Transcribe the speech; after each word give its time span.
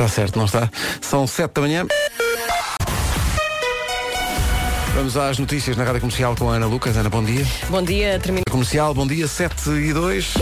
Está 0.00 0.08
certo, 0.08 0.38
não 0.38 0.46
está? 0.46 0.70
São 1.02 1.26
sete 1.26 1.52
da 1.52 1.60
manhã. 1.60 1.86
Vamos 4.94 5.14
às 5.14 5.38
notícias 5.38 5.76
na 5.76 5.84
Rádio 5.84 6.00
Comercial 6.00 6.34
com 6.34 6.50
a 6.50 6.54
Ana 6.54 6.64
Lucas. 6.64 6.96
Ana, 6.96 7.10
bom 7.10 7.22
dia. 7.22 7.46
Bom 7.68 7.82
dia, 7.82 8.18
termina. 8.18 8.44
Comercial, 8.50 8.94
bom 8.94 9.06
dia, 9.06 9.28
7 9.28 9.68
e 9.68 9.92
2. 9.92 10.34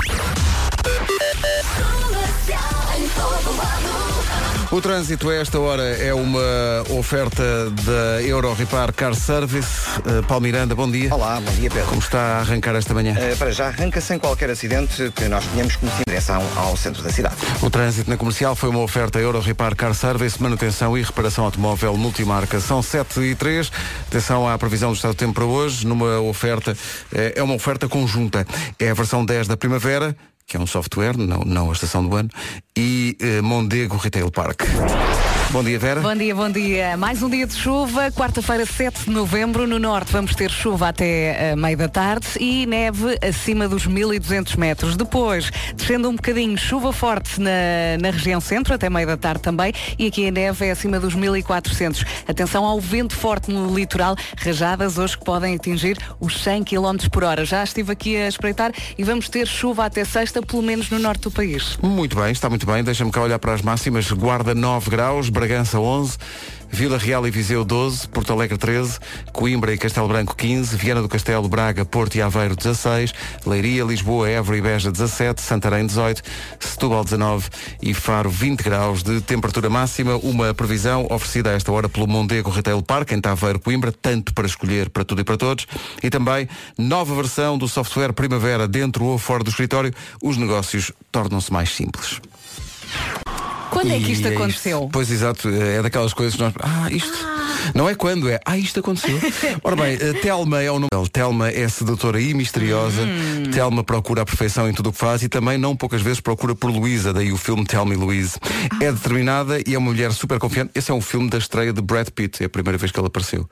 O 4.71 4.83
trânsito 4.83 5.31
a 5.31 5.35
esta 5.35 5.59
hora 5.59 5.83
é 5.83 6.13
uma 6.13 6.85
oferta 6.91 7.71
da 7.71 8.23
Euro 8.23 8.53
Repar 8.53 8.93
Car 8.93 9.15
Service. 9.15 9.67
Uh, 10.01 10.23
Paulo 10.27 10.43
Miranda, 10.43 10.75
bom 10.75 10.91
dia. 10.91 11.13
Olá, 11.15 11.41
bom 11.41 11.51
dia 11.53 11.71
Pedro. 11.71 11.89
Como 11.89 12.01
está 12.03 12.19
a 12.19 12.41
arrancar 12.41 12.75
esta 12.75 12.93
manhã? 12.93 13.15
Uh, 13.15 13.37
para 13.39 13.51
já 13.51 13.69
arranca 13.69 13.99
sem 13.99 14.19
qualquer 14.19 14.51
acidente 14.51 15.11
que 15.17 15.27
nós 15.27 15.43
tenhamos 15.47 15.75
conhecido 15.77 16.03
em 16.03 16.11
direção 16.11 16.43
ao 16.55 16.77
centro 16.77 17.03
da 17.03 17.11
cidade. 17.11 17.37
O 17.63 17.71
trânsito 17.71 18.11
na 18.11 18.19
comercial 18.19 18.55
foi 18.55 18.69
uma 18.69 18.81
oferta 18.81 19.19
Euro 19.19 19.41
Repar 19.41 19.75
Car 19.75 19.95
Service, 19.95 20.41
manutenção 20.41 20.99
e 20.99 21.03
reparação 21.03 21.47
automóvel 21.47 21.97
multimarca. 21.97 22.61
São 22.61 22.83
7 22.83 23.21
e 23.21 23.35
3. 23.35 23.73
Atenção 24.07 24.47
à 24.47 24.59
previsão 24.59 24.91
do 24.91 24.97
estado 24.97 25.15
do 25.15 25.17
tempo 25.17 25.33
para 25.33 25.47
hoje, 25.47 25.87
numa 25.87 26.21
oferta, 26.21 26.77
eh, 27.15 27.33
é 27.37 27.43
uma 27.43 27.55
oferta 27.55 27.89
conjunta. 27.89 28.47
É 28.79 28.91
a 28.91 28.95
versão 28.95 29.25
10 29.25 29.49
da 29.49 29.57
primavera, 29.57 30.15
que 30.49 30.57
é 30.57 30.61
um 30.61 30.67
software, 30.67 31.17
não, 31.19 31.41
não 31.41 31.69
a 31.69 31.73
estação 31.75 32.09
do 32.09 32.17
ano, 32.17 32.31
e 32.75 33.17
eh, 33.21 33.43
Mondego 33.43 33.99
Retail 33.99 34.31
Park. 34.31 34.63
Bom 35.51 35.65
dia, 35.65 35.79
Vera. 35.79 36.03
Bom 36.03 36.15
dia, 36.15 36.35
bom 36.35 36.51
dia. 36.51 36.97
Mais 36.99 37.23
um 37.23 37.31
dia 37.31 37.47
de 37.47 37.55
chuva, 37.55 38.13
quarta-feira, 38.13 38.67
7 38.67 39.05
de 39.05 39.11
novembro. 39.11 39.67
No 39.67 39.79
norte 39.79 40.13
vamos 40.13 40.35
ter 40.35 40.51
chuva 40.51 40.89
até 40.89 41.55
uh, 41.55 41.57
meio 41.57 41.75
da 41.75 41.89
tarde 41.89 42.27
e 42.39 42.67
neve 42.67 43.19
acima 43.27 43.67
dos 43.67 43.87
1200 43.87 44.57
metros. 44.57 44.95
Depois, 44.95 45.51
descendo 45.75 46.11
um 46.11 46.17
bocadinho, 46.17 46.59
chuva 46.59 46.93
forte 46.93 47.41
na, 47.41 47.51
na 47.99 48.11
região 48.11 48.43
centro, 48.43 48.75
até 48.75 48.91
meio 48.91 49.07
da 49.07 49.17
tarde 49.17 49.41
também. 49.41 49.73
E 49.99 50.09
aqui 50.09 50.29
a 50.29 50.31
neve 50.31 50.67
é 50.67 50.71
acima 50.71 51.01
dos 51.01 51.15
1400. 51.15 52.05
Atenção 52.29 52.67
ao 52.67 52.79
vento 52.79 53.17
forte 53.17 53.51
no 53.51 53.75
litoral, 53.75 54.17
rajadas 54.37 54.99
hoje 54.99 55.17
que 55.17 55.25
podem 55.25 55.55
atingir 55.55 55.97
os 56.21 56.43
100 56.43 56.65
km 56.65 57.09
por 57.11 57.25
hora. 57.25 57.47
Já 57.47 57.65
estive 57.65 57.91
aqui 57.91 58.19
a 58.19 58.29
espreitar 58.29 58.71
e 58.99 59.03
vamos 59.03 59.31
ter 59.31 59.47
chuva 59.47 59.87
até 59.87 60.05
sexta, 60.05 60.43
pelo 60.43 60.63
menos 60.63 60.91
no 60.91 60.99
norte 60.99 61.23
do 61.23 61.31
país. 61.31 61.79
Muito 61.83 62.17
bem, 62.17 62.33
está 62.33 62.51
muito 62.51 62.67
bem. 62.67 62.85
Deixa-me 62.85 63.11
cá 63.11 63.23
olhar 63.23 63.39
para 63.39 63.55
as 63.55 63.63
máximas. 63.63 64.13
Guarda 64.13 64.55
9 64.55 64.91
graus, 64.91 65.31
Bragança 65.39 65.79
11, 65.79 66.19
Vila 66.69 66.99
Real 66.99 67.25
e 67.25 67.31
Viseu 67.31 67.65
12, 67.65 68.09
Porto 68.09 68.33
Alegre 68.33 68.59
13, 68.59 68.99
Coimbra 69.33 69.73
e 69.73 69.79
Castelo 69.79 70.09
Branco 70.09 70.35
15, 70.35 70.77
Viana 70.77 71.01
do 71.01 71.09
Castelo, 71.09 71.49
Braga, 71.49 71.85
Porto 71.85 72.17
e 72.17 72.21
Aveiro 72.21 72.57
16, 72.57 73.15
Leiria, 73.47 73.85
Lisboa, 73.85 74.29
Évora 74.29 74.59
e 74.59 74.61
Beja 74.61 74.91
17, 74.91 75.41
Santarém 75.41 75.87
18, 75.87 76.25
Setúbal 76.59 77.05
19 77.05 77.51
e 77.81 77.95
Faro 77.95 78.29
20 78.29 78.63
graus 78.65 79.05
de 79.05 79.21
temperatura 79.21 79.71
máxima. 79.71 80.17
Uma 80.17 80.53
previsão 80.53 81.07
oferecida 81.09 81.51
a 81.51 81.53
esta 81.53 81.71
hora 81.71 81.89
pelo 81.89 82.09
Mondego 82.09 82.51
Retail 82.51 82.83
Park 82.83 83.13
em 83.13 83.21
Taveiro, 83.21 83.61
Coimbra, 83.61 83.93
tanto 83.93 84.35
para 84.35 84.49
escolher 84.49 84.91
para 84.91 85.05
tudo 85.05 85.21
e 85.21 85.25
para 85.25 85.37
todos. 85.37 85.69
E 86.03 86.11
também 86.11 86.49
nova 86.77 87.15
versão 87.15 87.57
do 87.57 87.69
software 87.69 88.13
Primavera 88.13 88.67
dentro 88.67 89.05
ou 89.05 89.19
fora 89.19 89.45
do 89.45 89.51
escritório. 89.51 89.95
Os 90.21 90.37
negócios 90.37 90.91
tornam-se 91.13 91.53
mais 91.53 91.71
simples. 91.71 92.21
Quando 93.71 93.93
é 93.93 93.99
que 93.99 94.13
isto 94.13 94.29
E 94.29 94.35
aconteceu? 94.35 94.89
Pois 94.93 95.11
exato, 95.11 95.49
é 95.49 95.83
daquelas 95.83 96.13
coisas 96.13 96.35
que 96.35 96.43
nós. 96.43 96.53
Ah, 96.61 96.89
isto. 96.91 97.27
Não 97.75 97.89
é 97.89 97.95
quando, 97.95 98.29
é. 98.29 98.41
Ah, 98.45 98.57
isto 98.57 98.81
aconteceu. 98.81 99.19
Ora 99.63 99.77
bem, 99.77 99.99
eh, 100.01 100.13
Telma 100.15 100.63
é 100.63 100.71
o 100.71 100.79
nome. 100.79 101.09
Telma 101.13 101.49
é 101.49 101.69
sedutora 101.69 102.21
e 102.21 102.33
misteriosa. 102.35 103.03
Hum. 103.03 103.51
Telma 103.53 103.85
procura 103.85 104.23
a 104.23 104.25
perfeição 104.25 104.69
em 104.69 104.73
tudo 104.73 104.91
o 104.91 104.93
que 104.93 104.99
faz 104.99 105.23
e 105.23 105.29
também 105.29 105.59
não 105.59 105.77
poucas 105.77 106.01
vezes 106.01 106.21
procura 106.21 106.55
por 106.55 106.71
Luísa, 106.71 107.13
daí 107.13 107.33
o 107.33 107.37
filme 107.37 107.65
Tell 107.65 107.85
Me 107.85 107.97
Louise. 107.97 108.39
Ah. 108.43 108.85
É 108.85 108.93
determinada 108.93 109.61
e 109.67 109.75
é 109.75 109.79
uma 109.79 109.91
mulher 109.91 110.13
super 110.13 110.39
confiante. 110.39 110.73
Esse 110.75 110.91
é 110.91 110.95
um 110.95 111.01
filme 111.01 111.29
da 111.29 111.39
estreia 111.39 111.73
de 111.73 111.83
Brad 111.83 112.09
Pitt, 112.09 112.43
é 112.43 112.47
a 112.47 112.49
primeira 112.49 112.79
vez 112.79 112.93
que 112.93 112.99
ele 112.99 113.07
apareceu. 113.07 113.49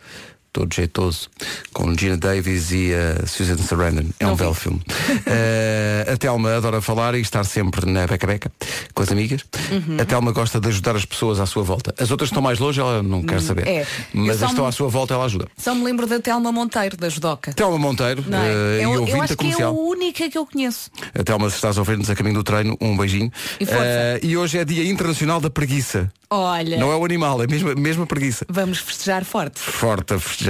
Todo 0.57 0.73
jeitoso, 0.75 1.29
com 1.71 1.95
Gina 1.95 2.17
Davis 2.17 2.71
e 2.73 2.91
a 2.95 3.27
Susan 3.27 3.59
Sarandon. 3.59 4.07
É 4.19 4.25
um 4.25 4.29
Não 4.31 4.37
vi. 4.37 4.43
belo 4.45 4.55
filme. 4.55 4.81
Eh, 5.29 6.07
a 6.13 6.17
Telma 6.17 6.55
adora 6.57 6.81
falar 6.81 7.15
e 7.15 7.21
estar 7.21 7.45
sempre 7.45 7.85
na 7.91 8.07
beca-beca 8.07 8.51
com 8.95 9.03
as 9.03 9.11
amigas. 9.13 9.43
Uhum. 9.71 9.99
A 10.01 10.05
Telma 10.05 10.33
gosta 10.33 10.59
de 10.61 10.69
ajudar 10.69 10.95
as 10.97 11.05
pessoas 11.05 11.41
à 11.41 11.47
sua 11.47 11.63
volta. 11.63 11.95
As 11.99 12.11
outras 12.11 12.29
estão 12.31 12.41
mais 12.43 12.59
longe, 12.59 12.81
ela 12.81 13.03
não 13.03 13.23
quer 13.23 13.41
saber. 13.43 13.67
é. 13.67 13.81
Eu 13.83 13.87
Mas 14.15 14.43
as 14.43 14.51
estão 14.51 14.65
me- 14.65 14.69
à 14.71 14.73
sua 14.73 14.89
volta, 14.89 15.13
ela 15.15 15.25
ajuda. 15.25 15.47
Só 15.59 15.75
me 15.75 15.85
lembro 15.85 16.07
da 16.07 16.21
Telma 16.21 16.51
Monteiro, 16.53 16.97
da 16.97 17.09
Judoca. 17.09 17.53
Telma 17.53 17.77
Monteiro 17.79 18.25
Não 18.27 18.39
é? 18.39 18.47
eh, 18.49 18.53
eu, 18.53 18.79
e 18.79 18.83
eu 18.95 19.01
ouvinte 19.01 19.21
acho 19.21 19.37
da 19.37 19.37
que 19.37 19.47
é 19.47 19.51
a 19.51 19.53
comercial. 19.57 19.77
única 19.77 20.31
que 20.31 20.39
eu 20.39 20.47
conheço. 20.47 20.91
A 21.19 21.23
Telma, 21.23 21.51
se 21.51 21.57
estás 21.57 21.77
a 21.77 21.81
ouvir-nos 21.81 22.09
a 22.09 22.15
caminho 22.15 22.37
do 22.37 22.45
treino, 22.45 22.77
um 22.81 22.97
beijinho. 22.97 23.31
E. 23.61 23.65
Eh, 23.69 24.21
e 24.23 24.37
hoje 24.37 24.59
é 24.59 24.65
Dia 24.65 24.89
Internacional 24.89 25.41
da 25.41 25.51
Preguiça. 25.51 26.11
Olha, 26.29 26.77
Não 26.79 26.91
é 26.91 26.97
o 26.97 27.05
animal, 27.05 27.41
é 27.41 27.47
mesmo, 27.47 27.73
mesmo 27.79 28.03
a 28.03 28.07
preguiça. 28.07 28.45
vamos 28.49 28.79
festejar 28.79 29.25
forte. 29.25 29.61
Forte 29.61 30.15
a 30.15 30.19
festejar. 30.19 30.46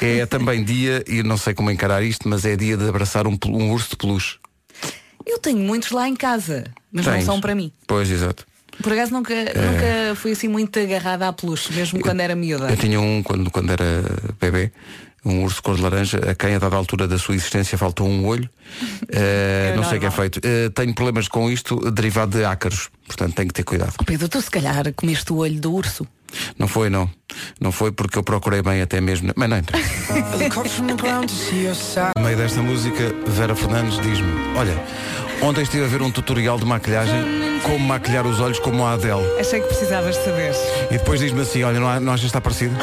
É 0.00 0.26
também 0.26 0.64
dia, 0.64 1.04
e 1.06 1.22
não 1.22 1.36
sei 1.36 1.54
como 1.54 1.70
encarar 1.70 2.02
isto, 2.02 2.28
mas 2.28 2.44
é 2.44 2.56
dia 2.56 2.76
de 2.76 2.88
abraçar 2.88 3.26
um, 3.26 3.36
um 3.46 3.70
urso 3.72 3.90
de 3.90 3.96
peluche. 3.96 4.38
Eu 5.26 5.38
tenho 5.38 5.58
muitos 5.58 5.90
lá 5.90 6.08
em 6.08 6.16
casa, 6.16 6.64
mas 6.90 7.04
Tens? 7.04 7.16
não 7.16 7.22
são 7.22 7.40
para 7.40 7.54
mim. 7.54 7.72
Pois, 7.86 8.10
exato. 8.10 8.46
Por 8.82 8.92
acaso 8.92 9.12
nunca, 9.12 9.34
nunca 9.34 10.14
fui 10.16 10.32
assim 10.32 10.48
muito 10.48 10.78
agarrada 10.78 11.28
à 11.28 11.32
peluche, 11.32 11.72
mesmo 11.72 12.00
quando 12.00 12.20
era 12.20 12.34
miúda. 12.34 12.70
Eu 12.70 12.76
tinha 12.76 13.00
um 13.00 13.22
quando, 13.22 13.50
quando 13.50 13.70
era 13.70 13.84
bebê, 14.40 14.72
um 15.24 15.44
urso 15.44 15.62
cor 15.62 15.76
de 15.76 15.82
laranja, 15.82 16.18
a 16.18 16.34
quem 16.34 16.54
a 16.54 16.58
dada 16.58 16.76
altura 16.76 17.06
da 17.06 17.18
sua 17.18 17.34
existência 17.34 17.76
faltou 17.76 18.08
um 18.08 18.26
olho. 18.26 18.48
É 19.12 19.74
não 19.74 19.84
sei 19.84 19.98
o 19.98 20.00
que 20.00 20.06
é 20.06 20.10
feito. 20.10 20.40
Eh, 20.42 20.68
tenho 20.70 20.94
problemas 20.94 21.26
com 21.26 21.50
isto 21.50 21.90
derivado 21.90 22.38
de 22.38 22.44
ácaros, 22.44 22.88
portanto 23.06 23.34
tenho 23.34 23.48
que 23.48 23.54
ter 23.54 23.64
cuidado. 23.64 23.94
Pedro, 24.06 24.28
tu 24.28 24.40
se 24.40 24.50
calhar 24.50 24.92
comeste 24.94 25.32
o 25.32 25.36
olho 25.36 25.60
do 25.60 25.72
urso. 25.72 26.06
Não 26.58 26.68
foi, 26.68 26.90
não. 26.90 27.10
Não 27.60 27.72
foi 27.72 27.92
porque 27.92 28.18
eu 28.18 28.22
procurei 28.22 28.62
bem 28.62 28.82
até 28.82 29.00
mesmo. 29.00 29.32
Mas 29.36 29.48
não 29.48 29.56
entra. 29.56 29.78
No 32.16 32.22
meio 32.22 32.36
desta 32.36 32.62
música, 32.62 33.14
Vera 33.26 33.54
Fernandes 33.54 34.00
diz-me, 34.00 34.32
olha, 34.56 34.74
ontem 35.42 35.62
estive 35.62 35.84
a 35.84 35.88
ver 35.88 36.02
um 36.02 36.10
tutorial 36.10 36.58
de 36.58 36.64
maquilhagem, 36.64 37.60
como 37.62 37.78
maquilhar 37.86 38.26
os 38.26 38.40
olhos 38.40 38.58
como 38.58 38.84
a 38.84 38.92
Adele. 38.92 39.22
Achei 39.38 39.60
que 39.60 39.66
precisavas 39.68 40.16
de 40.16 40.24
saber. 40.24 40.52
E 40.90 40.98
depois 40.98 41.20
diz-me 41.20 41.40
assim, 41.42 41.62
olha, 41.62 41.78
não, 41.80 42.00
não 42.00 42.12
achas 42.12 42.20
que 42.22 42.26
está 42.26 42.40
parecido? 42.40 42.74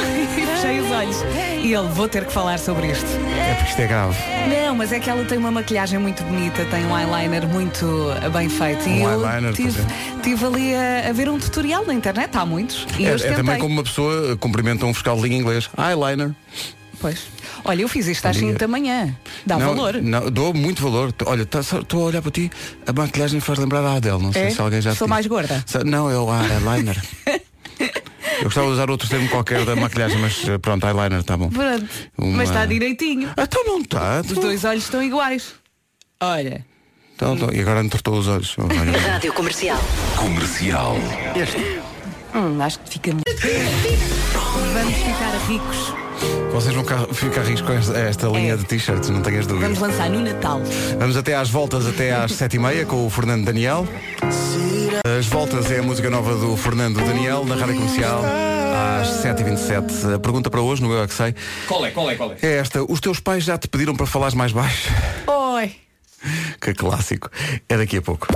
Fechei 0.57 0.79
os 0.79 0.91
olhos. 0.91 1.17
E 1.63 1.73
ele, 1.73 1.87
vou 1.89 2.07
ter 2.07 2.25
que 2.25 2.33
falar 2.33 2.57
sobre 2.57 2.87
isto. 2.87 3.05
É 3.05 3.53
porque 3.55 3.69
isto 3.69 3.81
é 3.81 3.87
grave. 3.87 4.15
Não, 4.49 4.75
mas 4.75 4.91
é 4.91 4.99
que 4.99 5.09
ela 5.09 5.23
tem 5.25 5.37
uma 5.37 5.51
maquilhagem 5.51 5.99
muito 5.99 6.23
bonita, 6.23 6.65
tem 6.65 6.85
um 6.85 6.97
eyeliner 6.97 7.47
muito 7.47 7.85
uh, 7.85 8.29
bem 8.31 8.49
feito. 8.49 8.87
Um 8.89 8.95
e 8.95 9.01
eu 9.01 9.09
eyeliner, 9.25 9.53
tive, 9.53 9.81
pois 9.81 10.23
tive 10.23 10.45
ali 10.45 10.75
a, 10.75 11.09
a 11.09 11.13
ver 11.13 11.29
um 11.29 11.37
tutorial 11.39 11.85
na 11.85 11.93
internet, 11.93 12.35
há 12.35 12.45
muitos. 12.45 12.87
E 12.97 13.05
É, 13.05 13.09
é 13.09 13.17
tentei. 13.17 13.35
também 13.35 13.59
como 13.59 13.73
uma 13.73 13.83
pessoa 13.83 14.35
cumprimenta 14.37 14.85
um 14.85 14.93
fiscal 14.93 15.15
de 15.15 15.23
língua 15.23 15.37
inglês. 15.37 15.69
Eyeliner. 15.77 16.31
Pois. 16.99 17.27
Olha, 17.63 17.81
eu 17.83 17.87
fiz 17.87 18.07
isto 18.07 18.25
às 18.25 18.35
Bom 18.37 18.41
dia. 18.41 18.49
5 18.53 18.59
da 18.59 18.67
manhã. 18.67 19.15
Dá 19.45 19.57
não, 19.57 19.75
valor. 19.75 20.01
Não, 20.01 20.31
dou 20.31 20.53
muito 20.53 20.81
valor. 20.81 21.13
Olha, 21.25 21.45
tá 21.45 21.59
estou 21.59 22.01
a 22.01 22.05
olhar 22.05 22.21
para 22.21 22.31
ti, 22.31 22.49
a 22.87 22.93
maquilhagem 22.93 23.39
faz 23.39 23.59
lembrar 23.59 23.81
a 23.85 23.93
Adele. 23.95 24.17
Não 24.21 24.33
sei 24.33 24.43
É? 24.43 24.49
se 24.49 24.59
alguém 24.61 24.81
já 24.81 24.95
Sou 24.95 25.07
mais 25.07 25.27
gorda? 25.27 25.63
Não, 25.85 26.09
é 26.09 26.17
o 26.17 26.27
eyeliner. 26.33 27.01
Eu 28.39 28.43
gostava 28.45 28.67
de 28.67 28.73
usar 28.73 28.89
outro 28.91 29.07
termo 29.09 29.27
qualquer 29.29 29.65
da 29.65 29.75
maquilhagem, 29.75 30.19
mas 30.19 30.47
eh, 30.47 30.57
pronto, 30.59 30.85
eyeliner, 30.85 31.19
está 31.21 31.35
bom. 31.35 31.49
Pronto. 31.49 31.87
Uma- 32.17 32.37
Mas 32.37 32.49
está 32.49 32.65
direitinho. 32.67 33.31
Então 33.35 33.63
não 33.65 33.79
está. 33.81 34.21
Os 34.21 34.33
dois 34.33 34.63
olhos 34.63 34.83
estão 34.83 35.01
iguais. 35.01 35.55
Olha. 36.21 36.63
Então, 37.15 37.33
então, 37.35 37.51
e 37.51 37.59
agora 37.59 37.83
entortou 37.83 38.15
os 38.19 38.27
olhos. 38.27 38.55
Oh, 38.59 38.63
olha. 38.63 38.95
Rádio 38.99 39.33
Comercial. 39.33 39.79
Comercial. 40.15 40.95
Hum, 42.35 42.61
acho 42.61 42.79
que 42.79 42.91
fica. 42.91 43.11
Vamos 44.73 44.93
ficar 44.95 45.37
ricos. 45.47 46.06
Vocês 46.51 46.73
vão 46.73 46.83
ficar 47.13 47.43
ricos 47.43 47.61
com 47.61 47.71
esta, 47.73 47.97
esta 47.97 48.27
linha 48.27 48.53
É. 48.53 48.57
de 48.57 48.63
t-shirts, 48.65 49.09
não 49.09 49.21
tenhas 49.21 49.45
dúvidas. 49.45 49.77
Vamos 49.77 49.79
lançar 49.91 50.09
no 50.09 50.21
Natal. 50.21 50.61
Vamos 50.97 51.15
até 51.15 51.35
às 51.35 51.49
voltas, 51.49 51.85
até 51.85 52.13
às 52.13 52.31
sete 52.31 52.55
e 52.55 52.59
meia, 52.59 52.85
com 52.85 53.05
o 53.05 53.09
Fernando 53.09 53.45
Daniel. 53.45 53.87
As 55.17 55.27
voltas 55.27 55.69
é 55.71 55.79
a 55.79 55.83
música 55.83 56.09
nova 56.09 56.35
do 56.35 56.57
Fernando 56.57 56.95
Daniel, 56.97 57.45
na 57.45 57.55
Rádio 57.55 57.75
Comercial, 57.75 58.21
às 59.01 59.07
7h27. 59.23 60.15
A 60.15 60.19
pergunta 60.19 60.49
para 60.49 60.61
hoje, 60.61 60.81
no 60.81 60.91
Eu 60.91 61.03
é 61.03 61.07
que 61.07 61.13
sei, 61.13 61.35
Qual 61.67 61.85
é, 61.85 61.91
qual 61.91 62.09
é, 62.09 62.15
qual 62.15 62.31
é? 62.31 62.37
é 62.41 62.57
esta. 62.57 62.83
Os 62.83 62.99
teus 62.99 63.19
pais 63.19 63.43
já 63.43 63.57
te 63.57 63.67
pediram 63.67 63.95
para 63.95 64.05
falares 64.05 64.33
mais 64.33 64.51
baixo? 64.51 64.89
Oi. 65.27 65.75
Que 66.59 66.73
clássico. 66.73 67.29
É 67.69 67.77
daqui 67.77 67.97
a 67.97 68.01
pouco. 68.01 68.27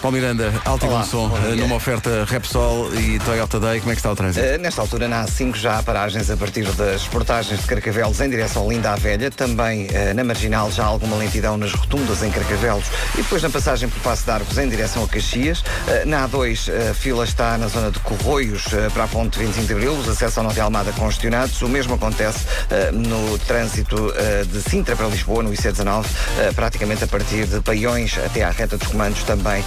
Paulo 0.00 0.16
Miranda, 0.16 0.50
alto 0.64 0.86
e 0.86 0.88
Olá, 0.88 1.00
bom 1.00 1.04
som, 1.04 1.28
bom 1.28 1.38
numa 1.56 1.76
oferta 1.76 2.24
Repsol 2.26 2.90
e 2.94 3.18
Toyota 3.18 3.60
Day, 3.60 3.80
como 3.80 3.92
é 3.92 3.94
que 3.94 3.98
está 3.98 4.10
o 4.10 4.16
trânsito? 4.16 4.46
Uh, 4.46 4.58
nesta 4.58 4.80
altura, 4.80 5.06
na 5.06 5.26
A5, 5.26 5.56
já 5.56 5.78
há 5.78 5.82
paragens 5.82 6.30
a 6.30 6.36
partir 6.38 6.64
das 6.72 7.06
portagens 7.06 7.60
de 7.60 7.66
Carcavelos 7.66 8.18
em 8.18 8.30
direção 8.30 8.64
a 8.64 8.72
Linda 8.72 8.92
à 8.92 8.96
Velha. 8.96 9.30
Também 9.30 9.88
uh, 9.88 10.14
na 10.14 10.24
Marginal 10.24 10.70
já 10.70 10.84
há 10.84 10.86
alguma 10.86 11.16
lentidão 11.16 11.58
nas 11.58 11.74
rotundas 11.74 12.22
em 12.22 12.30
Carcavelos. 12.30 12.86
E 13.12 13.18
depois 13.18 13.42
na 13.42 13.50
passagem 13.50 13.90
por 13.90 14.00
Passo 14.00 14.24
de 14.24 14.30
Arcos 14.30 14.56
em 14.56 14.70
direção 14.70 15.04
a 15.04 15.08
Caxias. 15.08 15.60
Uh, 15.60 16.06
na 16.06 16.26
A2, 16.26 16.70
a 16.90 16.94
fila 16.94 17.24
está 17.24 17.58
na 17.58 17.68
zona 17.68 17.90
de 17.90 18.00
Corroios 18.00 18.64
para 18.94 19.04
a 19.04 19.08
ponte 19.08 19.38
25 19.38 19.66
de 19.66 19.72
Abril. 19.74 19.92
Os 19.92 20.08
acessos 20.08 20.38
ao 20.38 20.44
Norte 20.44 20.54
de 20.54 20.62
Almada 20.62 20.92
congestionados. 20.92 21.60
O 21.60 21.68
mesmo 21.68 21.94
acontece 21.94 22.46
no 22.92 23.38
trânsito 23.40 24.14
de 24.50 24.62
Sintra 24.62 24.96
para 24.96 25.08
Lisboa, 25.08 25.42
no 25.42 25.50
IC19, 25.50 26.06
uh, 26.06 26.54
praticamente 26.54 27.04
a 27.04 27.06
partir 27.06 27.44
de 27.44 27.60
Paiões 27.60 28.16
até 28.18 28.44
à 28.44 28.50
reta 28.50 28.78
dos 28.78 28.88
comandos 28.88 29.22
também 29.24 29.62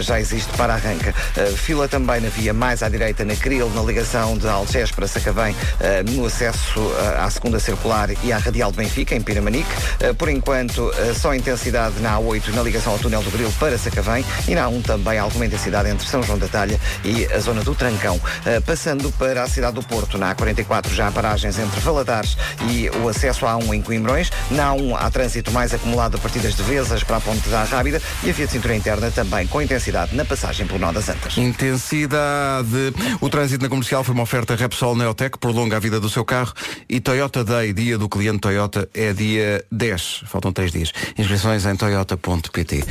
já 0.00 0.20
existe 0.20 0.50
para 0.56 0.74
arranca. 0.74 1.14
Uh, 1.36 1.56
fila 1.56 1.88
também 1.88 2.20
na 2.20 2.28
via 2.28 2.52
mais 2.52 2.82
à 2.82 2.88
direita 2.88 3.24
na 3.24 3.36
Cril, 3.36 3.70
na 3.70 3.82
ligação 3.82 4.36
de 4.36 4.48
Algés 4.48 4.90
para 4.90 5.06
Sacavém, 5.06 5.52
uh, 5.54 6.10
no 6.10 6.26
acesso 6.26 6.80
à 7.18 7.30
segunda 7.30 7.58
circular 7.60 8.10
e 8.22 8.32
à 8.32 8.38
radial 8.38 8.70
de 8.70 8.78
Benfica, 8.78 9.14
em 9.14 9.20
Piramanique. 9.20 9.68
Por 10.16 10.28
enquanto, 10.28 10.90
só 11.14 11.34
intensidade 11.34 12.00
na 12.00 12.18
A8 12.18 12.48
na 12.54 12.62
ligação 12.62 12.92
ao 12.92 12.98
túnel 12.98 13.22
do 13.22 13.30
Grilo 13.30 13.52
para 13.52 13.76
Sacavém 13.78 14.24
e 14.46 14.54
na 14.54 14.66
A1 14.66 14.82
também 14.82 15.18
alguma 15.18 15.46
intensidade 15.46 15.88
entre 15.88 16.06
São 16.06 16.22
João 16.22 16.38
da 16.38 16.48
Talha 16.48 16.78
e 17.04 17.26
a 17.26 17.38
zona 17.38 17.62
do 17.62 17.74
Trancão. 17.74 18.20
Passando 18.66 19.10
para 19.12 19.42
a 19.42 19.48
cidade 19.48 19.74
do 19.74 19.82
Porto, 19.82 20.18
na 20.18 20.34
A44 20.34 20.92
já 20.92 21.08
há 21.08 21.12
paragens 21.12 21.58
entre 21.58 21.80
Valadares 21.80 22.36
e 22.70 22.88
o 23.02 23.08
acesso 23.08 23.46
à 23.46 23.54
A1 23.54 23.74
em 23.74 23.82
Coimbrões. 23.82 24.30
Na 24.50 24.72
A1 24.74 24.96
há 24.98 25.10
trânsito 25.10 25.50
mais 25.50 25.74
acumulado 25.74 26.16
a 26.16 26.20
partir 26.20 26.40
das 26.40 26.54
Devesas 26.54 27.02
para 27.02 27.16
a 27.16 27.20
ponte 27.20 27.48
da 27.48 27.64
Rábida 27.64 28.00
e 28.22 28.30
a 28.30 28.32
via 28.32 28.46
de 28.46 28.52
cintura 28.52 28.74
interna 28.74 29.10
também 29.10 29.46
com 29.46 29.60
intensidade 29.68 30.16
na 30.16 30.24
passagem 30.24 30.66
pelo 30.66 30.78
Nó 30.78 30.92
das 30.92 31.10
Antas. 31.10 31.36
Intensidade. 31.36 32.94
O 33.20 33.28
trânsito 33.28 33.62
na 33.62 33.68
comercial 33.68 34.02
foi 34.02 34.14
uma 34.14 34.22
oferta 34.22 34.56
Repsol 34.56 34.96
Neotec, 34.96 35.36
prolonga 35.38 35.76
a 35.76 35.78
vida 35.78 36.00
do 36.00 36.08
seu 36.08 36.24
carro 36.24 36.54
e 36.88 37.00
Toyota 37.00 37.44
Day, 37.44 37.74
dia 37.74 37.98
do 37.98 38.08
cliente 38.08 38.40
Toyota, 38.40 38.88
é 38.94 39.12
dia 39.12 39.62
10. 39.70 40.22
Faltam 40.26 40.52
3 40.52 40.72
dias. 40.72 40.92
Inscrições 41.18 41.66
em 41.66 41.76
toyota.pt. 41.76 42.84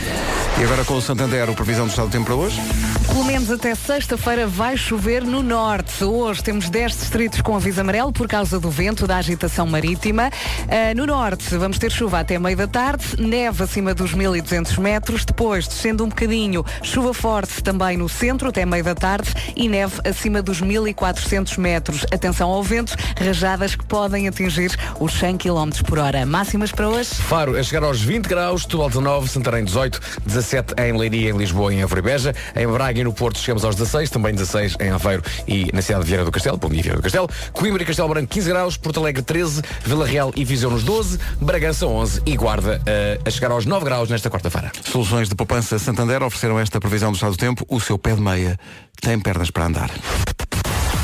E 0.59 0.63
agora 0.63 0.83
com 0.83 0.95
o 0.95 1.01
Santander, 1.01 1.47
o 1.51 1.53
previsão 1.53 1.85
do 1.85 1.91
estado 1.91 2.07
do 2.07 2.11
tempo 2.11 2.25
para 2.25 2.33
hoje? 2.35 2.59
Pelo 3.05 3.23
menos 3.25 3.51
até 3.51 3.75
sexta-feira 3.75 4.47
vai 4.47 4.75
chover 4.75 5.23
no 5.23 5.43
norte. 5.43 6.03
Hoje 6.03 6.43
temos 6.43 6.67
10 6.67 6.93
distritos 6.93 7.41
com 7.41 7.55
aviso 7.55 7.79
amarelo 7.79 8.11
por 8.11 8.27
causa 8.27 8.59
do 8.59 8.69
vento, 8.71 9.05
da 9.05 9.17
agitação 9.17 9.67
marítima. 9.67 10.31
Ah, 10.67 10.95
no 10.95 11.05
norte 11.05 11.55
vamos 11.57 11.77
ter 11.77 11.91
chuva 11.91 12.19
até 12.19 12.39
meio 12.39 12.57
da 12.57 12.67
tarde, 12.67 13.05
neve 13.19 13.63
acima 13.63 13.93
dos 13.93 14.15
1200 14.15 14.79
metros. 14.79 15.25
Depois, 15.25 15.67
descendo 15.67 16.03
um 16.03 16.09
bocadinho, 16.09 16.65
chuva 16.81 17.13
forte 17.13 17.61
também 17.61 17.95
no 17.95 18.09
centro 18.09 18.49
até 18.49 18.65
meio 18.65 18.83
da 18.83 18.95
tarde 18.95 19.31
e 19.55 19.69
neve 19.69 20.01
acima 20.09 20.41
dos 20.41 20.59
1400 20.59 21.55
metros. 21.57 22.03
Atenção 22.11 22.49
ao 22.49 22.63
vento, 22.63 22.95
rajadas 23.19 23.75
que 23.75 23.85
podem 23.85 24.27
atingir 24.27 24.75
os 24.99 25.13
100 25.13 25.37
km 25.37 25.69
por 25.87 25.99
hora. 25.99 26.25
Máximas 26.25 26.71
para 26.71 26.89
hoje? 26.89 27.13
Faro 27.13 27.55
a 27.55 27.61
chegar 27.61 27.83
aos 27.83 28.01
20 28.01 28.25
graus, 28.25 28.63
Setúbal 28.63 28.89
19, 28.89 29.29
Santarém 29.29 29.63
18, 29.63 30.01
17 30.25 30.46
em 30.77 30.97
Leiria, 30.97 31.31
em 31.31 31.37
Lisboa 31.37 31.73
e 31.73 31.77
em 31.77 31.81
Évora 31.81 31.99
e 31.99 32.03
Beja. 32.03 32.35
Em 32.55 32.67
Braga 32.67 32.99
e 32.99 33.03
no 33.03 33.11
Porto 33.11 33.39
chegamos 33.39 33.65
aos 33.65 33.75
16, 33.75 34.09
também 34.09 34.33
16 34.33 34.75
em 34.79 34.89
Aveiro 34.89 35.21
e 35.47 35.69
na 35.73 35.81
cidade 35.81 36.03
de 36.03 36.07
Vieira 36.07 36.23
do 36.23 36.31
Castelo, 36.31 36.57
bom 36.57 36.69
dia 36.69 36.81
Vieira 36.81 36.97
do 36.97 37.03
Castelo. 37.03 37.29
Coimbra 37.51 37.83
e 37.83 37.85
Castelo 37.85 38.07
Branco 38.07 38.27
15 38.27 38.49
graus, 38.49 38.77
Porto 38.77 38.99
Alegre 38.99 39.21
13, 39.21 39.61
Vila 39.83 40.05
Real 40.05 40.31
e 40.35 40.45
Viseu 40.45 40.69
nos 40.69 40.83
12, 40.83 41.19
Bragança 41.41 41.85
11 41.85 42.21
e 42.25 42.37
Guarda 42.37 42.81
eh, 42.85 43.19
a 43.25 43.29
chegar 43.29 43.51
aos 43.51 43.65
9 43.65 43.83
graus 43.83 44.09
nesta 44.09 44.29
quarta-feira. 44.29 44.71
Soluções 44.83 45.27
de 45.27 45.35
poupança 45.35 45.77
Santander 45.79 46.23
ofereceram 46.23 46.59
esta 46.59 46.79
previsão 46.79 47.11
do 47.11 47.15
estado 47.15 47.31
do 47.31 47.37
tempo. 47.37 47.65
O 47.67 47.79
seu 47.79 47.97
pé 47.97 48.13
de 48.13 48.21
meia 48.21 48.57
tem 49.01 49.19
pernas 49.19 49.51
para 49.51 49.65
andar. 49.65 49.91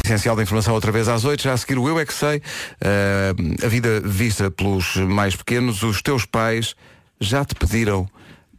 Essencial 0.05 0.35
da 0.35 0.43
informação 0.43 0.73
outra 0.73 0.91
vez 0.91 1.07
às 1.07 1.23
8, 1.23 1.43
já 1.43 1.53
a 1.53 1.57
seguir 1.57 1.77
o 1.77 1.87
Eu 1.87 1.99
é 1.99 2.05
que 2.05 2.13
sei. 2.13 2.41
Eh, 2.81 3.33
a 3.63 3.67
vida 3.67 4.01
vista 4.03 4.51
pelos 4.51 4.95
mais 4.97 5.35
pequenos, 5.35 5.83
os 5.83 6.01
teus 6.01 6.25
pais 6.25 6.75
já 7.19 7.45
te 7.45 7.55
pediram 7.55 8.07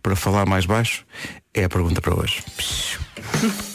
para 0.05 0.15
falar 0.15 0.45
mais 0.45 0.67
baixo? 0.67 1.03
É 1.55 1.65
a 1.65 1.69
pergunta 1.69 2.01
para 2.01 2.15
hoje. 2.15 2.45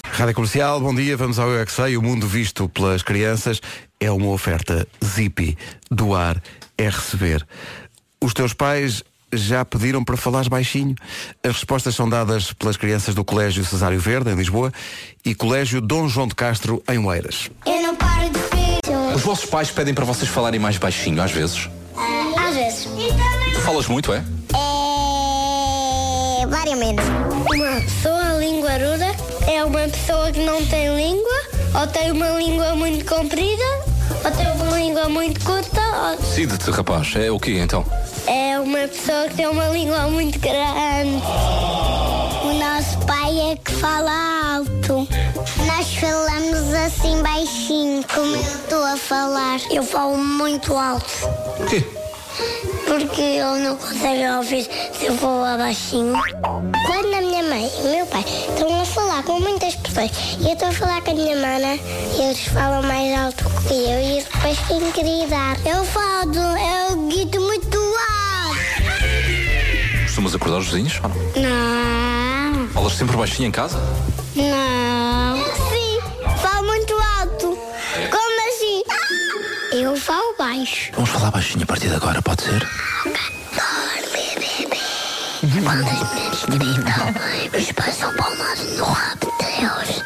Rádio 0.06 0.36
Comercial, 0.36 0.80
bom 0.80 0.94
dia, 0.94 1.18
vamos 1.18 1.40
ao 1.40 1.50
Eu 1.50 1.66
é. 1.66 1.98
O 1.98 2.02
mundo 2.04 2.28
visto 2.28 2.70
pelas 2.70 3.02
crianças 3.02 3.60
é 4.00 4.12
uma 4.12 4.28
oferta 4.28 4.88
Zippy. 5.04 5.58
Doar 5.90 6.40
é 6.78 6.88
receber. 6.88 7.46
Os 8.22 8.32
teus 8.34 8.54
pais 8.54 9.04
já 9.34 9.66
pediram 9.66 10.04
para 10.04 10.16
falares 10.16 10.48
baixinho? 10.48 10.94
As 11.44 11.54
respostas 11.54 11.96
são 11.96 12.08
dadas 12.08 12.54
pelas 12.54 12.78
crianças 12.78 13.16
do 13.16 13.26
Colégio 13.26 13.66
Cesário 13.66 14.00
Verde, 14.00 14.30
em 14.30 14.36
Lisboa, 14.36 14.72
e 15.26 15.34
Colégio 15.34 15.82
Dom 15.82 16.08
João 16.08 16.28
de 16.28 16.36
Castro, 16.36 16.84
em 16.88 17.00
Oeiras. 17.00 17.50
Eu 17.66 17.82
não 17.82 17.96
paro 17.96 18.30
de 18.30 18.40
ver. 18.40 19.16
Os 19.16 19.22
vossos 19.24 19.50
pais 19.50 19.72
pedem 19.72 19.96
para 19.96 20.06
vocês 20.06 20.30
falarem 20.30 20.60
mais 20.60 20.78
baixinho, 20.78 21.24
às 21.24 21.32
vezes. 21.32 21.70
Às 22.38 22.56
vezes. 22.56 22.88
Tu 23.54 23.62
falas 23.62 23.88
muito, 23.88 24.14
é? 24.14 24.24
Variamente. 26.50 27.02
Uma 27.54 27.82
pessoa 27.82 28.38
linguaruda 28.40 29.08
é 29.48 29.64
uma 29.64 29.88
pessoa 29.88 30.32
que 30.32 30.40
não 30.40 30.66
tem 30.66 30.96
língua, 30.96 31.42
ou 31.80 31.88
tem 31.88 32.12
uma 32.12 32.30
língua 32.32 32.76
muito 32.76 33.06
comprida, 33.06 33.64
ou 34.24 34.32
tem 34.32 34.52
uma 34.52 34.78
língua 34.78 35.10
muito 35.10 35.40
curta, 35.46 35.82
ou 36.10 36.18
Decide-te, 36.18 36.72
rapaz. 36.72 37.16
É 37.16 37.32
o 37.32 37.40
quê, 37.40 37.60
então? 37.60 37.86
é 38.28 38.60
uma 38.60 38.88
pessoa 38.88 39.28
que 39.28 39.36
tem 39.36 39.48
uma 39.48 39.68
língua 39.70 40.08
muito 40.08 40.38
grande. 40.40 41.24
O 42.44 42.54
nosso 42.54 42.98
pai 43.06 43.52
é 43.52 43.56
que 43.56 43.72
fala 43.72 44.12
alto. 44.58 45.08
Nós 45.66 45.96
falamos 45.96 46.74
assim 46.74 47.22
baixinho, 47.24 48.04
como 48.14 48.36
eu 48.36 48.42
estou 48.42 48.84
a 48.84 48.98
falar. 48.98 49.60
Eu 49.72 49.84
falo 49.84 50.18
muito 50.18 50.76
alto. 50.76 51.10
O 51.60 51.66
quê? 51.66 51.84
Porque 52.90 53.22
ele 53.22 53.60
não 53.64 53.76
consegue 53.78 54.28
ouvir 54.38 54.68
se 54.94 55.06
eu 55.06 55.16
falar 55.18 55.58
baixinho. 55.58 56.14
Quando 56.88 57.14
a 57.14 57.22
minha 57.22 57.44
mãe 57.44 57.70
e 57.84 57.88
o 57.88 57.92
meu 57.92 58.06
pai 58.08 58.26
estão 58.28 58.82
a 58.82 58.86
falar 58.86 59.24
com 59.24 59.40
muitas 59.40 59.76
pessoas 59.76 60.10
e 60.40 60.46
eu 60.48 60.54
estou 60.54 60.70
a 60.70 60.72
falar 60.72 61.02
com 61.02 61.12
a 61.12 61.14
minha 61.14 61.36
mana, 61.36 61.78
eles 62.18 62.48
falam 62.48 62.82
mais 62.84 63.18
alto 63.20 63.44
que 63.68 63.74
eu 63.74 64.02
e 64.02 64.24
depois 64.24 64.58
tenho 64.68 64.92
que 64.92 65.04
gritar. 65.04 65.58
Eu 65.66 65.84
falo, 65.86 66.34
eu 66.36 67.08
grito 67.08 67.40
muito 67.40 67.78
alto. 67.78 68.60
Costumas 70.06 70.36
acordar 70.36 70.58
os 70.58 70.66
vizinhos? 70.68 71.00
Não, 71.36 72.68
Falas 72.70 72.94
sempre 72.94 73.16
baixinho 73.16 73.48
em 73.50 73.52
casa? 73.52 73.78
não. 74.36 75.69
Falo 80.10 80.36
baixo. 80.40 80.92
Vamos 80.96 81.12
falar 81.12 81.30
baixinho 81.30 81.64
a 81.64 81.68
partir 81.68 81.88
de 81.88 81.94
agora, 81.94 82.20
pode 82.24 82.42
ser? 82.42 82.68
Dorme, 83.06 84.26
bebê. 84.34 84.82
Quando 85.64 85.88
as 85.88 86.46
meninas 86.48 86.74
gritam, 86.74 87.52
meus 87.52 87.72
pais 87.74 87.96
são 87.96 88.12
palmados 88.16 88.76
no 88.76 88.86
rabo 88.86 89.32
deles. 89.38 90.02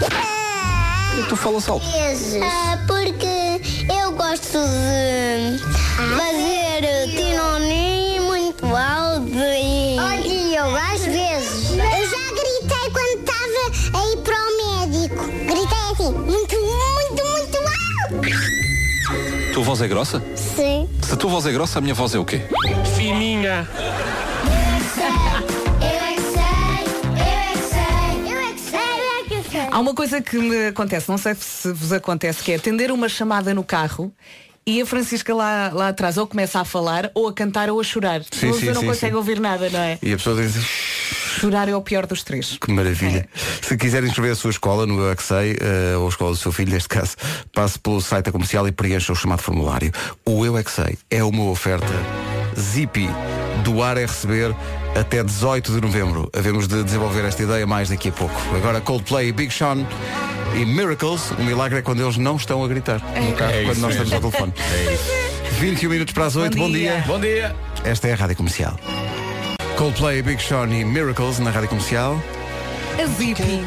Tu 1.30 1.36
falas 1.38 1.70
alto. 1.70 1.90
vezes. 1.90 2.44
porque 2.86 3.62
eu 3.98 4.12
gosto 4.12 4.58
de 4.58 5.60
fazer 6.18 7.08
tinoni 7.16 8.20
muito 8.20 8.66
alto 8.76 9.30
e. 9.32 9.98
Olha, 10.00 10.58
eu 10.58 10.76
às 10.76 11.06
vezes. 11.06 11.70
Eu 11.70 11.78
já 11.78 12.26
gritei 12.36 12.90
quando 12.92 13.20
estava 13.22 14.00
a 14.00 14.12
ir 14.12 14.18
para 14.18 14.36
o 14.36 14.52
médico. 14.82 15.24
Gritei 15.46 15.84
assim, 15.94 16.12
muito, 16.12 16.56
muito, 16.60 17.24
muito 17.26 17.58
alto. 17.58 18.63
Tua 19.54 19.64
voz 19.64 19.82
é 19.82 19.88
grossa? 19.88 20.22
Sim. 20.36 20.90
Se 21.02 21.14
a 21.14 21.16
tua 21.16 21.30
voz 21.30 21.46
é 21.46 21.52
grossa, 21.52 21.78
a 21.78 21.82
minha 21.82 21.94
voz 21.94 22.16
é 22.16 22.20
o 22.20 22.26
quê? 22.26 22.42
Fininha. 22.96 23.68
Eu 23.76 23.84
é 23.84 24.80
que 24.80 24.90
sei, 24.90 25.06
eu 25.82 26.02
é 26.02 26.16
que 26.16 26.22
sei, 26.22 26.34
eu 28.34 28.40
é 28.40 28.54
que 28.54 28.60
sei, 28.60 28.80
eu 28.80 29.20
é 29.20 29.24
que 29.44 29.52
sei. 29.52 29.62
Há 29.72 29.80
uma 29.80 29.94
coisa 29.94 30.20
que 30.22 30.38
me 30.38 30.68
acontece, 30.68 31.08
não 31.10 31.18
sei 31.20 31.36
se 31.36 31.72
vos 31.72 31.94
acontece, 31.94 32.42
que 32.44 32.52
é 32.52 32.56
atender 32.56 32.92
uma 32.92 33.08
chamada 33.08 33.54
no 33.54 33.64
carro 33.64 34.12
e 34.66 34.82
a 34.82 34.86
Francisca 34.88 35.36
lá, 35.36 35.70
lá 35.72 35.90
atrás 35.90 36.18
ou 36.18 36.26
começa 36.26 36.60
a 36.60 36.66
falar, 36.66 37.12
ou 37.14 37.28
a 37.28 37.34
cantar, 37.34 37.70
ou 37.70 37.80
a 37.80 37.84
chorar. 37.84 38.22
Sim, 38.32 38.48
Ou 38.48 38.54
sim, 38.56 38.66
eu 38.68 38.74
não 38.74 38.82
sim, 38.82 38.88
consegue 38.88 39.12
sim. 39.12 39.18
ouvir 39.18 39.40
nada, 39.40 39.70
não 39.70 39.80
é? 39.80 40.00
E 40.02 40.14
a 40.14 40.18
pessoa 40.18 40.36
diz, 40.42 40.56
Chorar 41.40 41.68
é 41.70 41.76
o 41.76 41.82
pior 41.82 42.06
dos 42.06 42.24
três. 42.24 42.58
que 42.60 42.72
maravilha. 42.72 43.28
Se 43.62 43.78
quiser 43.78 44.04
inscrever 44.04 44.32
a 44.32 44.36
sua 44.36 44.52
escola 44.52 44.86
no 44.86 45.00
Eu 45.00 45.12
é 45.12 45.16
que 45.16 45.24
sei, 45.24 45.58
eh, 45.60 45.96
ou 45.98 46.06
a 46.06 46.10
escola 46.10 46.32
do 46.32 46.38
seu 46.38 46.52
filho, 46.52 46.72
neste 46.72 46.90
caso, 46.90 47.16
passe 47.54 47.78
pelo 47.80 48.02
site 48.02 48.26
da 48.26 48.32
comercial 48.32 48.68
e 48.68 48.72
preencha 48.72 49.12
o 49.12 49.16
chamado 49.16 49.42
formulário. 49.42 49.92
O 50.26 50.46
Eu 50.46 50.58
é 50.58 50.64
é 51.10 51.24
uma 51.24 51.44
oferta 51.46 51.94
Zippy. 52.60 53.10
Doar 53.64 53.98
é 53.98 54.02
receber 54.02 54.56
até 54.96 55.24
18 55.24 55.74
de 55.74 55.82
novembro. 55.82 56.30
Havemos 56.36 56.68
de 56.68 56.84
desenvolver 56.84 57.26
esta 57.26 57.44
ideia 57.44 57.66
mais 57.66 57.90
daqui 57.90 58.10
a 58.10 58.12
pouco. 58.12 58.36
Agora 58.56 58.82
Coldplay, 58.82 59.32
Big 59.32 59.54
Sean 59.54 59.86
e 60.56 60.66
Miracles. 60.66 61.32
O 61.32 61.44
milagre 61.44 61.80
é 61.80 61.82
quando 61.82 62.02
eles 62.02 62.18
não 62.18 62.36
estão 62.36 62.64
a 62.64 62.68
gritar 62.68 63.00
no 63.00 63.34
carro, 63.34 63.52
É 63.52 63.64
quando 63.64 63.80
nós 63.80 63.92
estamos 63.92 64.14
ao 64.14 64.20
telefone. 64.20 64.54
21 65.60 65.90
minutos 65.90 66.14
para 66.14 66.26
as 66.26 66.36
8. 66.36 66.58
Bom, 66.58 66.70
dia. 66.70 66.92
dia. 66.94 67.04
Bom 67.08 67.20
dia. 67.20 67.56
Esta 67.84 68.08
é 68.08 68.14
a 68.14 68.16
Rádio 68.16 68.36
Comercial. 68.36 68.78
Coldplay, 69.78 70.22
Big 70.22 70.40
Sean 70.40 70.72
e 70.72 70.84
Miracles 70.84 71.40
na 71.40 71.50
Rádio 71.50 71.70
Comercial. 71.70 72.22
A 73.02 73.06
Zippy. 73.08 73.64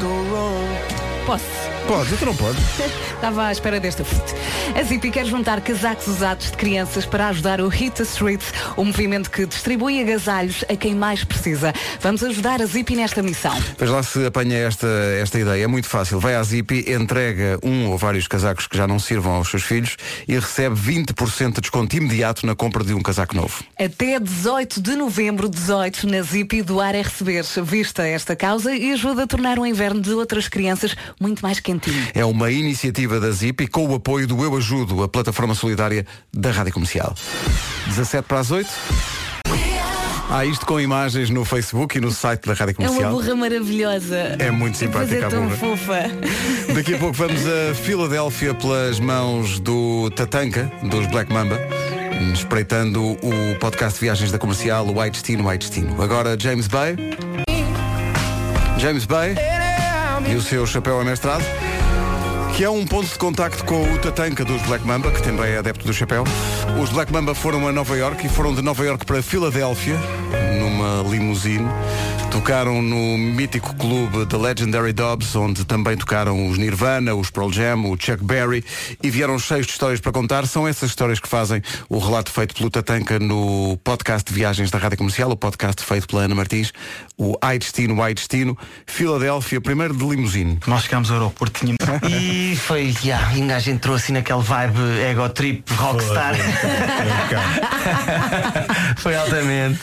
Posso? 1.25 1.66
Pode, 1.87 2.13
então 2.13 2.27
não 2.27 2.35
pode. 2.35 2.57
Estava 3.15 3.47
à 3.47 3.51
espera 3.51 3.79
desta. 3.79 4.03
A 4.75 4.83
Zippy 4.83 5.09
quer 5.09 5.25
juntar 5.25 5.61
casacos 5.61 6.07
usados 6.07 6.51
de 6.51 6.57
crianças 6.57 7.05
para 7.05 7.29
ajudar 7.29 7.61
o 7.61 7.69
Hit 7.69 7.95
the 7.95 8.03
Street, 8.03 8.41
o 8.75 8.83
movimento 8.83 9.31
que 9.31 9.45
distribui 9.45 10.01
agasalhos 10.01 10.65
a 10.69 10.75
quem 10.75 10.93
mais 10.93 11.23
precisa. 11.23 11.73
Vamos 12.01 12.21
ajudar 12.25 12.61
a 12.61 12.65
Zippy 12.65 12.93
nesta 12.95 13.23
missão. 13.23 13.55
Veja 13.79 13.93
lá 13.93 14.03
se 14.03 14.25
apanha 14.25 14.57
esta, 14.57 14.87
esta 15.21 15.39
ideia. 15.39 15.63
É 15.63 15.67
muito 15.67 15.87
fácil. 15.87 16.19
Vai 16.19 16.35
à 16.35 16.43
Zippy, 16.43 16.91
entrega 16.91 17.57
um 17.63 17.89
ou 17.89 17.97
vários 17.97 18.27
casacos 18.27 18.67
que 18.67 18.75
já 18.75 18.85
não 18.85 18.99
sirvam 18.99 19.35
aos 19.35 19.49
seus 19.49 19.63
filhos 19.63 19.95
e 20.27 20.35
recebe 20.35 20.75
20% 20.75 21.53
de 21.53 21.61
desconto 21.61 21.95
imediato 21.95 22.45
na 22.45 22.53
compra 22.53 22.83
de 22.83 22.93
um 22.93 23.01
casaco 23.01 23.33
novo. 23.33 23.63
Até 23.79 24.19
18 24.19 24.81
de 24.81 24.95
novembro, 24.97 25.47
18, 25.47 26.05
na 26.05 26.21
Zippy, 26.21 26.61
doar 26.61 26.95
é 26.95 27.01
receber. 27.01 27.45
Vista 27.63 28.05
esta 28.05 28.35
causa 28.35 28.75
e 28.75 28.91
ajuda 28.91 29.23
a 29.23 29.27
tornar 29.27 29.57
o 29.57 29.65
inverno 29.65 30.01
de 30.01 30.11
outras 30.11 30.49
crianças 30.49 30.95
muito 31.19 31.41
mais 31.41 31.61
É 32.13 32.23
uma 32.25 32.51
iniciativa 32.51 33.19
da 33.19 33.31
Zippy 33.31 33.67
com 33.67 33.87
o 33.87 33.95
apoio 33.95 34.27
do 34.27 34.43
Eu 34.43 34.55
Ajudo, 34.55 35.03
a 35.03 35.07
plataforma 35.07 35.53
solidária 35.55 36.05
da 36.33 36.51
Rádio 36.51 36.73
Comercial. 36.73 37.15
17 37.87 38.27
para 38.27 38.39
as 38.39 38.51
8. 38.51 38.69
Há 40.29 40.43
isto 40.45 40.65
com 40.65 40.77
imagens 40.79 41.29
no 41.29 41.45
Facebook 41.45 41.97
e 41.97 42.01
no 42.01 42.11
site 42.11 42.45
da 42.47 42.53
Rádio 42.53 42.75
É 42.79 42.81
uma 42.81 42.87
Comercial. 42.89 43.11
burra 43.13 43.35
maravilhosa. 43.35 44.35
É 44.39 44.51
muito 44.51 44.77
simpática 44.77 45.15
é 45.15 45.23
a 45.25 45.29
burra. 45.29 45.55
fofa. 45.55 46.03
Daqui 46.73 46.95
a 46.95 46.97
pouco 46.97 47.13
vamos 47.13 47.41
a 47.47 47.73
Filadélfia 47.73 48.53
pelas 48.53 48.99
mãos 48.99 49.57
do 49.59 50.09
Tatanka, 50.11 50.69
dos 50.83 51.07
Black 51.07 51.31
Mamba, 51.31 51.57
espreitando 52.33 53.01
o 53.11 53.55
podcast 53.59 53.93
de 53.99 54.05
viagens 54.05 54.29
da 54.29 54.37
comercial, 54.37 54.85
o 54.85 54.99
White 54.99 55.11
Destino, 55.11 55.47
White 55.47 55.65
Destino. 55.65 56.01
Agora 56.03 56.37
James 56.37 56.67
Bay. 56.67 56.97
James 58.79 59.05
Bay 59.05 59.33
e 60.29 60.35
o 60.35 60.41
seu 60.41 60.65
chapéu 60.65 60.99
amestrado, 60.99 61.43
que 62.57 62.63
é 62.63 62.69
um 62.71 62.87
ponto 62.87 63.07
de 63.07 63.19
contacto 63.19 63.63
com 63.65 63.93
o 63.93 63.99
Tatanka 63.99 64.43
dos 64.43 64.59
Black 64.63 64.83
Mamba, 64.83 65.11
que 65.11 65.21
também 65.21 65.51
é 65.51 65.59
adepto 65.59 65.85
do 65.85 65.93
chapéu. 65.93 66.23
Os 66.81 66.89
Black 66.89 67.13
Mamba 67.13 67.35
foram 67.35 67.67
a 67.67 67.71
Nova 67.71 67.95
York 67.95 68.25
e 68.25 68.29
foram 68.29 68.51
de 68.51 68.63
Nova 68.63 68.83
York 68.83 69.05
para 69.05 69.21
Filadélfia, 69.21 69.95
numa 70.59 71.07
limusine. 71.07 71.67
Tocaram 72.31 72.81
no 72.81 73.17
mítico 73.17 73.75
clube 73.75 74.25
The 74.25 74.37
Legendary 74.37 74.91
Dobbs, 74.91 75.35
onde 75.35 75.65
também 75.65 75.95
tocaram 75.95 76.49
os 76.49 76.57
Nirvana, 76.57 77.15
os 77.15 77.29
Pearl 77.29 77.51
Jam, 77.51 77.85
o 77.85 77.97
Chuck 77.99 78.23
Berry 78.23 78.63
e 79.01 79.09
vieram 79.09 79.39
cheios 79.39 79.65
de 79.65 79.71
histórias 79.71 79.99
para 79.99 80.11
contar. 80.11 80.45
São 80.45 80.67
essas 80.67 80.89
histórias 80.89 81.19
que 81.19 81.27
fazem 81.27 81.61
o 81.89 81.97
relato 81.97 82.31
feito 82.31 82.53
pelo 82.53 82.69
Tatanka 82.69 83.17
no 83.17 83.77
podcast 83.83 84.27
de 84.27 84.37
viagens 84.37 84.69
da 84.69 84.77
Rádio 84.77 84.97
Comercial, 84.97 85.31
o 85.31 85.37
podcast 85.37 85.83
feito 85.83 86.07
pela 86.07 86.23
Ana 86.23 86.35
Martins, 86.35 86.73
o 87.17 87.37
Ai 87.41 87.57
Destino, 87.57 88.01
Ai 88.01 88.13
Destino, 88.13 88.57
Filadélfia, 88.85 89.61
primeiro 89.61 89.95
de 89.95 90.05
limusine. 90.05 90.59
Nós 90.67 90.83
chegámos 90.83 91.09
ao 91.09 91.17
aeroporto 91.17 91.59
tínhamos... 91.59 91.77
e 92.07 92.46
foi, 92.55 92.93
yeah, 93.03 93.35
e 93.35 93.41
um 93.41 93.47
gajo 93.47 93.71
entrou 93.71 93.95
assim 93.95 94.13
naquele 94.13 94.41
vibe 94.41 94.79
ego 95.01 95.27
trip 95.29 95.63
rockstar. 95.73 96.35
foi 98.97 99.15
altamente. 99.17 99.79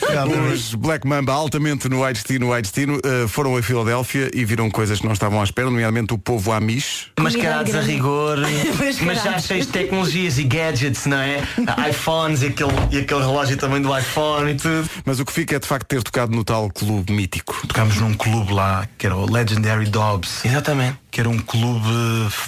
Os 0.53 0.73
Black 0.75 1.07
Mamba 1.07 1.33
altamente 1.33 1.89
no 1.89 2.03
Ai 2.03 2.13
Destino, 2.13 2.53
Ai 2.53 2.61
Destino, 2.61 2.99
eh, 3.03 3.27
foram 3.27 3.55
a 3.57 3.61
Filadélfia 3.61 4.29
e 4.33 4.45
viram 4.45 4.69
coisas 4.69 4.99
que 4.99 5.05
não 5.05 5.13
estavam 5.13 5.41
à 5.41 5.43
espera, 5.43 5.69
nomeadamente 5.69 6.13
o 6.13 6.17
povo 6.17 6.51
Amish. 6.51 7.07
Mascarados 7.19 7.75
a 7.75 7.81
rigor, 7.81 8.37
mas 9.05 9.23
já 9.23 9.37
cheios 9.39 9.65
de 9.65 9.71
tecnologias 9.71 10.37
e 10.37 10.43
gadgets, 10.43 11.05
não 11.05 11.17
é? 11.17 11.43
iPhones 11.89 12.41
e 12.41 12.47
aquele, 12.47 12.71
e 12.91 12.97
aquele 12.99 13.19
relógio 13.21 13.57
também 13.57 13.81
do 13.81 13.97
iPhone 13.97 14.51
e 14.51 14.55
tudo. 14.55 14.89
Mas 15.05 15.19
o 15.19 15.25
que 15.25 15.31
fica 15.31 15.55
é 15.55 15.59
de 15.59 15.67
facto 15.67 15.87
ter 15.87 16.01
tocado 16.03 16.31
no 16.35 16.43
tal 16.43 16.69
clube 16.69 17.11
mítico. 17.11 17.55
Tocámos 17.67 17.97
num 17.97 18.13
clube 18.13 18.53
lá 18.53 18.87
que 18.97 19.05
era 19.05 19.15
o 19.15 19.29
Legendary 19.29 19.85
Dobbs, 19.85 20.45
Exatamente. 20.45 20.97
que 21.11 21.19
era 21.19 21.29
um 21.29 21.37
clube 21.39 21.89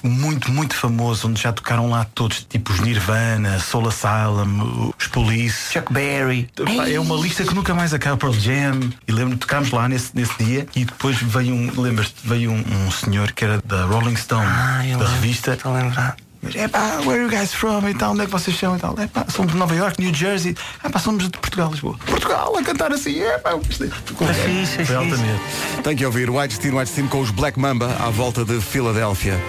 muito, 0.08 0.52
muito 0.52 0.76
famoso, 0.76 1.28
onde 1.28 1.42
já 1.42 1.52
tocaram 1.54 1.90
lá 1.90 2.06
todos, 2.16 2.44
tipo 2.50 2.72
os 2.74 2.80
Nirvana, 2.80 3.60
Soul 3.60 3.88
Asylum, 3.90 4.92
os 4.98 5.08
Police. 5.08 5.74
Chuck 5.74 5.92
Berry. 5.92 6.50
É 6.92 7.00
uma 7.00 7.16
lista 7.16 7.44
que 7.44 7.54
nunca 7.54 7.74
mais 7.74 7.94
acaba 7.94 8.18
Pearl 8.18 8.34
Jam. 8.34 8.80
E 9.08 9.12
lembro 9.12 9.38
tocámos 9.38 9.72
lá 9.72 9.88
nesse, 9.88 10.16
nesse 10.16 10.34
dia 10.44 10.68
e 10.76 10.86
depois 10.86 11.18
veio 11.22 11.54
um, 11.54 11.72
lembras-te, 11.82 12.16
veio 12.24 12.52
um, 12.52 12.64
um 12.88 12.92
senhor 12.92 13.32
que 13.32 13.44
era 13.46 13.62
da 13.66 13.86
Rolling 13.86 14.16
Stone, 14.16 14.46
Ah, 14.46 14.86
eu 14.86 14.98
da 14.98 15.06
lembro. 15.06 15.22
revista. 15.22 15.54
Estou 15.54 15.74
a 15.76 15.78
lembrar. 15.82 16.16
Mas, 16.40 16.56
é 16.56 16.68
pá, 16.68 17.00
where 17.04 17.14
are 17.14 17.24
you 17.24 17.30
guys 17.30 17.52
from? 17.52 17.90
E 17.90 17.96
tal, 17.96 18.12
onde 18.12 18.22
é 18.22 18.26
que 18.26 18.32
vocês 18.32 18.56
são? 18.58 18.76
E 18.78 18.80
tal, 18.80 18.94
é 19.00 19.08
pá, 19.08 19.26
somos 19.28 19.54
de 19.54 19.58
Nova 19.58 19.74
York, 19.76 20.00
New 20.00 20.14
Jersey. 20.14 20.56
Ah, 20.84 20.90
pá, 20.90 21.00
somos 21.00 21.24
de 21.24 21.32
Portugal, 21.32 21.72
Lisboa. 21.72 21.98
Portugal, 22.06 22.56
a 22.56 22.64
cantar 22.64 22.94
assim, 22.94 23.20
é 23.20 23.40
pá, 23.40 23.58
isto 23.68 23.84
é- 23.84 23.88
É 23.88 24.34
fixe, 24.34 24.74
é 24.74 24.76
foi 24.76 24.86
fixe. 24.86 24.94
altamente. 24.96 25.42
Tem 25.84 25.96
que 25.96 26.06
ouvir 26.06 26.30
White 26.30 26.50
Destino, 26.50 26.78
White 26.78 26.86
Destino 26.90 27.10
com 27.10 27.22
os 27.22 27.32
Black 27.32 27.60
Mamba 27.60 27.88
à 28.00 28.10
volta 28.12 28.46
de 28.46 28.62
Filadélfia. 28.62 29.42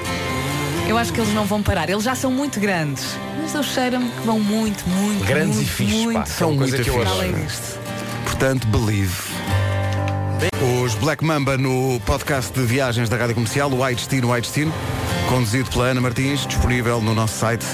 Eu 0.89 0.97
acho 0.97 1.13
que 1.13 1.21
eles 1.21 1.35
não 1.35 1.45
vão 1.45 1.63
parar. 1.63 1.91
Eles 1.91 2.03
já 2.03 2.15
são 2.15 2.31
muito 2.31 2.59
grandes. 2.59 3.05
Mas 3.43 3.55
eu 3.55 3.63
cheiro-me 3.63 4.09
que 4.09 4.27
vão 4.27 4.41
muito, 4.41 4.89
muito, 4.89 5.25
Grandes 5.27 5.57
muito, 5.57 5.69
e 5.69 5.71
fixes, 5.71 5.97
pá. 5.99 6.03
muito. 6.05 6.29
São 6.31 6.57
coisa 6.57 6.77
muito 6.77 6.91
que 6.91 6.97
eu 6.97 7.01
fixe. 7.01 7.13
Além 7.13 7.35
disto. 7.45 7.79
Portanto, 8.25 8.67
believe. 8.69 9.15
Os 10.83 10.95
Black 10.95 11.23
Mamba 11.23 11.59
no 11.59 12.01
podcast 12.07 12.53
de 12.53 12.65
viagens 12.65 13.11
da 13.11 13.19
Rádio 13.19 13.35
Comercial, 13.35 13.71
o 13.71 13.85
White 13.85 13.97
Destino, 13.97 14.33
White 14.33 14.47
Destino, 14.49 14.73
conduzido 15.29 15.71
pela 15.71 15.87
Ana 15.87 16.01
Martins, 16.01 16.47
disponível 16.47 17.03
no 17.03 17.15
nosso 17.15 17.39
site 17.39 17.67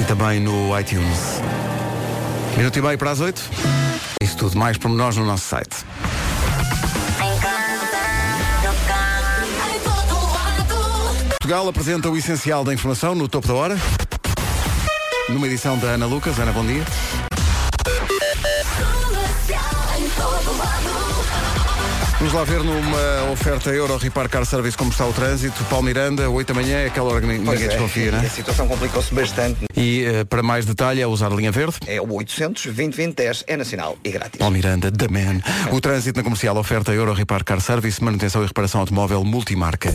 e 0.00 0.04
também 0.04 0.40
no 0.40 0.78
iTunes. 0.78 1.40
Minuto 2.56 2.78
e 2.78 2.82
meio 2.82 2.96
para 2.96 3.10
as 3.10 3.20
oito. 3.20 3.42
Isso 4.22 4.36
tudo 4.38 4.56
mais 4.56 4.78
pormenores 4.78 5.18
no 5.18 5.26
nosso 5.26 5.44
site. 5.44 5.76
Portugal 11.46 11.68
apresenta 11.68 12.10
o 12.10 12.16
essencial 12.16 12.64
da 12.64 12.74
informação 12.74 13.14
no 13.14 13.28
topo 13.28 13.46
da 13.46 13.54
hora. 13.54 13.78
Numa 15.28 15.46
edição 15.46 15.78
da 15.78 15.90
Ana 15.90 16.04
Lucas. 16.04 16.36
Ana, 16.40 16.50
bom 16.50 16.66
dia. 16.66 16.82
Vamos 22.18 22.34
lá 22.34 22.42
ver 22.42 22.64
numa 22.64 23.30
oferta 23.30 23.70
Euro 23.70 23.96
Repar 23.96 24.28
Car 24.28 24.44
Service 24.44 24.76
como 24.76 24.90
está 24.90 25.06
o 25.06 25.12
trânsito. 25.12 25.62
Paulo 25.66 25.84
Miranda, 25.84 26.28
8 26.28 26.48
da 26.48 26.54
manhã, 26.60 26.78
é 26.78 26.86
aquela 26.86 27.12
hora 27.12 27.20
que 27.20 27.28
ninguém 27.28 27.62
é, 27.62 27.68
desconfia, 27.68 28.10
né? 28.10 28.26
A 28.26 28.30
situação 28.30 28.66
complicou-se 28.66 29.14
bastante. 29.14 29.66
E 29.76 30.04
eh, 30.04 30.24
para 30.24 30.42
mais 30.42 30.66
detalhe 30.66 31.00
é 31.00 31.06
usar 31.06 31.30
a 31.30 31.36
linha 31.36 31.52
verde. 31.52 31.76
É 31.86 32.00
o 32.00 32.12
800 32.12 32.66
20 32.66 33.14
10 33.14 33.44
é 33.46 33.56
nacional 33.56 33.96
e 34.02 34.10
grátis. 34.10 34.40
Paulo 34.40 34.52
Miranda, 34.52 34.90
da 34.90 35.06
Man. 35.06 35.40
O 35.70 35.80
trânsito 35.80 36.18
na 36.18 36.24
comercial 36.24 36.56
oferta 36.56 36.92
Euro 36.92 37.12
Repar 37.12 37.44
Car 37.44 37.60
Service, 37.60 38.02
manutenção 38.02 38.42
e 38.42 38.46
reparação 38.46 38.80
automóvel 38.80 39.22
multimarca. 39.22 39.92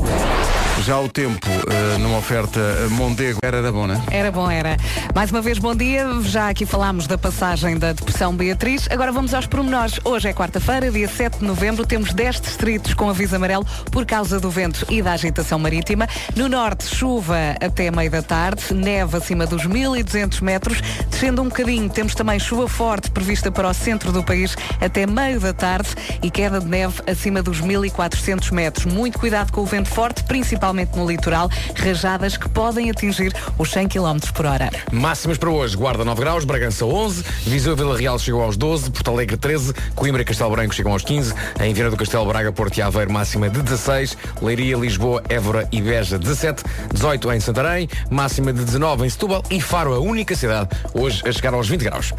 Já 0.80 1.00
o 1.00 1.08
tempo 1.08 1.48
eh, 1.48 1.98
numa 2.00 2.18
oferta 2.18 2.60
Mondego 2.90 3.40
era 3.44 3.62
da 3.62 3.72
bom, 3.72 3.86
né? 3.86 4.02
Era 4.10 4.32
bom, 4.32 4.50
era. 4.50 4.78
Mais 5.14 5.30
uma 5.30 5.40
vez, 5.40 5.60
bom 5.60 5.76
dia. 5.76 6.08
Já 6.24 6.50
aqui 6.50 6.66
falámos 6.66 7.06
da 7.06 7.20
passagem 7.20 7.78
da 7.78 7.94
Depressão 7.94 8.36
Beatriz. 8.36 8.88
Agora 8.90 9.12
vamos 9.12 9.34
aos 9.36 9.46
pormenores. 9.46 10.00
Hoje 10.04 10.30
é 10.30 10.34
quarta-feira, 10.34 10.90
dia 10.90 11.08
7 11.08 11.40
de 11.40 11.46
novembro. 11.46 11.86
Temos 11.86 12.14
10 12.14 12.42
distritos 12.42 12.96
com 12.96 13.10
aviso 13.10 13.36
amarelo 13.36 13.64
por 13.92 14.08
causa 14.08 14.40
do 14.40 14.50
vento 14.50 14.84
e 14.90 15.04
da 15.04 15.12
agitação 15.14 15.60
marítima. 15.60 16.08
No 16.36 16.50
norte, 16.50 16.86
chuva 16.86 17.38
até 17.62 17.92
meio 17.92 18.10
da 18.10 18.24
tarde, 18.24 18.74
neve 18.74 19.18
acima 19.18 19.46
dos 19.46 19.68
1.200 19.68 20.42
metros. 20.42 20.82
Descendo 21.12 21.44
um 21.44 21.50
bocadinho, 21.50 21.90
temos 21.90 22.16
também 22.16 22.40
chuva 22.40 22.68
forte 22.68 23.12
prevista 23.12 23.52
para 23.52 23.70
o 23.70 23.74
centro 23.74 24.12
do 24.12 24.24
país 24.24 24.56
até 24.80 25.06
meio 25.06 25.40
da 25.40 25.54
tarde 25.54 25.90
e 26.24 26.32
queda 26.32 26.60
de 26.60 26.68
neve 26.68 27.04
acima 27.06 27.44
dos 27.44 27.62
1.400 27.62 28.52
metros. 28.52 28.86
Muito 28.92 29.20
cuidado 29.20 29.52
com 29.52 29.62
o 29.62 29.66
vento 29.66 29.90
forte, 29.90 30.24
principalmente 30.24 30.61
no 30.96 31.10
litoral. 31.10 31.50
Rajadas 31.76 32.38
que 32.38 32.48
podem 32.48 32.92
atingir 32.92 33.34
os 33.58 33.72
100 33.72 33.88
km 33.88 34.20
por 34.34 34.46
hora. 34.46 34.70
Máximas 34.92 35.38
para 35.38 35.50
hoje, 35.50 35.76
Guarda 35.76 36.06
9 36.06 36.22
graus, 36.22 36.46
Bragança 36.46 36.86
11, 36.86 37.24
Viseu 37.46 37.74
e 37.74 37.76
Vila 37.76 37.98
Real 37.98 38.20
chegou 38.20 38.44
aos 38.44 38.56
12, 38.56 38.92
Porto 38.92 39.10
Alegre 39.10 39.38
13, 39.38 39.74
Coimbra 39.96 40.22
e 40.22 40.26
Castelo 40.26 40.52
Branco 40.52 40.76
chegam 40.76 40.92
aos 40.92 41.04
15, 41.04 41.34
em 41.62 41.74
Viana 41.74 41.90
do 41.90 41.98
Castelo 41.98 42.26
Braga, 42.26 42.52
Porto 42.52 42.78
e 42.78 42.82
Aveiro 42.82 43.12
máxima 43.12 43.50
de 43.50 43.62
16, 43.62 44.18
Leiria, 44.42 44.78
Lisboa, 44.78 45.24
Évora 45.28 45.68
e 45.72 45.82
Beja 45.82 46.20
17, 46.20 46.64
18 46.94 47.32
em 47.32 47.40
Santarém, 47.40 47.90
máxima 48.10 48.54
de 48.54 48.64
19 48.64 49.06
em 49.06 49.10
Setúbal 49.10 49.44
e 49.50 49.60
Faro, 49.60 49.96
a 49.96 50.00
única 50.00 50.36
cidade 50.36 50.70
hoje 50.94 51.24
a 51.28 51.32
chegar 51.32 51.54
aos 51.54 51.68
20 51.68 51.82
graus. 51.82 52.14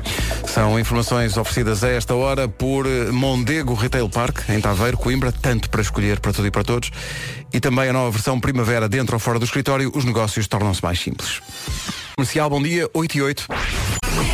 São 0.46 0.78
informações 0.78 1.37
oferecidas 1.37 1.84
a 1.84 1.88
esta 1.88 2.14
hora 2.14 2.49
por 2.49 2.87
Mondego 3.12 3.75
Retail 3.75 4.08
Park, 4.08 4.49
em 4.49 4.61
Taveiro, 4.61 4.96
Coimbra, 4.96 5.32
tanto 5.32 5.70
para 5.70 5.80
escolher 5.80 6.20
para 6.20 6.32
tudo 6.32 6.49
e 6.49 6.50
para 6.50 6.64
todos. 6.64 6.90
E 7.52 7.61
também 7.61 7.88
a 7.88 7.92
nova 7.92 8.11
versão 8.11 8.40
Primavera 8.40 8.88
dentro 8.88 9.14
ou 9.14 9.21
fora 9.21 9.38
do 9.38 9.44
escritório, 9.44 9.92
os 9.94 10.04
negócios 10.04 10.47
tornam-se 10.47 10.82
mais 10.82 10.99
simples. 10.99 11.40
Comercial, 12.16 12.49
bom 12.49 12.62
dia, 12.62 12.88
8 12.94 13.16
e 13.16 13.23
8. 13.23 13.47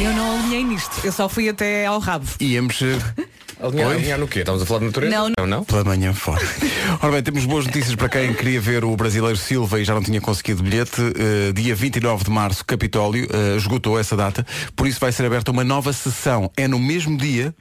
Eu 0.01 0.13
não 0.13 0.39
alinhei 0.39 0.65
nisto, 0.65 1.01
eu 1.05 1.13
só 1.13 1.29
fui 1.29 1.49
até 1.49 1.87
ao 1.87 1.99
rabo. 1.99 2.27
Íamos 2.41 2.81
eh, 2.83 3.27
Alinhar, 3.61 3.91
alinhar 3.91 4.19
no 4.19 4.29
quê? 4.29 4.41
Estamos 4.41 4.63
a 4.63 4.67
falar 4.67 4.81
de 4.81 4.87
natureza? 4.87 5.17
Não, 5.17 5.33
não. 5.37 5.47
não? 5.47 5.65
pela 5.65 5.83
manhã 5.83 6.13
fora. 6.15 6.45
Ora 7.03 7.13
bem, 7.13 7.23
temos 7.23 7.45
boas 7.45 7.67
notícias 7.67 7.95
para 7.97 8.09
quem 8.09 8.33
queria 8.33 8.61
ver 8.61 8.85
o 8.85 8.95
brasileiro 8.95 9.37
Silva 9.37 9.81
e 9.81 9.85
já 9.85 9.95
não 9.95 10.03
tinha 10.03 10.21
conseguido 10.21 10.63
bilhete. 10.63 11.01
Eh, 11.01 11.53
dia 11.53 11.75
29 11.75 12.25
de 12.25 12.31
março, 12.31 12.65
Capitólio, 12.65 13.27
eh, 13.33 13.57
esgotou 13.57 13.99
essa 13.99 14.17
data. 14.17 14.47
Por 14.77 14.87
isso 14.87 15.01
vai 15.01 15.11
ser 15.11 15.27
aberta 15.27 15.51
uma 15.51 15.65
nova 15.65 15.93
sessão. 15.93 16.51
É 16.57 16.69
no 16.69 16.79
mesmo 16.79 17.17
dia, 17.17 17.53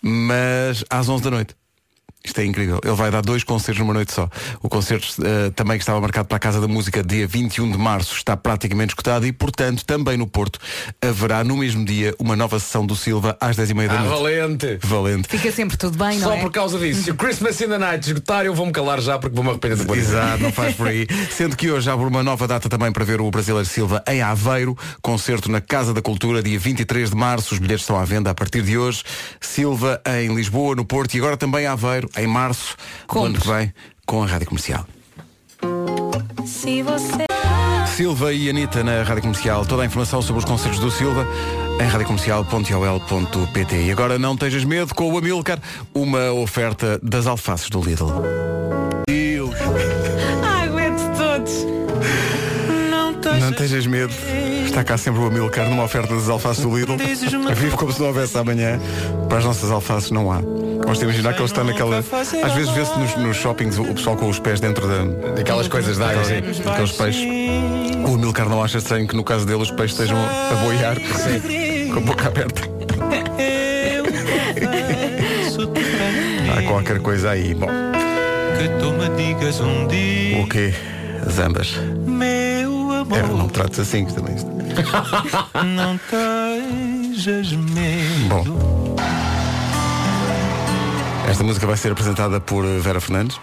mas 0.00 0.84
às 0.88 1.08
11 1.08 1.24
da 1.24 1.30
noite. 1.30 1.56
Isto 2.26 2.40
é 2.40 2.44
incrível. 2.44 2.80
Ele 2.84 2.94
vai 2.94 3.10
dar 3.10 3.22
dois 3.22 3.44
concertos 3.44 3.78
numa 3.80 3.94
noite 3.94 4.12
só. 4.12 4.28
O 4.60 4.68
concerto 4.68 5.06
eh, 5.24 5.50
também 5.54 5.78
que 5.78 5.82
estava 5.82 6.00
marcado 6.00 6.26
para 6.26 6.36
a 6.36 6.40
Casa 6.40 6.60
da 6.60 6.66
Música 6.68 7.02
dia 7.02 7.26
21 7.26 7.70
de 7.70 7.78
março 7.78 8.14
está 8.16 8.36
praticamente 8.36 8.90
escutado 8.90 9.24
e, 9.26 9.32
portanto, 9.32 9.84
também 9.84 10.16
no 10.16 10.26
Porto 10.26 10.58
haverá 11.00 11.44
no 11.44 11.56
mesmo 11.56 11.84
dia 11.84 12.14
uma 12.18 12.34
nova 12.34 12.58
sessão 12.58 12.84
do 12.84 12.96
Silva 12.96 13.36
às 13.40 13.56
10h30 13.56 13.86
da 13.88 13.94
Ah, 13.94 14.02
noite. 14.02 14.10
valente. 14.10 14.78
Valente. 14.82 15.28
Fica 15.28 15.52
sempre 15.52 15.76
tudo 15.76 15.96
bem, 15.96 16.18
não 16.18 16.28
Só 16.28 16.34
é? 16.34 16.40
por 16.40 16.50
causa 16.50 16.78
disso. 16.78 17.04
Se 17.04 17.10
o 17.12 17.14
Christmas 17.14 17.60
in 17.60 17.68
the 17.68 17.78
Night 17.78 18.06
esgotar, 18.08 18.44
eu 18.44 18.54
vou-me 18.54 18.72
calar 18.72 19.00
já 19.00 19.18
porque 19.18 19.34
vou-me 19.34 19.50
arrepender 19.50 19.78
depois. 19.78 20.00
Exato, 20.00 20.42
não 20.42 20.50
faz 20.52 20.74
por 20.74 20.88
aí. 20.88 21.06
Sendo 21.30 21.56
que 21.56 21.70
hoje 21.70 21.88
há 21.88 21.94
uma 21.94 22.22
nova 22.24 22.48
data 22.48 22.68
também 22.68 22.90
para 22.90 23.04
ver 23.04 23.20
o 23.20 23.30
Brasileiro 23.30 23.68
Silva 23.68 24.02
em 24.08 24.20
Aveiro, 24.20 24.76
concerto 25.00 25.48
na 25.50 25.60
Casa 25.60 25.94
da 25.94 26.02
Cultura, 26.02 26.42
dia 26.42 26.58
23 26.58 27.10
de 27.10 27.16
março. 27.16 27.54
Os 27.54 27.60
bilhetes 27.60 27.82
estão 27.82 27.96
à 27.96 28.04
venda 28.04 28.30
a 28.30 28.34
partir 28.34 28.62
de 28.62 28.76
hoje. 28.76 29.02
Silva 29.40 30.00
em 30.20 30.34
Lisboa, 30.34 30.74
no 30.74 30.84
Porto 30.84 31.14
e 31.14 31.18
agora 31.18 31.36
também 31.36 31.66
Aveiro, 31.66 32.08
em 32.16 32.26
março, 32.26 32.76
do 33.12 33.24
ano 33.24 33.38
que 33.38 33.46
vem, 33.46 33.72
com 34.06 34.22
a 34.22 34.26
Rádio 34.26 34.48
Comercial. 34.48 34.86
Se 36.44 36.82
você. 36.82 37.26
Silva 37.96 38.32
e 38.32 38.50
Anitta 38.50 38.84
na 38.84 39.02
Rádio 39.02 39.22
Comercial. 39.22 39.64
Toda 39.64 39.82
a 39.82 39.86
informação 39.86 40.20
sobre 40.20 40.40
os 40.40 40.44
concertos 40.44 40.78
do 40.78 40.90
Silva 40.90 41.26
em 41.80 41.86
radiocomercial.ol.pt. 41.86 43.76
E 43.84 43.90
agora 43.90 44.18
não 44.18 44.36
tejas 44.36 44.64
medo 44.64 44.94
com 44.94 45.10
o 45.12 45.18
Amilcar, 45.18 45.58
uma 45.94 46.30
oferta 46.32 47.00
das 47.02 47.26
alfaces 47.26 47.70
do 47.70 47.80
Lidl. 47.80 48.12
Deus. 49.08 49.54
Ah, 50.44 50.64
aguento 50.64 51.00
todos. 51.16 51.66
Não 53.40 53.52
tejas 53.52 53.86
medo. 53.86 54.12
Está 54.76 54.84
cá 54.84 54.98
sempre 54.98 55.22
o 55.22 55.26
Amilcar 55.26 55.70
numa 55.70 55.84
oferta 55.84 56.14
das 56.14 56.28
alfaces 56.28 56.62
do 56.62 56.76
Lidl. 56.76 56.96
Vive 57.54 57.74
como 57.78 57.90
se 57.90 57.98
não 57.98 58.08
houvesse 58.08 58.36
amanhã. 58.36 58.78
Para 59.26 59.38
as 59.38 59.44
nossas 59.46 59.70
alfaces 59.70 60.10
não 60.10 60.30
há. 60.30 60.42
De 60.42 61.02
imaginar 61.02 61.32
que 61.32 61.38
ele 61.38 61.46
está 61.46 61.64
naquela. 61.64 62.04
Às 62.44 62.52
vezes 62.52 62.70
vê-se 62.72 62.98
nos, 62.98 63.16
nos 63.16 63.38
shoppings 63.38 63.78
o 63.78 63.86
pessoal 63.94 64.18
com 64.18 64.28
os 64.28 64.38
pés 64.38 64.60
dentro 64.60 64.86
da. 64.86 65.32
Daquelas 65.32 65.66
coisas 65.66 65.96
da 65.96 66.10
água, 66.10 66.22
sim. 66.24 66.42
Aqueles 66.70 66.92
peixes. 66.92 67.26
O 68.06 68.16
Amilcar 68.16 68.50
não 68.50 68.62
acha 68.62 68.76
estranho 68.76 69.08
que 69.08 69.16
no 69.16 69.24
caso 69.24 69.46
dele 69.46 69.62
os 69.62 69.70
peixes 69.70 69.98
estejam 69.98 70.18
a 70.18 70.54
boiar 70.56 70.96
com 71.90 71.98
a 71.98 72.02
boca 72.02 72.26
aberta. 72.26 72.60
Há 76.54 76.62
qualquer 76.64 77.00
coisa 77.00 77.30
aí. 77.30 77.54
Bom, 77.54 77.68
Que 78.58 78.68
tu 78.78 78.92
me 78.92 79.08
digas 79.16 79.58
um 79.58 79.86
dia, 79.86 80.42
o 80.42 80.46
quê? 80.46 80.74
As 81.26 81.38
ambas. 81.38 81.80
meu 82.06 82.35
amor, 83.06 83.18
É, 83.18 83.22
não 83.22 83.44
me 83.46 83.50
trates 83.50 83.78
assim, 83.78 84.04
que 84.04 84.12
também. 84.12 84.34
isto- 84.36 84.50
não 85.64 85.98
tejas 85.98 87.52
medo. 87.52 88.28
Bom. 88.28 88.96
Esta 91.28 91.42
música 91.42 91.66
vai 91.66 91.76
ser 91.76 91.92
apresentada 91.92 92.40
por 92.40 92.64
eh, 92.64 92.78
Vera 92.78 93.00
Fernandes. 93.00 93.38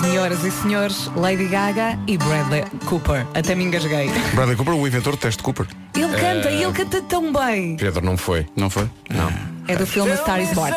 Senhoras 0.00 0.44
e 0.44 0.50
senhores, 0.50 1.10
Lady 1.16 1.46
Gaga 1.46 1.98
e 2.06 2.16
Bradley 2.18 2.64
Cooper. 2.86 3.26
Até 3.34 3.54
me 3.54 3.64
engasguei. 3.64 4.08
Bradley 4.34 4.56
Cooper, 4.56 4.74
o 4.74 4.86
inventor 4.86 5.12
do 5.14 5.18
teste 5.18 5.42
Cooper. 5.42 5.66
Ele 5.94 6.12
canta 6.16 6.50
e 6.50 6.62
ele 6.62 6.72
canta 6.72 7.00
tão 7.02 7.32
bem. 7.32 7.76
Pedro, 7.76 8.04
não 8.04 8.16
foi. 8.16 8.46
Não 8.56 8.68
foi? 8.70 8.88
Não. 9.10 9.32
É 9.68 9.76
do 9.76 9.86
filme 9.86 10.16
Star 10.16 10.40
is 10.40 10.52
Born. 10.52 10.72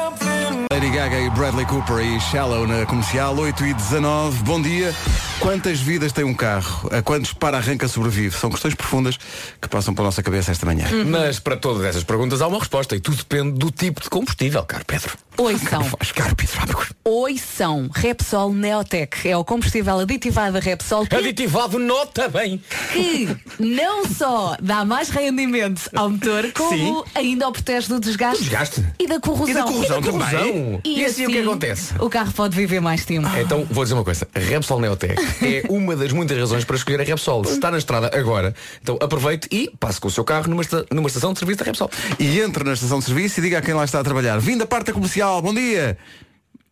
Lady 0.82 0.96
Gaga 0.96 1.20
e 1.20 1.30
Bradley 1.30 1.66
Cooper 1.68 2.00
e 2.00 2.20
Shallow 2.20 2.66
na 2.66 2.88
comercial 2.88 3.38
8 3.38 3.66
e 3.68 3.74
19. 3.76 4.44
Bom 4.44 4.60
dia. 4.60 4.92
Quantas 5.40 5.80
vidas 5.80 6.12
tem 6.12 6.24
um 6.24 6.34
carro? 6.34 6.90
A 6.92 7.04
quantos 7.04 7.34
para-arranca 7.34 7.88
sobrevive? 7.88 8.36
São 8.36 8.50
questões 8.50 8.74
profundas 8.74 9.18
que 9.60 9.68
passam 9.68 9.94
pela 9.94 10.08
nossa 10.08 10.24
cabeça 10.24 10.52
esta 10.52 10.66
manhã. 10.66 10.88
Mas 11.06 11.40
para 11.40 11.56
todas 11.56 11.84
essas 11.84 12.04
perguntas 12.04 12.42
há 12.42 12.48
uma 12.48 12.58
resposta 12.58 12.96
e 12.96 13.00
tudo 13.00 13.18
depende 13.18 13.60
do 13.60 13.70
tipo 13.70 14.02
de 14.02 14.10
combustível, 14.10 14.64
caro 14.64 14.84
Pedro. 14.86 15.12
Oição. 15.38 15.84
Faz 15.84 16.12
caro, 16.12 16.36
Pedro 16.36 16.54
Fábricos. 16.54 16.88
Oição. 17.04 17.90
Repsol 17.94 18.54
Neotec. 18.54 19.28
É 19.28 19.36
o 19.36 19.44
combustível 19.44 20.00
aditivado 20.00 20.54
da 20.54 20.60
Repsol 20.60 21.08
que, 21.08 21.16
Aditivado 21.16 21.80
nota 21.80 22.28
bem. 22.28 22.62
que 22.94 23.36
não 23.60 24.06
só 24.08 24.56
dá 24.62 24.86
mais 24.86 25.10
rendimento 25.10 25.90
ao 25.96 26.10
motor, 26.12 26.52
como 26.54 27.04
ainda 27.16 27.48
o 27.48 27.52
protege 27.52 27.88
do 27.88 28.00
desgaste, 28.00 28.44
desgaste? 28.44 28.86
e 29.00 29.08
da 29.08 29.20
corrosão. 29.20 29.50
E 29.50 29.54
da 29.54 29.64
corrosão 29.64 30.02
também. 30.02 30.71
E 30.86 31.04
assim 31.06 31.26
o 31.26 31.30
que 31.30 31.40
acontece? 31.40 31.94
O 32.00 32.10
carro 32.10 32.32
pode 32.32 32.56
viver 32.56 32.80
mais 32.80 33.04
tempo. 33.06 33.28
Então 33.38 33.66
vou 33.70 33.84
dizer 33.84 33.96
uma 33.96 34.04
coisa, 34.04 34.28
a 34.34 34.40
Repsol 34.40 34.80
Neotec 34.80 35.16
é 35.44 35.64
uma 35.70 35.96
das 35.96 36.12
muitas 36.12 36.38
razões 36.38 36.64
para 36.64 36.76
escolher 36.76 37.02
a 37.02 37.04
Repsol. 37.04 37.44
Se 37.46 37.54
está 37.54 37.70
na 37.72 37.78
estrada 37.78 38.12
agora, 38.18 38.54
então 38.82 38.98
aproveite 39.02 39.48
e 39.52 39.70
passe 39.80 40.00
com 40.00 40.08
o 40.08 40.12
seu 40.12 40.24
carro 40.24 40.48
numa, 40.50 40.62
esta- 40.62 40.86
numa 40.92 41.08
estação 41.08 41.34
de 41.34 41.40
serviço 41.40 41.60
da 41.60 41.66
Repsol. 41.66 41.90
E 42.20 42.40
entre 42.40 42.64
na 42.64 42.74
estação 42.74 43.00
de 43.00 43.06
serviço 43.06 43.40
e 43.40 43.44
diga 43.44 43.58
a 43.58 43.62
quem 43.62 43.74
lá 43.74 43.84
está 43.84 44.00
a 44.00 44.04
trabalhar. 44.04 44.40
Vim 44.40 44.58
da 44.58 44.66
parte 44.66 44.92
comercial, 44.94 45.42
bom 45.42 45.54
dia. 45.54 45.98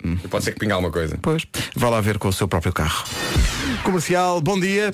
E 0.03 0.27
pode 0.29 0.46
ser 0.46 0.53
que 0.53 0.60
pingue 0.60 0.72
alguma 0.72 0.91
coisa. 0.91 1.18
Pois, 1.22 1.46
vá 1.75 1.89
lá 1.89 2.00
ver 2.00 2.18
com 2.18 2.29
o 2.29 2.34
seu 2.34 2.48
próprio 2.48 2.72
carro. 2.72 3.03
Comercial, 3.84 4.39
bom 4.39 4.58
dia. 4.60 4.94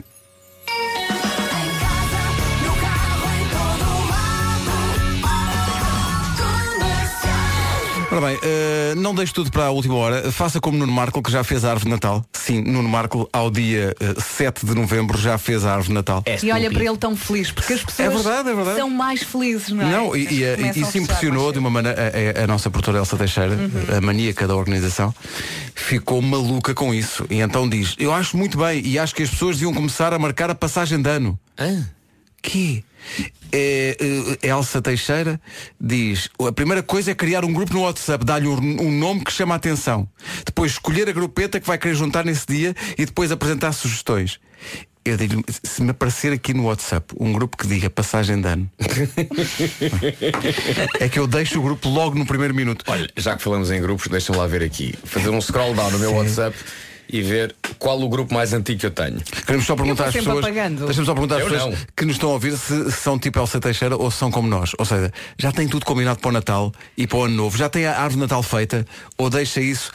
Ora 8.15 8.27
bem, 8.27 8.39
eh, 8.43 8.93
não 8.95 9.13
deixe 9.13 9.33
tudo 9.33 9.51
para 9.51 9.65
a 9.65 9.71
última 9.71 9.95
hora. 9.95 10.31
Faça 10.31 10.61
como 10.61 10.77
Nuno 10.77 10.91
Marco, 10.93 11.21
que 11.21 11.29
já 11.29 11.43
fez 11.43 11.65
a 11.65 11.71
árvore 11.71 11.85
de 11.85 11.91
Natal. 11.91 12.23
Sim, 12.31 12.61
Nuno 12.61 12.87
Marco, 12.87 13.27
ao 13.33 13.51
dia 13.51 13.93
eh, 13.99 14.15
7 14.21 14.65
de 14.65 14.73
novembro, 14.73 15.17
já 15.17 15.37
fez 15.37 15.65
a 15.65 15.71
árvore 15.71 15.89
de 15.89 15.93
Natal. 15.95 16.23
E 16.41 16.49
olha 16.49 16.71
para 16.71 16.85
ele 16.85 16.95
tão 16.97 17.13
feliz, 17.13 17.51
porque 17.51 17.73
as 17.73 17.83
pessoas 17.83 18.07
É 18.07 18.09
verdade, 18.09 18.49
é 18.49 18.53
verdade. 18.55 18.77
são 18.77 18.89
mais 18.89 19.21
felizes, 19.21 19.67
não 19.69 19.81
é? 19.85 19.91
Não, 19.91 20.15
e, 20.15 20.19
e, 20.27 20.43
e 20.43 20.55
Começam 20.55 20.83
a 20.83 20.87
isso 20.87 20.97
impressionou 20.97 21.51
de 21.51 21.59
uma 21.59 21.69
maneira 21.69 21.99
a, 22.37 22.39
a- 22.39 22.43
a 22.45 22.47
nossa 22.47 22.69
produtora 22.69 22.99
Elsa 22.99 23.17
Teixeira, 23.17 23.53
Uhum. 23.55 23.97
a 23.97 23.99
maníaca 23.99 24.47
da 24.47 24.55
organização, 24.55 25.13
ficou 25.73 26.21
maluca 26.21 26.73
com 26.73 26.93
isso. 26.93 27.25
E 27.29 27.41
então 27.41 27.67
diz, 27.67 27.95
eu 27.99 28.13
acho 28.13 28.37
muito 28.37 28.57
bem 28.57 28.81
e 28.85 28.97
acho 28.97 29.13
que 29.13 29.23
as 29.23 29.29
pessoas 29.29 29.57
deviam 29.57 29.73
começar 29.73 30.13
a 30.13 30.19
marcar 30.19 30.49
a 30.49 30.55
passagem 30.55 31.01
de 31.01 31.09
ano. 31.09 31.37
Que? 32.41 32.81
É, 33.51 33.97
eh, 34.41 34.49
Elsa 34.49 34.81
Teixeira 34.81 35.25
cedo. 35.25 35.39
a 36.47 36.51
primeira 36.51 36.83
coisa 36.83 37.11
é 37.11 37.15
criar 37.15 37.45
um 37.45 37.53
grupo 37.53 37.73
no 37.73 37.81
WhatsApp, 37.81 38.25
dar-lhe 38.25 38.47
um, 38.47 38.81
um 38.81 38.91
nome 38.91 39.23
que 39.23 39.31
chama 39.31 39.55
a 39.55 39.57
atenção. 39.57 40.07
Depois 40.45 40.73
escolher 40.73 41.09
a 41.09 41.11
grupeta 41.11 41.59
que 41.59 41.67
vai 41.67 41.77
querer 41.77 41.95
juntar 41.95 42.23
nesse 42.25 42.47
dia 42.47 42.73
e 42.97 43.05
depois 43.05 43.31
apresentar 43.31 43.71
sugestões. 43.73 44.39
Eu 45.03 45.17
digo 45.17 45.43
se 45.47 45.83
me 45.83 45.91
aparecer 45.91 46.33
aqui 46.33 46.51
no 46.51 46.65
WhatsApp 46.65 47.13
um 47.19 47.31
grupo 47.31 47.55
que 47.55 47.67
diga 47.67 47.91
passagem 47.91 48.41
de 48.41 48.47
ano, 48.47 48.67
é 50.99 51.07
que 51.07 51.19
eu 51.19 51.27
deixo 51.27 51.59
o 51.59 51.61
grupo 51.61 51.87
logo 51.87 52.17
no 52.17 52.25
primeiro 52.25 52.55
minuto. 52.55 52.83
Olha, 52.87 53.07
já 53.15 53.37
que 53.37 53.43
falamos 53.43 53.69
em 53.69 53.79
grupos, 53.79 54.07
deixa-me 54.07 54.39
lá 54.39 54.47
ver 54.47 54.63
aqui. 54.63 54.95
Fazer 55.03 55.29
um 55.29 55.39
scroll 55.39 55.75
down 55.75 55.91
no 55.91 55.99
meu 55.99 56.15
WhatsApp 56.15 56.57
e 57.09 57.21
ver 57.21 57.55
qual 57.79 58.01
o 58.01 58.09
grupo 58.09 58.33
mais 58.33 58.53
antigo 58.53 58.79
que 58.79 58.85
eu 58.85 58.91
tenho. 58.91 59.19
Queremos 59.45 59.65
só 59.65 59.75
perguntar 59.75 60.05
às 60.07 60.13
pessoas. 60.13 60.45
Deixa-me 60.45 61.05
só 61.05 61.13
perguntar 61.13 61.37
às 61.37 61.43
pessoas 61.43 61.65
não. 61.65 61.85
que 61.95 62.05
nos 62.05 62.15
estão 62.15 62.29
a 62.29 62.33
ouvir 62.33 62.57
se 62.57 62.91
são 62.91 63.17
tipo 63.19 63.39
Elsa 63.39 63.59
Teixeira 63.59 63.95
ou 63.97 64.09
se 64.09 64.17
são 64.17 64.31
como 64.31 64.47
nós. 64.47 64.71
Ou 64.77 64.85
seja, 64.85 65.11
já 65.37 65.51
tem 65.51 65.67
tudo 65.67 65.85
combinado 65.85 66.19
para 66.19 66.29
o 66.29 66.31
Natal 66.31 66.73
e 66.97 67.05
para 67.07 67.17
o 67.17 67.23
Ano 67.25 67.35
Novo. 67.35 67.57
Já 67.57 67.69
tem 67.69 67.85
a 67.85 67.91
árvore 67.93 68.15
de 68.15 68.19
Natal 68.21 68.43
feita 68.43 68.85
ou 69.17 69.29
deixa 69.29 69.61
isso 69.61 69.91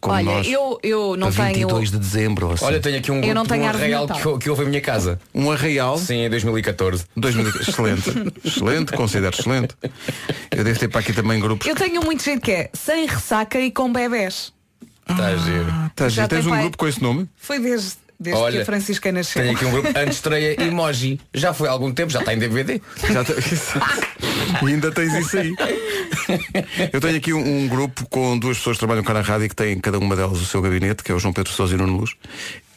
como 0.00 0.14
Olha, 0.14 0.24
nós. 0.24 0.46
eu, 0.46 0.78
eu 0.82 1.16
não 1.16 1.32
para 1.32 1.46
tenho. 1.46 1.68
22 1.68 1.90
de 1.90 1.98
dezembro. 1.98 2.52
assim. 2.52 2.64
Olha, 2.64 2.80
tenho 2.80 2.98
aqui 2.98 3.10
um 3.10 3.16
Eu 3.16 3.34
não 3.34 3.42
grupo 3.42 3.48
tenho 3.48 3.64
um 3.64 3.68
arraial 3.68 4.06
Natal. 4.06 4.34
que, 4.38 4.44
que 4.44 4.50
houve 4.50 4.62
em 4.64 4.68
minha 4.68 4.80
casa. 4.80 5.18
Um 5.34 5.50
arraial. 5.50 5.98
Sim, 5.98 6.24
em 6.26 6.30
2014. 6.30 7.04
2000, 7.16 7.48
excelente. 7.60 8.10
excelente, 8.44 8.92
considero 8.92 9.34
excelente. 9.36 9.74
Eu 10.50 10.64
devo 10.64 10.78
ter 10.78 10.88
para 10.88 11.00
aqui 11.00 11.12
também 11.12 11.40
grupos. 11.40 11.66
Eu 11.66 11.74
tenho 11.74 12.02
muito 12.04 12.22
gente 12.22 12.40
que 12.40 12.52
é 12.52 12.70
sem 12.72 13.06
ressaca 13.06 13.58
e 13.58 13.70
com 13.70 13.92
bebés. 13.92 14.52
Está 15.08 15.26
a 15.26 15.36
giro. 15.36 15.66
Tá, 15.94 16.08
Já 16.08 16.26
tens 16.28 16.40
tem 16.40 16.46
um 16.48 16.50
pai- 16.50 16.62
grupo 16.62 16.76
com 16.78 16.88
esse 16.88 17.02
nome? 17.02 17.28
Foi 17.36 17.58
desde, 17.58 17.92
desde 18.18 18.40
que 18.40 18.44
Olha, 18.46 18.62
a 18.62 18.64
Francisca 18.64 19.12
nasceu. 19.12 19.42
Tenho 19.42 19.54
aqui 19.54 19.64
um 19.64 19.70
grupo 19.70 19.88
antes 19.96 20.16
estreia 20.16 20.60
emoji. 20.62 21.20
Já 21.32 21.54
foi 21.54 21.68
há 21.68 21.72
algum 21.72 21.92
tempo, 21.92 22.10
já 22.12 22.20
está 22.20 22.34
em 22.34 22.38
DVD. 22.38 22.80
Já 23.12 23.22
te- 23.24 23.32
e 24.62 24.66
ainda 24.66 24.90
tens 24.92 25.14
isso 25.14 25.38
aí. 25.38 25.54
Eu 26.92 27.00
tenho 27.00 27.16
aqui 27.16 27.32
um, 27.32 27.62
um 27.64 27.68
grupo 27.68 28.06
com 28.08 28.38
duas 28.38 28.58
pessoas 28.58 28.76
que 28.76 28.80
trabalham 28.80 29.04
cá 29.04 29.14
na 29.14 29.20
rádio 29.20 29.46
e 29.46 29.48
que 29.48 29.54
têm 29.56 29.78
cada 29.78 29.98
uma 29.98 30.16
delas 30.16 30.40
o 30.40 30.44
seu 30.46 30.60
gabinete, 30.60 31.02
que 31.02 31.12
é 31.12 31.14
o 31.14 31.18
João 31.18 31.32
Pedro 31.32 31.52
Sousa 31.52 31.72
e 31.72 31.76
o 31.76 31.78
Nuno 31.78 31.98
Luz. 31.98 32.12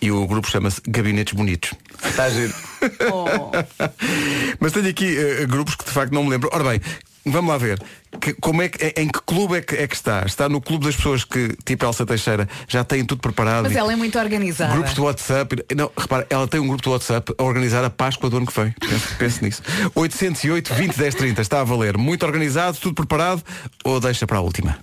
E 0.01 0.11
o 0.11 0.25
grupo 0.27 0.49
chama-se 0.49 0.79
Gabinetes 0.87 1.33
Bonitos. 1.33 1.71
Está 2.05 2.25
a 2.25 2.29
giro. 2.29 2.53
Oh. 3.11 3.51
Mas 4.59 4.71
tenho 4.71 4.87
aqui 4.87 5.17
eh, 5.17 5.45
grupos 5.45 5.75
que 5.75 5.83
de 5.83 5.91
facto 5.91 6.13
não 6.13 6.23
me 6.23 6.29
lembro. 6.29 6.49
Ora 6.53 6.63
bem, 6.63 6.81
vamos 7.31 7.51
lá 7.51 7.57
ver. 7.57 7.81
Que- 8.19 8.33
como 8.33 8.61
é 8.61 8.69
que, 8.69 8.83
em 8.99 9.07
que 9.07 9.19
clube 9.25 9.55
é 9.57 9.61
que, 9.61 9.75
é 9.75 9.87
que 9.87 9.95
está? 9.95 10.23
Está 10.25 10.49
no 10.49 10.59
clube 10.59 10.85
das 10.85 10.95
pessoas 10.95 11.23
que, 11.23 11.55
tipo 11.63 11.85
Elsa 11.85 12.05
Teixeira, 12.05 12.47
já 12.67 12.83
têm 12.83 13.05
tudo 13.05 13.21
preparado. 13.21 13.63
Mas 13.63 13.73
e- 13.73 13.77
ela 13.77 13.93
é 13.93 13.95
muito 13.95 14.17
organizada. 14.19 14.73
Grupos 14.73 14.93
do 14.93 15.03
WhatsApp. 15.03 15.63
Não, 15.75 15.91
repara, 15.97 16.25
ela 16.29 16.47
tem 16.47 16.59
um 16.59 16.67
grupo 16.67 16.83
do 16.83 16.91
WhatsApp 16.91 17.33
a 17.37 17.43
organizar 17.43 17.83
a 17.83 17.89
Páscoa 17.89 18.29
do 18.29 18.37
ano 18.37 18.45
que 18.47 18.59
vem. 18.59 18.73
Pense, 18.79 19.15
pense 19.15 19.43
nisso. 19.43 19.61
808 19.95 20.73
20 20.73 20.97
10 20.97 21.15
30. 21.15 21.41
Está 21.41 21.61
a 21.61 21.63
valer. 21.63 21.97
Muito 21.97 22.25
organizado, 22.25 22.77
tudo 22.79 22.95
preparado 22.95 23.43
ou 23.83 23.99
deixa 23.99 24.25
para 24.27 24.37
a 24.37 24.41
última? 24.41 24.77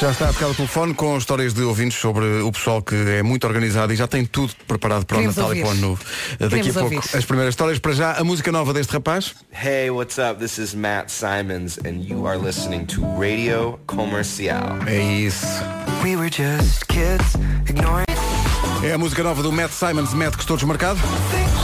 Já 0.00 0.10
está 0.12 0.30
a 0.30 0.32
tocar 0.32 0.48
o 0.48 0.54
telefone 0.54 0.94
com 0.94 1.18
histórias 1.18 1.52
de 1.52 1.60
ouvintes 1.60 1.98
sobre 1.98 2.24
o 2.40 2.50
pessoal 2.50 2.80
que 2.80 2.94
é 2.94 3.22
muito 3.22 3.46
organizado 3.46 3.92
e 3.92 3.96
já 3.96 4.06
tem 4.06 4.24
tudo 4.24 4.54
preparado 4.66 5.04
para 5.04 5.18
Queremos 5.18 5.36
o 5.36 5.40
Natal 5.40 5.54
e 5.54 5.60
para 5.60 5.66
o 5.66 5.68
ouvir. 5.68 5.78
Ano 5.78 5.88
Novo. 5.90 6.04
Daqui 6.38 6.44
a 6.44 6.48
Queremos 6.48 6.72
pouco 6.72 6.94
ouvir. 6.94 7.16
as 7.18 7.24
primeiras 7.26 7.52
histórias. 7.52 7.78
Para 7.78 7.92
já, 7.92 8.12
a 8.14 8.24
música 8.24 8.50
nova 8.50 8.72
deste 8.72 8.94
rapaz. 8.94 9.34
Hey, 9.52 9.90
what's 9.90 10.16
up? 10.16 10.40
This 10.40 10.56
is 10.56 10.74
Matt 10.74 11.10
Simons, 11.10 11.78
and 11.84 12.02
you 12.02 12.26
are 12.26 12.38
listening 12.38 12.86
to 12.86 13.02
Radio 13.20 13.78
Comercial. 13.86 14.78
É 14.86 15.02
isso. 15.02 15.46
We 16.02 16.16
were 16.16 16.30
just 16.30 16.86
kids, 16.88 17.34
ignoring. 17.68 18.06
É 18.82 18.92
a 18.94 18.98
música 18.98 19.22
nova 19.22 19.42
do 19.42 19.52
Matt 19.52 19.70
Simons, 19.72 20.14
Matt 20.14 20.34
que 20.36 20.40
estou 20.40 20.56
desmarcado. 20.56 20.98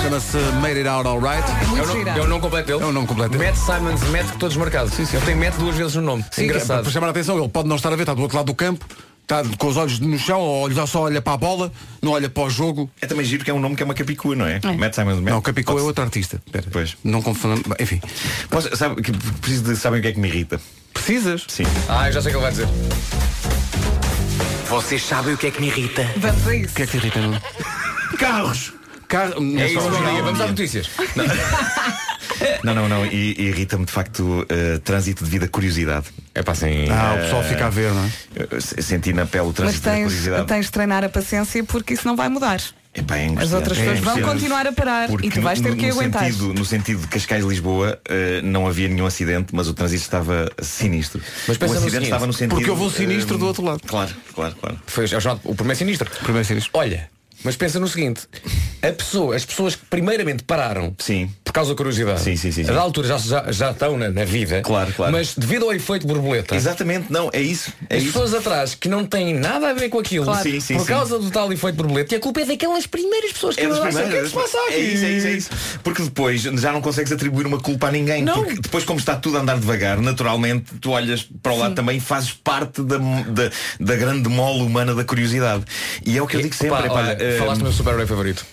Chama-se 0.03 0.37
Made 0.61 0.77
It 0.79 0.87
Out 0.89 1.09
Alright. 1.09 1.43
É 1.51 1.65
o, 1.83 1.87
nome- 1.87 2.11
é 2.11 2.21
o 2.23 2.27
nome 2.27 2.41
completo 2.43 2.67
dele? 2.69 2.83
É 2.83 2.87
o 2.87 2.93
nome 2.93 3.07
completo 3.07 3.31
dele. 3.39 3.45
Matt 3.47 3.57
Simons, 3.57 4.03
Matt 4.11 4.31
que 4.33 4.39
todos 4.39 4.57
marcados. 4.57 4.93
Sim, 4.93 5.07
sim. 5.07 5.17
Ele 5.17 5.25
tem 5.27 5.35
Matt 5.35 5.55
duas 5.57 5.77
vezes 5.77 5.95
no 5.95 6.03
nome. 6.03 6.25
Sim, 6.31 6.45
Engraçado. 6.45 6.83
Para 6.83 6.93
chamar 6.93 7.07
a 7.07 7.11
atenção, 7.11 7.39
ele 7.39 7.49
pode 7.49 7.69
não 7.69 7.77
estar 7.77 7.91
a 7.93 7.97
ver, 7.97 8.03
está 8.03 8.13
do 8.15 8.21
outro 8.23 8.37
lado 8.37 8.47
do 8.47 8.55
campo, 8.55 8.85
está 9.23 9.43
com 9.57 9.67
os 9.67 9.77
olhos 9.79 9.99
no 9.99 10.19
chão, 10.19 10.41
ou 10.41 10.65
olha- 10.65 10.87
só 10.87 11.03
olha 11.03 11.23
para 11.23 11.33
a 11.33 11.37
bola, 11.39 11.73
não 12.03 12.13
olha 12.13 12.29
para 12.29 12.43
o 12.43 12.51
jogo. 12.51 12.91
É 13.01 13.07
também 13.07 13.25
giro 13.25 13.45
que 13.45 13.51
é 13.51 13.55
um 13.55 13.61
nome 13.61 13.77
que 13.77 13.83
é 13.83 13.87
uma 13.87 13.95
capicua, 13.95 14.37
não 14.37 14.47
é? 14.47 14.61
É. 14.63 14.73
Matt 14.73 14.95
Simon 14.95 15.17
Não, 15.23 15.39
o 15.39 15.43
Capicô 15.43 15.79
é 15.79 15.83
outro 15.83 16.05
artista. 16.05 16.41
Espera. 16.45 16.67
Pois. 16.71 16.97
Não 17.03 17.23
confundamos. 17.23 17.65
Enfim. 17.81 18.01
Posso, 18.51 18.77
sabe, 18.77 19.01
que 19.01 19.11
preciso 19.41 19.65
de 19.65 19.77
sabem 19.77 20.01
o 20.01 20.03
que 20.03 20.09
é 20.09 20.13
que 20.13 20.21
me 20.21 20.29
irrita? 20.29 20.61
Precisas? 20.93 21.45
Sim. 21.49 21.65
Ah, 21.89 22.09
eu 22.09 22.13
já 22.13 22.21
sei 22.21 22.31
o 22.31 22.39
que 22.39 22.39
ele 22.39 22.43
vai 22.43 22.51
dizer. 22.51 22.69
Vocês 24.87 25.03
sabem 25.03 25.35
o 25.35 25.37
que 25.37 25.49
é 25.49 25.51
que 25.51 25.61
me 25.61 25.67
irrita? 25.67 26.09
Vamos 26.17 26.47
a 26.47 26.55
isso. 26.55 26.73
O 26.73 26.77
que 26.77 26.83
é 26.83 26.87
que 26.87 26.93
te 26.93 26.97
irrita, 26.99 27.21
Nuno? 27.21 27.43
Carros! 28.21 28.73
Carro. 29.09 29.33
É 29.59 29.67
isso, 29.67 29.81
bom 29.81 29.91
dia. 29.91 30.01
não, 30.01 30.23
Vamos 30.23 30.39
não. 30.39 30.45
às 30.45 30.51
notícias. 30.53 30.91
Não, 32.63 32.75
não, 32.75 32.89
não. 32.89 33.07
E, 33.07 33.35
e 33.39 33.47
irrita-me 33.49 33.87
de 33.87 33.93
facto 33.93 34.21
uh, 34.43 34.79
trânsito 34.81 35.25
devido 35.25 35.45
a 35.45 35.49
curiosidade. 35.49 36.07
É 36.35 36.43
para 36.43 36.53
assim. 36.53 36.87
Ah, 36.91 37.15
o 37.15 37.23
pessoal 37.23 37.43
fica 37.45 37.67
a 37.67 37.71
ver, 37.71 37.91
não 37.93 38.05
é? 38.05 38.61
Senti 38.61 39.13
na 39.13 39.25
pele 39.25 39.45
o 39.45 39.47
Mas 39.47 39.55
trânsito 39.57 39.85
da 39.85 39.93
tens, 39.93 40.05
curiosidade. 40.05 40.47
tens 40.47 40.67
de 40.67 40.73
treinar 40.73 41.03
a 41.05 41.09
paciência 41.09 41.65
porque 41.65 41.95
isso 41.95 42.07
não 42.07 42.15
vai 42.15 42.29
mudar. 42.29 42.61
Epá, 42.97 43.19
é 43.19 43.27
As 43.37 43.53
outras 43.53 43.77
pessoas 43.77 43.99
É 43.99 44.01
vão 44.01 44.21
continuar 44.23 44.67
a 44.67 44.73
parar 44.73 45.09
Porque 45.09 45.27
e 45.27 45.31
tu 45.31 45.41
vais 45.43 45.61
no- 45.61 45.69
ter 45.69 45.77
que 45.77 45.87
no 45.87 45.93
aguentar. 45.93 46.25
Sentido, 46.25 46.55
no 46.55 46.65
sentido 46.65 47.01
de 47.03 47.09
Cascais-Lisboa 47.09 48.01
eh, 48.09 48.41
não 48.43 48.67
havia 48.67 48.89
nenhum 48.89 49.07
acidente, 49.07 49.55
mas 49.55 49.69
o 49.69 49.75
trânsito 49.75 50.03
estava 50.03 50.51
sinistro. 50.61 51.21
Mas 51.47 51.57
o 51.57 51.61
no 51.61 51.67
acidente 51.67 51.91
seguinte, 51.91 52.05
estava 52.05 52.27
no 52.27 52.33
sentido. 52.33 52.55
porque 52.57 52.71
houve 52.71 52.85
um 52.85 52.91
sinistro 52.91 53.37
eh, 53.37 53.39
do 53.39 53.47
outro 53.47 53.63
lado. 53.65 53.81
Claro, 53.87 54.15
claro, 54.35 54.57
claro. 54.57 54.79
Foi 54.87 55.05
é 55.05 55.17
o 55.17 55.41
o 55.45 55.55
primeiro 55.55 55.79
sinistro. 55.79 56.11
Primeiro 56.23 56.47
sinistro. 56.47 56.71
Olha, 56.75 57.11
mas 57.45 57.57
pensa 57.57 57.79
no 57.81 57.89
seguinte: 57.89 58.23
a 58.83 58.93
pessoa, 58.93 59.35
as 59.37 59.45
pessoas 59.45 59.75
que 59.77 59.85
primeiramente 59.87 60.43
pararam 60.45 60.95
Sim. 60.99 61.31
por 61.45 61.53
causa 61.53 61.71
da 61.71 61.77
curiosidade, 61.77 62.21
Sim, 62.21 62.37
sim, 62.37 62.53
sim, 62.53 62.65
sim. 62.65 62.73
da 62.73 62.81
altura 62.81 63.09
já, 63.09 63.19
já, 63.19 63.53
já 63.53 63.71
estão 63.71 63.97
na, 63.97 64.09
na 64.11 64.25
vida, 64.25 64.61
Claro, 64.63 64.93
claro. 64.93 65.13
mas 65.13 65.35
devido 65.35 65.65
ao 65.65 65.73
efeito 65.73 66.07
borboleta, 66.07 66.55
Exatamente, 66.55 67.11
não, 67.13 67.31
é 67.33 67.41
isso. 67.41 67.73
É 67.89 67.97
as 67.97 68.03
isso. 68.03 68.13
pessoas 68.13 68.35
atrás 68.35 68.75
que 68.75 68.89
não 68.89 69.05
têm 69.05 69.35
nada 69.35 69.69
a 69.71 69.73
ver 69.75 69.89
com 69.89 69.99
aquilo, 69.99 70.25
Claro. 70.25 70.43
Sim, 70.43 70.61
sim, 70.61 70.77
por 70.77 70.87
causa 70.87 71.19
do 71.19 71.31
tal 71.31 71.53
efeito 71.53 71.77
borboleta, 71.77 72.15
e 72.15 72.19
a 72.19 72.21
culpa 72.21 72.41
é 72.41 72.45
daquelas 72.45 72.87
primeiras 72.87 73.33
pessoas 73.33 73.57
que 73.57 73.63
É 73.63 73.69
não 73.69 73.77
sabem 73.77 74.05
o 74.07 74.09
que 74.11 74.17
é 74.17 74.23
que 74.23 74.29
se 74.29 74.35
passa 74.35 74.59
aqui. 74.67 74.75
É 74.75 74.79
isso, 74.81 75.05
é 75.05 75.11
isso, 75.11 75.27
é 75.27 75.33
isso. 75.33 75.51
Porque 75.83 76.03
depois 76.03 76.43
já 76.43 76.73
não 76.73 76.81
consegues 76.81 77.11
atribuir 77.13 77.47
uma 77.47 77.59
culpa 77.61 77.89
a 77.89 77.93
ninguém. 77.93 78.23
Não. 78.23 78.35
Porque 78.45 78.61
depois, 78.61 78.85
como 78.85 78.99
está 78.99 79.17
tudo 79.17 79.39
a 79.39 79.41
andar 79.41 79.59
devagar, 79.59 80.01
naturalmente 80.01 80.75
tu 80.81 80.91
olhas 80.91 81.27
para 81.43 81.53
o 81.53 81.59
lado 81.59 81.75
também 81.75 81.97
e 81.99 82.01
fazes 82.01 82.33
parte 82.33 82.83
da, 82.83 82.99
da, 82.99 83.51
da 83.81 83.97
grande 83.97 84.29
mole 84.29 84.63
humana 84.63 84.95
da 84.95 85.05
curiosidade. 85.05 85.65
E 86.05 86.17
é 86.17 86.23
o 86.23 86.27
que 86.27 86.37
eu 86.37 86.43
digo 86.43 86.55
sempre. 86.55 86.77
Pá, 86.79 86.87
epá, 86.87 86.95
olha, 86.95 87.17
eh, 87.21 87.26
falaste 87.39 87.59
do 87.59 87.65
meu 87.65 87.73
super-herói 87.73 88.07
favorito. 88.07 88.45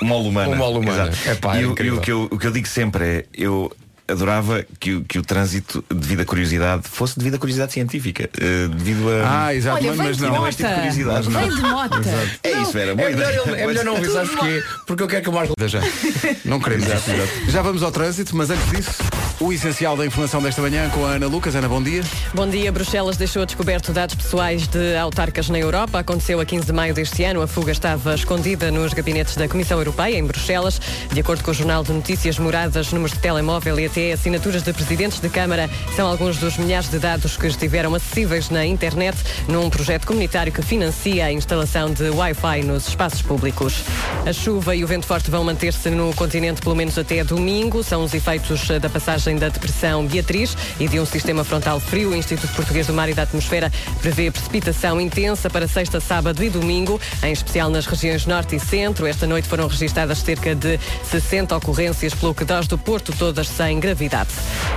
O 0.00 0.04
humana. 0.28 0.50
O 0.52 0.56
mole 0.56 0.78
humana. 0.78 1.10
Epá, 1.30 1.56
e 1.56 1.64
é 1.64 1.66
o- 1.66 1.74
e 1.82 1.90
o, 1.90 2.00
que 2.00 2.12
eu, 2.12 2.28
o 2.30 2.38
que 2.38 2.46
eu 2.46 2.50
digo 2.52 2.68
sempre 2.68 3.04
é, 3.04 3.24
eu 3.34 3.70
adorava 4.08 4.64
que, 4.78 4.94
o- 4.94 5.04
que 5.04 5.18
o 5.18 5.22
trânsito 5.22 5.82
devido 5.88 6.20
à 6.20 6.24
curiosidade 6.24 6.82
fosse 6.88 7.18
devido 7.18 7.34
à 7.36 7.38
curiosidade 7.38 7.72
científica. 7.72 8.28
eh, 8.38 8.68
devido 8.68 9.08
a. 9.10 9.46
Ah, 9.46 9.54
exato, 9.54 9.78
Olha, 9.78 9.94
mas, 9.94 10.18
não. 10.18 10.32
Não, 10.32 10.48
este 10.48 10.58
tipo 10.62 10.68
de 10.70 10.74
curiosidade, 10.76 11.28
não. 11.30 11.40
Vem 11.40 11.50
de. 11.50 12.48
É 12.48 12.60
isso, 12.62 12.72
Vera. 12.72 12.94
Boa 12.94 13.08
É 13.08 13.12
melhor, 13.14 13.32
ele- 13.32 13.60
é 13.60 13.66
melhor 13.66 13.84
não 13.84 13.94
ouvir, 13.94 14.10
sabes 14.10 14.30
porquê? 14.30 14.62
Porque 14.86 15.02
eu 15.02 15.08
quero 15.08 15.22
que 15.22 15.28
o 15.28 15.32
Marco. 15.32 15.54
Já. 15.66 15.80
Não 16.44 16.60
queremos. 16.60 16.86
Já 17.48 17.62
vamos 17.62 17.82
ao 17.82 17.90
trânsito, 17.92 18.36
mas 18.36 18.50
antes 18.50 18.70
disso, 18.70 19.02
o 19.40 19.52
essencial 19.52 19.96
da 19.96 20.04
informação 20.06 20.42
desta 20.42 20.60
manhã 20.60 20.88
com 20.90 21.04
a 21.06 21.10
Ana 21.10 21.26
Lucas. 21.26 21.54
Ana, 21.54 21.68
bom 21.68 21.82
dia. 21.82 22.02
Bom 22.34 22.48
dia. 22.48 22.70
Bruxelas 22.70 23.16
deixou 23.16 23.44
descoberto 23.46 23.92
dados 23.92 24.14
pessoais 24.14 24.66
de 24.66 24.96
autarcas 24.96 25.48
na 25.48 25.58
Europa. 25.58 25.98
Aconteceu 25.98 26.40
a 26.40 26.44
15 26.44 26.66
de 26.66 26.72
maio 26.72 26.92
deste 26.92 27.24
ano. 27.24 27.40
A 27.40 27.46
fuga 27.46 27.72
estava 27.72 28.14
escondida 28.14 28.70
nos 28.70 28.92
gabinetes 28.92 29.36
da 29.36 29.48
Comissão 29.48 29.78
Europeia, 29.78 30.18
em 30.18 30.24
Bruxelas. 30.24 30.80
De 31.12 31.20
acordo 31.20 31.42
com 31.42 31.50
o 31.50 31.54
Jornal 31.54 31.82
de 31.82 31.92
Notícias, 31.92 32.38
moradas, 32.38 32.92
números 32.92 33.12
de 33.12 33.20
telemóvel 33.20 33.80
e 33.80 33.86
até 33.86 34.12
assinaturas 34.12 34.62
de 34.62 34.72
presidentes 34.72 35.20
de 35.20 35.28
Câmara 35.28 35.70
são 35.96 36.08
alguns 36.08 36.36
dos 36.38 36.56
milhares 36.56 36.90
de 36.90 36.98
dados 36.98 37.36
que 37.36 37.46
estiveram 37.46 37.94
acessíveis 37.94 38.50
na 38.50 38.66
internet 38.66 39.16
num 39.48 39.70
projeto 39.70 40.06
comunitário 40.06 40.52
que 40.52 40.62
financia 40.62 41.26
a 41.26 41.32
instalação 41.32 41.92
de 41.92 42.10
Wi-Fi 42.10 42.64
nos 42.64 42.88
espaços 42.88 43.22
públicos. 43.22 43.84
A 44.26 44.32
chuva 44.32 44.74
e 44.76 44.84
o 44.84 44.86
vento 44.86 45.06
forte 45.06 45.30
vão 45.30 45.44
manter-se 45.44 45.90
no 45.90 46.12
continente 46.14 46.60
pelo 46.60 46.74
menos 46.74 46.98
até 46.98 47.24
domingo. 47.24 47.82
São 47.82 48.04
os 48.04 48.14
efeitos 48.14 48.68
da 48.80 48.88
passagem 48.88 49.21
da 49.38 49.48
depressão 49.48 50.06
Beatriz 50.06 50.56
e 50.78 50.86
de 50.86 51.00
um 51.00 51.06
sistema 51.06 51.42
frontal 51.44 51.80
frio. 51.80 52.10
O 52.10 52.16
Instituto 52.16 52.52
Português 52.54 52.86
do 52.86 52.92
Mar 52.92 53.08
e 53.08 53.14
da 53.14 53.22
Atmosfera 53.22 53.72
prevê 54.00 54.30
precipitação 54.30 55.00
intensa 55.00 55.48
para 55.48 55.66
sexta, 55.66 56.00
sábado 56.00 56.42
e 56.44 56.50
domingo, 56.50 57.00
em 57.22 57.32
especial 57.32 57.70
nas 57.70 57.86
regiões 57.86 58.26
norte 58.26 58.56
e 58.56 58.60
centro. 58.60 59.06
Esta 59.06 59.26
noite 59.26 59.48
foram 59.48 59.66
registadas 59.66 60.18
cerca 60.18 60.54
de 60.54 60.78
60 61.10 61.56
ocorrências 61.56 62.14
pelo 62.14 62.34
que 62.34 62.44
do 62.68 62.76
Porto, 62.76 63.12
todas 63.18 63.48
sem 63.48 63.80
gravidade. 63.80 64.28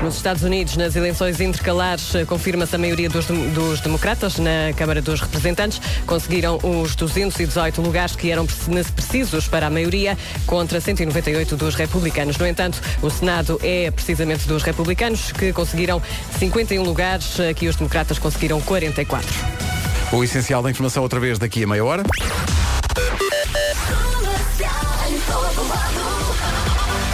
Nos 0.02 0.16
Estados 0.16 0.44
Unidos, 0.44 0.78
nas 0.78 0.96
eleições 0.96 1.42
intercalares, 1.42 2.14
confirma-se 2.28 2.74
a 2.76 2.78
maioria 2.78 3.10
dos, 3.10 3.26
dos 3.26 3.82
democratas 3.82 4.38
na 4.38 4.72
Câmara 4.78 5.02
dos 5.02 5.20
Representantes. 5.20 5.82
Conseguiram 6.06 6.58
os 6.64 6.96
218 6.96 7.82
lugares 7.82 8.16
que 8.16 8.32
eram 8.32 8.46
preci- 8.46 8.92
precisos 8.94 9.48
para 9.48 9.68
a 9.68 9.70
maioria, 9.70 10.18
contra 10.46 10.80
198 10.80 11.58
dos 11.58 11.76
republicanos. 11.76 12.38
No 12.38 12.48
entanto, 12.48 12.82
o 13.02 13.10
Senado 13.10 13.60
é 13.62 13.92
precisamente 13.92 14.35
dos 14.44 14.64
republicanos, 14.64 15.32
que 15.32 15.54
conseguiram 15.54 16.02
51 16.38 16.84
lugares, 16.84 17.40
aqui 17.40 17.68
os 17.68 17.76
democratas 17.76 18.20
conseguiram 18.20 18.60
44. 18.62 19.30
O 20.12 20.24
essencial 20.24 20.62
da 20.62 20.70
informação 20.70 21.04
outra 21.04 21.20
vez 21.20 21.40
daqui 21.40 21.64
a 21.64 21.68
meia 21.68 21.86
hora. 21.86 22.04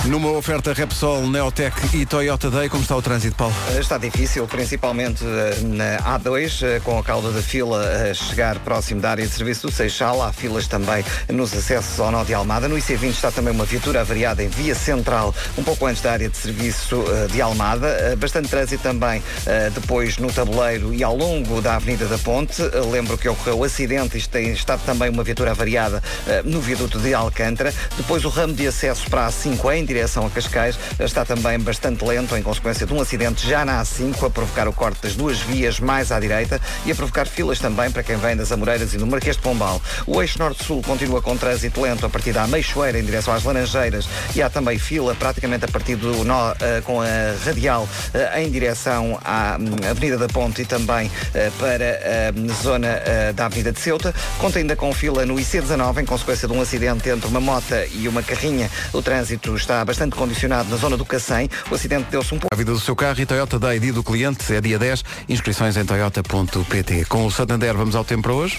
Numa 0.05 0.31
oferta 0.31 0.73
Repsol, 0.73 1.27
Neotec 1.27 1.95
e 1.95 2.07
Toyota 2.07 2.49
Day, 2.49 2.67
como 2.67 2.81
está 2.81 2.95
o 2.95 3.01
trânsito, 3.03 3.35
Paulo? 3.35 3.53
Está 3.79 3.99
difícil, 3.99 4.47
principalmente 4.47 5.23
eh, 5.23 5.59
na 5.61 6.17
A2, 6.17 6.63
eh, 6.63 6.79
com 6.83 6.97
a 6.97 7.03
cauda 7.03 7.29
da 7.31 7.39
fila 7.41 7.79
a 8.09 8.11
chegar 8.11 8.57
próximo 8.59 8.99
da 8.99 9.11
área 9.11 9.27
de 9.27 9.31
serviço 9.31 9.67
do 9.67 9.71
Seixal. 9.71 10.23
Há 10.23 10.33
filas 10.33 10.65
também 10.65 11.05
nos 11.29 11.53
acessos 11.53 11.99
ao 11.99 12.09
Nó 12.09 12.23
de 12.23 12.33
Almada. 12.33 12.67
No 12.67 12.75
IC20 12.77 13.09
está 13.11 13.29
também 13.31 13.53
uma 13.53 13.63
viatura 13.63 14.01
avariada 14.01 14.41
em 14.43 14.47
via 14.47 14.73
central, 14.73 15.35
um 15.55 15.63
pouco 15.63 15.85
antes 15.85 16.01
da 16.01 16.13
área 16.13 16.27
de 16.29 16.35
serviço 16.35 17.03
eh, 17.07 17.27
de 17.31 17.39
Almada. 17.39 17.87
Eh, 17.87 18.15
Bastante 18.15 18.49
trânsito 18.49 18.81
também 18.81 19.21
eh, 19.45 19.69
depois 19.69 20.17
no 20.17 20.33
tabuleiro 20.33 20.91
e 20.95 21.03
ao 21.03 21.15
longo 21.15 21.61
da 21.61 21.75
Avenida 21.75 22.07
da 22.07 22.17
Ponte. 22.17 22.59
Eh, 22.59 22.71
Lembro 22.91 23.19
que 23.19 23.29
ocorreu 23.29 23.59
o 23.59 23.63
acidente 23.63 24.17
e 24.17 24.21
tem 24.27 24.51
estado 24.51 24.81
também 24.83 25.11
uma 25.11 25.23
viatura 25.23 25.51
avariada 25.51 26.01
eh, 26.27 26.41
no 26.43 26.59
viaduto 26.59 26.97
de 26.97 27.13
Alcântara. 27.13 27.71
Depois 27.95 28.25
o 28.25 28.29
ramo 28.29 28.55
de 28.55 28.65
acessos 28.65 29.05
para 29.07 29.27
a 29.27 29.29
A5 29.29 29.71
em 29.75 29.90
direção 29.93 30.25
a 30.25 30.29
Cascais 30.29 30.77
está 30.99 31.25
também 31.25 31.59
bastante 31.59 32.03
lento 32.05 32.35
em 32.35 32.41
consequência 32.41 32.85
de 32.85 32.93
um 32.93 33.01
acidente 33.01 33.47
já 33.47 33.65
na 33.65 33.81
A5 33.81 34.25
a 34.25 34.29
provocar 34.29 34.67
o 34.67 34.73
corte 34.73 35.01
das 35.01 35.15
duas 35.15 35.39
vias 35.39 35.79
mais 35.79 36.11
à 36.11 36.19
direita 36.19 36.59
e 36.85 36.91
a 36.91 36.95
provocar 36.95 37.25
filas 37.25 37.59
também 37.59 37.91
para 37.91 38.03
quem 38.03 38.15
vem 38.15 38.35
das 38.35 38.51
Amoreiras 38.51 38.93
e 38.93 38.97
do 38.97 39.05
Marquês 39.05 39.35
de 39.35 39.41
Pombal. 39.41 39.81
O 40.07 40.21
eixo 40.21 40.39
norte-sul 40.39 40.81
continua 40.81 41.21
com 41.21 41.35
trânsito 41.35 41.81
lento 41.81 42.05
a 42.05 42.09
partir 42.09 42.31
da 42.31 42.47
Meixoeira 42.47 42.99
em 42.99 43.03
direção 43.03 43.33
às 43.33 43.43
Laranjeiras 43.43 44.07
e 44.35 44.41
há 44.41 44.49
também 44.49 44.79
fila 44.79 45.13
praticamente 45.15 45.65
a 45.65 45.67
partir 45.67 45.95
do 45.95 46.23
nó 46.23 46.53
eh, 46.59 46.81
com 46.85 47.01
a 47.01 47.05
radial 47.45 47.87
eh, 48.13 48.41
em 48.41 48.49
direção 48.49 49.19
à 49.23 49.57
hum, 49.59 49.89
Avenida 49.89 50.17
da 50.17 50.27
Ponte 50.27 50.61
e 50.61 50.65
também 50.65 51.11
eh, 51.33 51.51
para 51.59 51.99
a 52.29 52.61
zona 52.63 52.87
eh, 52.87 53.33
da 53.33 53.45
Avenida 53.45 53.71
de 53.71 53.79
Ceuta. 53.79 54.13
Conta 54.37 54.59
ainda 54.59 54.75
com 54.75 54.93
fila 54.93 55.25
no 55.25 55.35
IC19 55.35 56.01
em 56.01 56.05
consequência 56.05 56.47
de 56.47 56.53
um 56.53 56.61
acidente 56.61 57.09
entre 57.09 57.27
uma 57.27 57.39
mota 57.39 57.85
e 57.93 58.07
uma 58.07 58.21
carrinha. 58.23 58.69
O 58.93 59.01
trânsito 59.01 59.55
está 59.55 59.80
bastante 59.85 60.15
condicionado 60.15 60.69
na 60.69 60.77
zona 60.77 60.97
do 60.97 61.05
Cacém. 61.05 61.49
O 61.69 61.75
acidente 61.75 62.07
deu-se 62.09 62.33
um 62.33 62.39
pouco. 62.39 62.53
A 62.53 62.57
vida 62.57 62.71
do 62.71 62.79
seu 62.79 62.95
carro 62.95 63.19
e 63.19 63.25
Toyota 63.25 63.59
Day, 63.59 63.79
dia 63.79 63.93
do 63.93 64.03
cliente, 64.03 64.53
é 64.53 64.61
dia 64.61 64.77
10. 64.77 65.03
Inscrições 65.29 65.77
em 65.77 65.85
toyota.pt. 65.85 67.05
Com 67.05 67.25
o 67.25 67.31
Santander, 67.31 67.75
vamos 67.75 67.95
ao 67.95 68.03
tempo 68.03 68.23
para 68.23 68.33
hoje. 68.33 68.57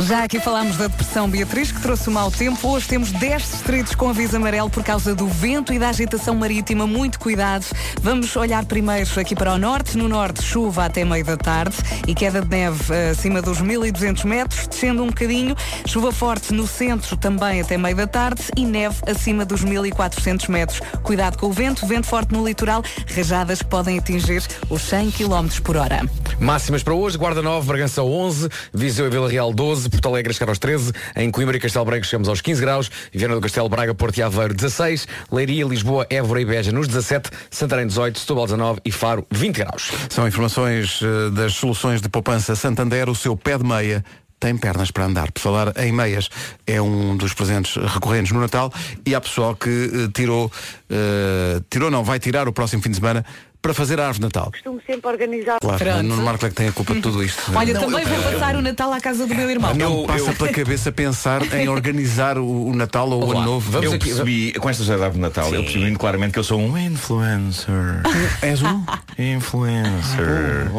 Já 0.00 0.24
aqui 0.24 0.40
falámos 0.40 0.76
da 0.76 0.86
depressão 0.86 1.28
Beatriz, 1.28 1.72
que 1.72 1.80
trouxe 1.80 2.08
o 2.08 2.12
mau 2.12 2.30
tempo. 2.30 2.68
Hoje 2.68 2.88
temos 2.88 3.12
10 3.12 3.42
distritos 3.42 3.94
com 3.94 4.08
aviso 4.08 4.36
amarelo 4.36 4.68
por 4.68 4.82
causa 4.82 5.14
do 5.14 5.26
vento 5.26 5.72
e 5.72 5.78
da 5.78 5.88
agitação 5.88 6.34
marítima. 6.34 6.86
Muito 6.86 7.18
cuidado. 7.18 7.64
Vamos 8.00 8.34
olhar 8.36 8.64
primeiro 8.64 9.08
aqui 9.18 9.34
para 9.34 9.54
o 9.54 9.58
norte. 9.58 9.96
No 9.96 10.08
norte, 10.08 10.42
chuva 10.42 10.84
até 10.84 11.04
meio 11.04 11.24
da 11.24 11.36
tarde 11.36 11.76
e 12.06 12.14
queda 12.14 12.40
de 12.42 12.48
neve 12.48 12.92
eh, 12.92 13.10
acima 13.10 13.40
dos 13.40 13.60
1200 13.60 14.24
metros, 14.24 14.66
descendo 14.66 15.02
um 15.02 15.06
bocadinho. 15.06 15.56
Chuva 15.86 16.12
forte 16.12 16.52
no 16.52 16.66
centro 16.66 17.16
também 17.16 17.60
até 17.60 17.78
meio 17.78 17.96
da 17.96 18.06
tarde 18.06 18.42
e 18.56 18.64
neve 18.64 18.96
acima 19.06 19.44
dos 19.44 19.62
1400 19.62 20.48
metros. 20.48 20.80
Cuidado 21.02 21.38
com 21.38 21.46
o 21.46 21.52
vento. 21.52 21.86
Vento 21.86 22.06
forte 22.06 22.32
no 22.32 22.46
litoral. 22.46 22.82
Rajadas 23.14 23.60
que 23.60 23.68
podem 23.68 23.98
atingir 23.98 24.42
os 24.68 24.82
100 24.82 25.12
km 25.12 25.48
por 25.62 25.76
hora. 25.76 26.02
Máximas 26.38 26.82
para 26.82 26.92
hoje, 26.94 27.16
Guarda 27.16 27.40
9, 27.40 27.66
Bragança 27.66 28.02
11, 28.02 28.48
Viseu 28.74 29.06
e 29.06 29.10
Vila 29.10 29.30
Real 29.30 29.52
12, 29.52 29.71
Porto 29.80 30.08
Alegre 30.08 30.32
chegar 30.32 30.48
aos 30.48 30.58
13, 30.58 30.92
em 31.16 31.30
Coimbra 31.30 31.56
e 31.56 31.60
Castelo 31.60 31.84
Branco 31.84 32.04
chegamos 32.04 32.28
aos 32.28 32.40
15 32.40 32.60
graus, 32.60 32.90
Viana 33.12 33.34
do 33.34 33.40
Castelo, 33.40 33.68
Braga, 33.68 33.94
Porto 33.94 34.18
e 34.18 34.22
Aveiro 34.22 34.54
16, 34.54 35.08
Leiria, 35.30 35.64
Lisboa, 35.64 36.06
Évora 36.10 36.40
e 36.40 36.44
Beja 36.44 36.72
nos 36.72 36.86
17, 36.86 37.30
Santarém 37.50 37.86
18, 37.86 38.18
Setúbal 38.18 38.44
19 38.46 38.80
e 38.84 38.92
Faro 38.92 39.26
20 39.30 39.56
graus. 39.56 39.90
São 40.10 40.26
informações 40.26 41.00
eh, 41.02 41.30
das 41.30 41.54
soluções 41.54 42.00
de 42.00 42.08
poupança 42.08 42.54
Santander, 42.54 43.08
o 43.08 43.14
seu 43.14 43.36
pé 43.36 43.56
de 43.56 43.64
meia 43.64 44.04
tem 44.42 44.56
pernas 44.56 44.90
para 44.90 45.04
andar. 45.04 45.30
Por 45.30 45.40
falar 45.40 45.72
em 45.78 45.92
meias, 45.92 46.28
é 46.66 46.82
um 46.82 47.16
dos 47.16 47.32
presentes 47.32 47.76
recorrentes 47.76 48.32
no 48.32 48.40
Natal 48.40 48.72
e 49.06 49.14
há 49.14 49.20
pessoal 49.20 49.54
que 49.54 49.68
eh, 49.70 50.08
tirou, 50.12 50.50
eh, 50.90 51.60
tirou 51.70 51.90
não, 51.90 52.02
vai 52.02 52.18
tirar 52.18 52.48
o 52.48 52.52
próximo 52.52 52.82
fim 52.82 52.90
de 52.90 52.96
semana 52.96 53.24
para 53.62 53.72
fazer 53.72 54.00
a 54.00 54.06
árvore 54.08 54.18
de 54.18 54.22
Natal. 54.24 54.50
Costumo 54.50 54.80
sempre 54.84 55.08
organizar. 55.08 55.58
Claro, 55.60 56.02
no 56.02 56.16
Marco 56.16 56.44
é 56.44 56.48
que 56.48 56.54
tem 56.56 56.68
a 56.68 56.72
culpa 56.72 56.94
de 56.94 57.00
tudo 57.00 57.22
isto. 57.22 57.40
Olha, 57.54 57.72
Não, 57.72 57.80
também 57.82 58.04
vou 58.04 58.16
eu- 58.16 58.32
passar 58.32 58.56
o 58.56 58.60
Natal 58.60 58.92
à 58.92 59.00
casa 59.00 59.24
do 59.26 59.34
meu 59.34 59.48
irmão. 59.48 59.72
Não 59.74 60.00
me 60.02 60.06
passa 60.08 60.32
pela 60.32 60.48
cabeça 60.50 60.90
pensar 60.90 61.42
em 61.54 61.68
organizar 61.70 62.36
o, 62.38 62.66
o 62.66 62.74
Natal 62.74 63.08
ou 63.08 63.24
o 63.24 63.30
Ano 63.30 63.42
Novo. 63.42 63.78
eu 63.82 63.98
percebi, 63.98 64.52
com 64.54 64.68
esta 64.68 64.82
história 64.82 64.98
da 64.98 65.06
árvore 65.06 65.22
de 65.22 65.28
Natal, 65.28 65.54
eu 65.54 65.62
percebi 65.62 65.84
muito 65.84 65.98
claramente 65.98 66.32
que 66.32 66.38
eu 66.40 66.44
sou 66.44 66.60
um 66.60 66.76
influencer. 66.76 68.02
És 68.42 68.60
um? 68.62 68.84
Influencer. 69.16 70.70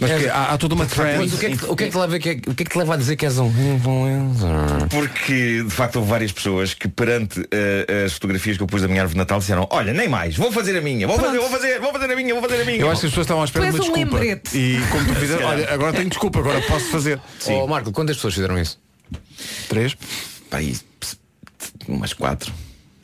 Mas 0.00 0.20
que 0.20 0.28
há, 0.28 0.44
há 0.54 0.58
toda 0.58 0.74
uma 0.74 0.86
trend. 0.86 1.18
Mas 1.18 1.32
o 1.34 1.38
que, 1.38 1.46
é 1.46 1.56
que, 1.56 1.64
o, 1.66 1.76
que 1.76 1.84
é 1.84 1.86
que 1.86 1.92
te 1.92 1.98
leva, 1.98 2.18
que 2.18 2.28
é 2.28 2.32
o 2.32 2.54
que 2.54 2.62
é 2.62 2.66
que 2.66 2.70
te 2.70 2.78
leva 2.78 2.94
a 2.94 2.96
dizer 2.96 3.16
que 3.16 3.24
és 3.24 3.38
um 3.38 3.48
influencer? 3.48 4.88
Porque 4.90 5.62
de 5.62 5.70
facto 5.70 5.96
houve 5.96 6.10
várias 6.10 6.32
pessoas 6.32 6.74
que 6.74 6.88
perante 6.88 7.46
eh, 7.52 8.04
as 8.06 8.12
fotografias 8.14 8.56
que 8.56 8.62
eu 8.62 8.66
pus 8.66 8.82
da 8.82 8.88
minha 8.88 9.02
árvore 9.02 9.14
de 9.14 9.18
Natal 9.18 9.38
disseram, 9.38 9.66
olha, 9.70 9.92
nem 9.92 10.08
mais, 10.08 10.36
vou 10.36 10.50
fazer 10.50 10.76
a 10.76 10.80
minha, 10.80 11.06
vou 11.06 11.18
fazer, 11.18 11.38
vou 11.38 11.48
fazer, 11.48 11.80
vou 11.80 11.92
fazer 11.92 12.07
a 12.12 12.16
minha, 12.16 12.34
vou 12.34 12.42
fazer 12.42 12.62
a 12.62 12.64
minha. 12.64 12.78
Eu 12.78 12.90
acho 12.90 13.00
que 13.00 13.06
as 13.06 13.12
pessoas 13.12 13.24
estavam 13.24 13.42
à 13.42 13.44
espera 13.44 13.64
de 13.66 13.70
uma 13.70 13.76
um 13.76 13.92
desculpa. 13.92 14.18
lembrete. 14.18 14.56
E 14.56 14.80
como 14.90 15.04
tu 15.06 15.44
olha, 15.44 15.72
agora 15.72 15.92
tenho 15.92 16.08
desculpa, 16.08 16.38
agora 16.38 16.60
posso 16.62 16.86
fazer. 16.86 17.20
Oh, 17.46 17.66
Marco, 17.66 17.92
quantas 17.92 18.16
pessoas 18.16 18.34
fizeram 18.34 18.58
isso? 18.58 18.78
Três? 19.68 19.94
Pá, 20.50 20.58
aí, 20.58 20.76
umas 21.88 22.12
quatro. 22.12 22.52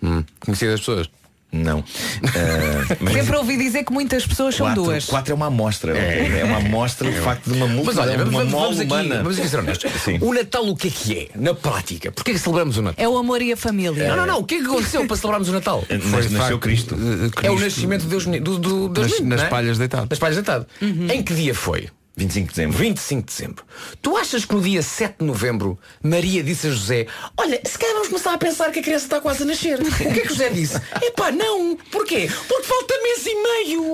Hum. 0.02 0.22
Conhecia 0.40 0.70
das 0.70 0.80
pessoas? 0.80 1.08
Não. 1.54 1.82
Eh, 2.34 2.96
mas 3.00 3.12
Sempre 3.12 3.36
ouvi 3.36 3.56
dizer 3.56 3.84
que 3.84 3.92
muitas 3.92 4.26
pessoas 4.26 4.54
são 4.54 4.66
quatro, 4.66 4.82
duas. 4.84 5.04
quatro 5.06 5.32
é 5.32 5.34
uma 5.34 5.46
amostra. 5.46 5.96
É, 5.96 6.42
uma 6.44 6.56
amostra 6.56 7.10
de 7.10 7.18
facto 7.20 7.44
de 7.50 7.52
uma 7.56 7.66
Mas 7.66 7.76
multidão, 7.76 8.02
olha, 8.04 8.16
de 8.16 8.22
uma 8.22 8.38
vamos, 8.38 8.52
vamos 8.52 8.80
aqui, 8.80 8.86
humana. 8.92 9.16
vamos 9.22 9.38
aqui 9.38 9.48
ser 9.48 9.58
honestos. 9.58 9.92
Sim. 10.02 10.18
O 10.20 10.32
Natal 10.34 10.66
o 10.68 10.74
que 10.76 10.88
é 10.88 10.90
que 10.90 11.18
é? 11.18 11.28
Na 11.38 11.54
prática. 11.54 12.10
Porquê 12.10 12.32
é 12.32 12.34
que 12.34 12.40
celebramos 12.40 12.76
o 12.78 12.82
Natal? 12.82 13.04
É 13.04 13.08
o 13.08 13.16
amor 13.16 13.40
e 13.42 13.52
a 13.52 13.56
família. 13.56 14.08
Não, 14.08 14.16
não, 14.16 14.26
não. 14.26 14.38
O 14.40 14.44
que 14.44 14.56
é 14.56 14.58
que 14.58 14.64
aconteceu 14.64 15.06
para 15.06 15.16
celebrarmos 15.16 15.48
o 15.48 15.52
Natal? 15.52 15.84
Foi, 15.86 15.98
nasceu 16.00 16.38
facto, 16.38 16.58
Cristo. 16.58 16.94
eh, 16.96 17.46
É 17.46 17.50
o 17.50 17.56
Cristo 17.56 17.64
nascimento 17.64 18.02
de 18.02 18.08
Deus, 18.08 18.24
do, 18.26 18.58
do, 18.58 18.88
Deus 18.88 19.06
nas, 19.06 19.20
menino, 19.20 19.36
nas 19.36 19.44
é? 19.44 19.48
palhas 19.48 19.78
deitado. 19.78 20.06
Nas 20.10 20.18
palhas 20.18 20.36
deitado. 20.36 20.66
Uhum. 20.82 21.06
Em 21.10 21.22
que 21.22 21.34
dia 21.34 21.54
foi? 21.54 21.88
25 22.16 22.46
de 22.48 22.55
dezembro. 22.55 22.79
25 22.79 23.20
de 23.22 23.27
dezembro. 23.35 23.64
Tu 24.00 24.16
achas 24.16 24.44
que 24.44 24.55
no 24.55 24.61
dia 24.61 24.83
7 24.83 25.16
de 25.18 25.24
novembro 25.24 25.79
Maria 26.03 26.42
disse 26.44 26.68
a 26.68 26.70
José 26.70 27.07
Olha, 27.37 27.61
se 27.64 27.77
calhar 27.79 27.94
vamos 27.94 28.09
começar 28.09 28.35
a 28.35 28.38
pensar 28.38 28.70
que 28.70 28.79
a 28.79 28.83
criança 28.83 29.05
está 29.07 29.20
quase 29.20 29.42
a 29.42 29.46
nascer. 29.46 29.81
O 29.81 29.85
que 29.92 30.05
é 30.20 30.22
que 30.22 30.29
José 30.29 30.48
disse? 30.50 30.81
Epá, 31.03 31.33
não. 31.33 31.77
Porquê? 31.90 32.29
Porque 32.48 32.62
falta 32.64 32.94
mês 33.03 33.27
e 33.27 33.35
meio. 33.35 33.92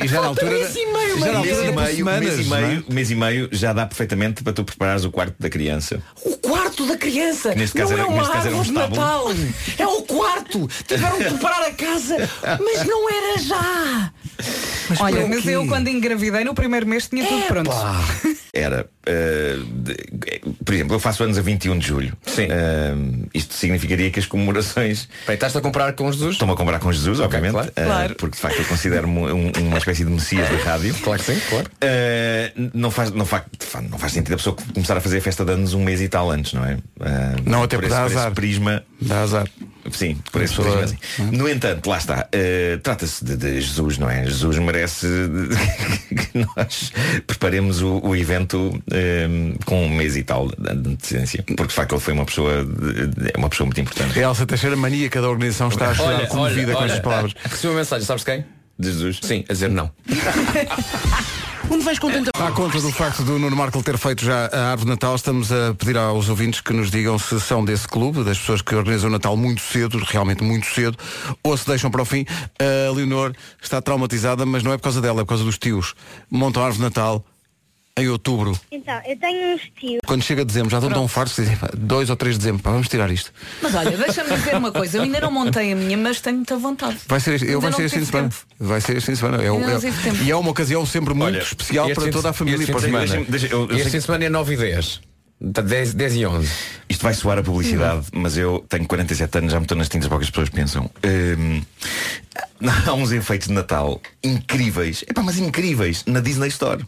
E, 0.00 0.04
e 0.04 0.08
já 0.08 0.16
na 0.16 0.22
Falta 0.24 0.44
altura. 0.44 0.50
mês 0.50 0.76
e 0.76 0.86
meio, 0.86 1.18
já 1.18 1.26
na 1.26 1.32
Maria. 1.32 1.54
altura 1.54 1.54
Mês 1.54 1.58
e 1.58 1.72
meio, 1.72 1.96
semanas, 1.96 2.20
mês, 2.36 2.46
e 2.46 2.50
não 2.50 2.56
é? 2.56 2.60
meio, 2.66 2.84
mês 2.90 3.10
e 3.10 3.14
meio 3.14 3.48
já 3.52 3.72
dá 3.72 3.86
perfeitamente 3.86 4.42
para 4.42 4.52
tu 4.52 4.64
preparares 4.64 5.04
o 5.04 5.10
quarto 5.10 5.34
da 5.38 5.48
criança. 5.48 6.02
O 6.24 6.36
quarto 6.36 6.84
da 6.86 6.96
criança 6.96 7.54
Neste 7.54 7.76
caso 7.76 7.92
não 7.96 7.98
era- 8.00 8.08
é 8.08 8.12
uma 8.14 8.22
era 8.22 8.32
um 8.32 8.36
árvore 8.36 8.64
de 8.66 8.72
Natal. 8.72 9.24
É 9.78 9.86
o 9.86 10.02
quarto. 10.02 10.68
Tiveram 10.86 11.16
que 11.18 11.24
preparar 11.24 11.62
a 11.62 11.72
casa, 11.72 12.16
mas 12.62 12.86
não 12.86 13.08
era 13.10 13.38
já. 13.38 14.12
Olha, 15.00 15.18
para 15.20 15.28
mas 15.28 15.46
eu 15.46 15.66
quando 15.66 15.88
engravidei 15.88 16.42
no 16.44 16.54
primeiro 16.54 16.86
mês 16.86 17.06
tinha 17.08 17.24
tudo 17.30 17.46
pronto. 17.46 17.70
Era, 18.52 18.86
eh, 19.06 19.56
de- 19.64 20.40
por 20.64 20.74
exemplo, 20.74 20.96
eu 20.96 21.00
faço 21.00 21.22
anos 21.22 21.38
a 21.38 21.40
21 21.42 21.78
de 21.78 21.86
julho. 21.86 22.12
Sim. 22.26 22.48
Eh, 22.50 22.94
isto 23.32 23.54
significaria 23.54 24.10
que 24.10 24.18
as 24.18 24.26
comemorações 24.26 25.08
Bem, 25.24 25.34
estás 25.34 25.54
a 25.54 25.60
comprar 25.60 25.92
com 25.92 26.10
Jesus? 26.10 26.32
Estou-me 26.32 26.54
a 26.54 26.56
comprar 26.56 26.80
com 26.80 26.90
Jesus, 26.92 27.20
obviamente, 27.20 27.52
claro. 27.52 27.72
eh, 27.76 27.84
Claro. 27.84 28.14
porque 28.16 28.34
de 28.34 28.40
facto 28.42 28.58
eu 28.58 28.64
considero-me 28.64 29.18
um- 29.32 29.52
uma 29.60 29.78
espécie 29.78 30.04
de 30.04 30.10
messias 30.10 30.48
da 30.50 30.56
rádio. 30.64 30.92
Claro 31.02 31.22
que 31.22 31.32
sim, 31.32 31.40
claro. 31.48 31.70
Não, 32.74 32.90
faz, 32.90 33.10
não, 33.12 33.24
faz, 33.24 33.44
de 33.58 33.66
facto, 33.66 33.88
não 33.88 33.98
faz 33.98 34.12
sentido 34.12 34.34
a 34.34 34.36
pessoa 34.36 34.56
começar 34.74 34.96
a 34.96 35.00
fazer 35.00 35.18
a 35.18 35.22
festa 35.22 35.44
de 35.44 35.52
anos 35.52 35.72
um 35.74 35.84
mês 35.84 36.00
e 36.00 36.08
tal 36.08 36.28
antes, 36.30 36.52
não 36.52 36.64
é? 36.64 36.76
Não, 37.46 37.62
até 37.62 37.76
por 37.76 37.84
esse, 37.84 37.92
dá 37.94 38.00
por 38.02 38.06
esse 38.10 38.16
azar. 38.18 38.32
prisma. 38.32 38.82
Dá 39.00 39.20
azar. 39.22 39.48
Sim, 39.92 40.18
por 40.30 40.42
esse 40.42 40.54
prisma, 40.54 40.86
sim. 40.88 40.98
No 41.32 41.48
entanto, 41.48 41.88
lá 41.88 41.98
está. 41.98 42.28
Trata-se 42.82 43.24
de, 43.24 43.36
de 43.36 43.60
Jesus, 43.60 43.96
não 43.98 44.10
é? 44.10 44.24
Jesus 44.26 44.58
merece 44.58 45.06
que 46.32 46.38
nós 46.56 46.92
preparemos 47.26 47.80
o, 47.82 47.98
o 48.04 48.14
evento 48.16 48.39
eh, 48.92 49.28
com 49.64 49.86
um 49.86 49.88
mês 49.88 50.16
e 50.16 50.22
tal 50.22 50.48
de 50.48 50.90
antecedência. 50.90 51.42
Porque 51.42 51.68
de 51.68 51.74
facto 51.74 51.92
ele 51.92 52.00
foi 52.00 52.14
uma 52.14 52.24
pessoa 52.24 52.66
é 53.34 53.38
uma 53.38 53.48
pessoa 53.48 53.66
muito 53.66 53.80
importante. 53.80 54.18
A 54.18 54.22
Elsa 54.22 54.46
Teixeira, 54.46 54.76
maníaca 54.76 55.20
da 55.20 55.28
organização, 55.28 55.68
está 55.68 55.90
a 55.90 55.94
chorar 55.94 56.26
comovida 56.28 56.72
com 56.72 56.84
estas 56.84 57.00
palavras. 57.00 57.34
Recebi 57.42 57.68
uma 57.68 57.78
mensagem, 57.78 58.06
sabes 58.06 58.24
quem? 58.24 58.44
De 58.78 58.90
Jesus. 58.90 59.20
Sim, 59.22 59.44
a 59.48 59.52
dizer 59.52 59.68
não. 59.68 59.90
Onde 61.72 61.84
vais? 61.84 61.98
À 62.34 62.50
conta 62.50 62.80
do 62.80 62.90
facto 62.90 63.22
do 63.22 63.38
Nuno 63.38 63.54
Marco 63.54 63.80
ter 63.80 63.96
feito 63.96 64.24
já 64.24 64.46
a 64.46 64.70
árvore 64.72 64.86
de 64.86 64.90
Natal, 64.90 65.14
estamos 65.14 65.52
a 65.52 65.72
pedir 65.72 65.96
aos 65.96 66.28
ouvintes 66.28 66.60
que 66.60 66.72
nos 66.72 66.90
digam 66.90 67.16
se 67.16 67.38
são 67.40 67.64
desse 67.64 67.86
clube, 67.86 68.24
das 68.24 68.38
pessoas 68.38 68.60
que 68.60 68.74
organizam 68.74 69.08
o 69.08 69.12
Natal 69.12 69.36
muito 69.36 69.60
cedo, 69.60 69.98
realmente 70.04 70.42
muito 70.42 70.66
cedo, 70.66 70.98
ou 71.44 71.56
se 71.56 71.64
deixam 71.68 71.88
para 71.88 72.02
o 72.02 72.04
fim. 72.04 72.26
A 72.58 72.90
Leonor 72.92 73.32
está 73.62 73.80
traumatizada, 73.80 74.44
mas 74.44 74.64
não 74.64 74.72
é 74.72 74.78
por 74.78 74.82
causa 74.82 75.00
dela, 75.00 75.20
é 75.20 75.24
por 75.24 75.28
causa 75.28 75.44
dos 75.44 75.58
tios. 75.58 75.94
Montam 76.28 76.60
a 76.60 76.66
árvore 76.66 76.78
de 76.78 76.84
Natal 76.84 77.24
em 77.96 78.08
outubro. 78.08 78.58
Então, 78.72 78.98
eu 79.06 79.16
tenho 79.18 79.54
uns 79.54 79.62
tios. 79.78 79.98
Quando 80.06 80.22
chega 80.22 80.44
dezembro, 80.44 80.70
já 80.70 80.78
estão 80.78 80.90
tão 80.90 81.06
fartos 81.08 81.34
que 81.34 81.42
dizem, 81.42 81.56
"Pá, 81.56 81.68
2 81.76 82.08
ou 82.08 82.16
3 82.16 82.36
de 82.36 82.38
dezembro, 82.40 82.62
pá, 82.62 82.70
vamos 82.70 82.88
tirar 82.88 83.10
isto. 83.10 83.32
Mas 83.60 83.74
olha, 83.74 83.96
deixa-me 83.96 84.30
dizer 84.36 84.56
uma 84.56 84.72
coisa, 84.72 84.96
eu 84.98 85.02
ainda 85.02 85.20
não 85.20 85.30
montei 85.30 85.72
a 85.72 85.76
minha, 85.76 85.96
mas 85.98 86.20
tenho 86.20 86.36
muita 86.36 86.56
vontade. 86.56 86.96
Vai 87.06 87.20
ser 87.20 87.34
este, 87.34 87.46
eu 87.46 87.54
Ainda 87.58 87.60
vai 87.62 87.70
não 87.70 87.76
ser 87.78 87.84
este 87.84 87.94
fim 87.98 88.00
de 88.04 88.06
semana. 88.10 88.28
tempo. 88.28 88.42
Vai 88.58 88.80
ser 88.80 88.96
este 88.96 89.06
fim 89.06 89.12
de 89.12 89.18
semana. 89.18 89.42
É, 89.42 89.50
o- 89.50 89.54
Ainda 89.54 89.66
não 89.66 89.76
é- 89.76 89.80
tive 89.80 90.02
tempo. 90.02 90.22
e 90.22 90.30
é 90.30 90.36
uma 90.36 90.50
ocasião 90.50 90.86
sempre 90.86 91.12
muito 91.14 91.34
Olha, 91.34 91.42
especial 91.42 91.84
Este 91.86 91.94
para 91.94 92.04
fim 92.04 92.10
de- 92.10 92.16
toda 92.16 92.30
a 92.30 92.32
família 92.32 92.58
e 92.58 92.60
este 92.62 92.72
para 92.72 92.78
os 92.78 92.84
fim 92.84 92.90
de 92.90 92.94
irmãos. 92.96 93.10
semana- 93.10 93.26
Deixa-me- 93.30 93.48
deixa- 93.50 93.54
eu- 93.54 93.68
eu 93.70 93.76
Este 93.76 93.90
fim 93.90 93.98
de 93.98 94.04
semana 94.04 94.24
é 94.24 94.28
9 94.28 94.54
e 94.54 94.56
10. 94.56 95.00
Está 95.42 95.62
10, 95.62 95.94
10 95.94 96.14
e 96.16 96.26
11. 96.26 96.50
Isto 96.88 97.02
vai 97.02 97.14
soar 97.14 97.38
a 97.38 97.42
publicidade, 97.42 98.06
mas 98.12 98.36
eu 98.36 98.64
tenho 98.68 98.86
47 98.86 99.38
anos, 99.38 99.52
já 99.52 99.58
me 99.58 99.64
estou 99.64 99.76
nas 99.76 99.88
tintas 99.88 100.06
para 100.06 100.16
o 100.16 100.18
que 100.20 100.24
as 100.24 100.30
pessoas 100.30 100.50
pensam. 100.50 100.90
Hum, 101.04 101.62
há 102.86 102.92
uns 102.92 103.10
efeitos 103.12 103.48
de 103.48 103.54
Natal 103.54 104.00
incríveis, 104.22 105.02
epá, 105.08 105.22
mas 105.22 105.38
incríveis, 105.38 106.04
na 106.06 106.20
Disney 106.20 106.48
Store. 106.48 106.84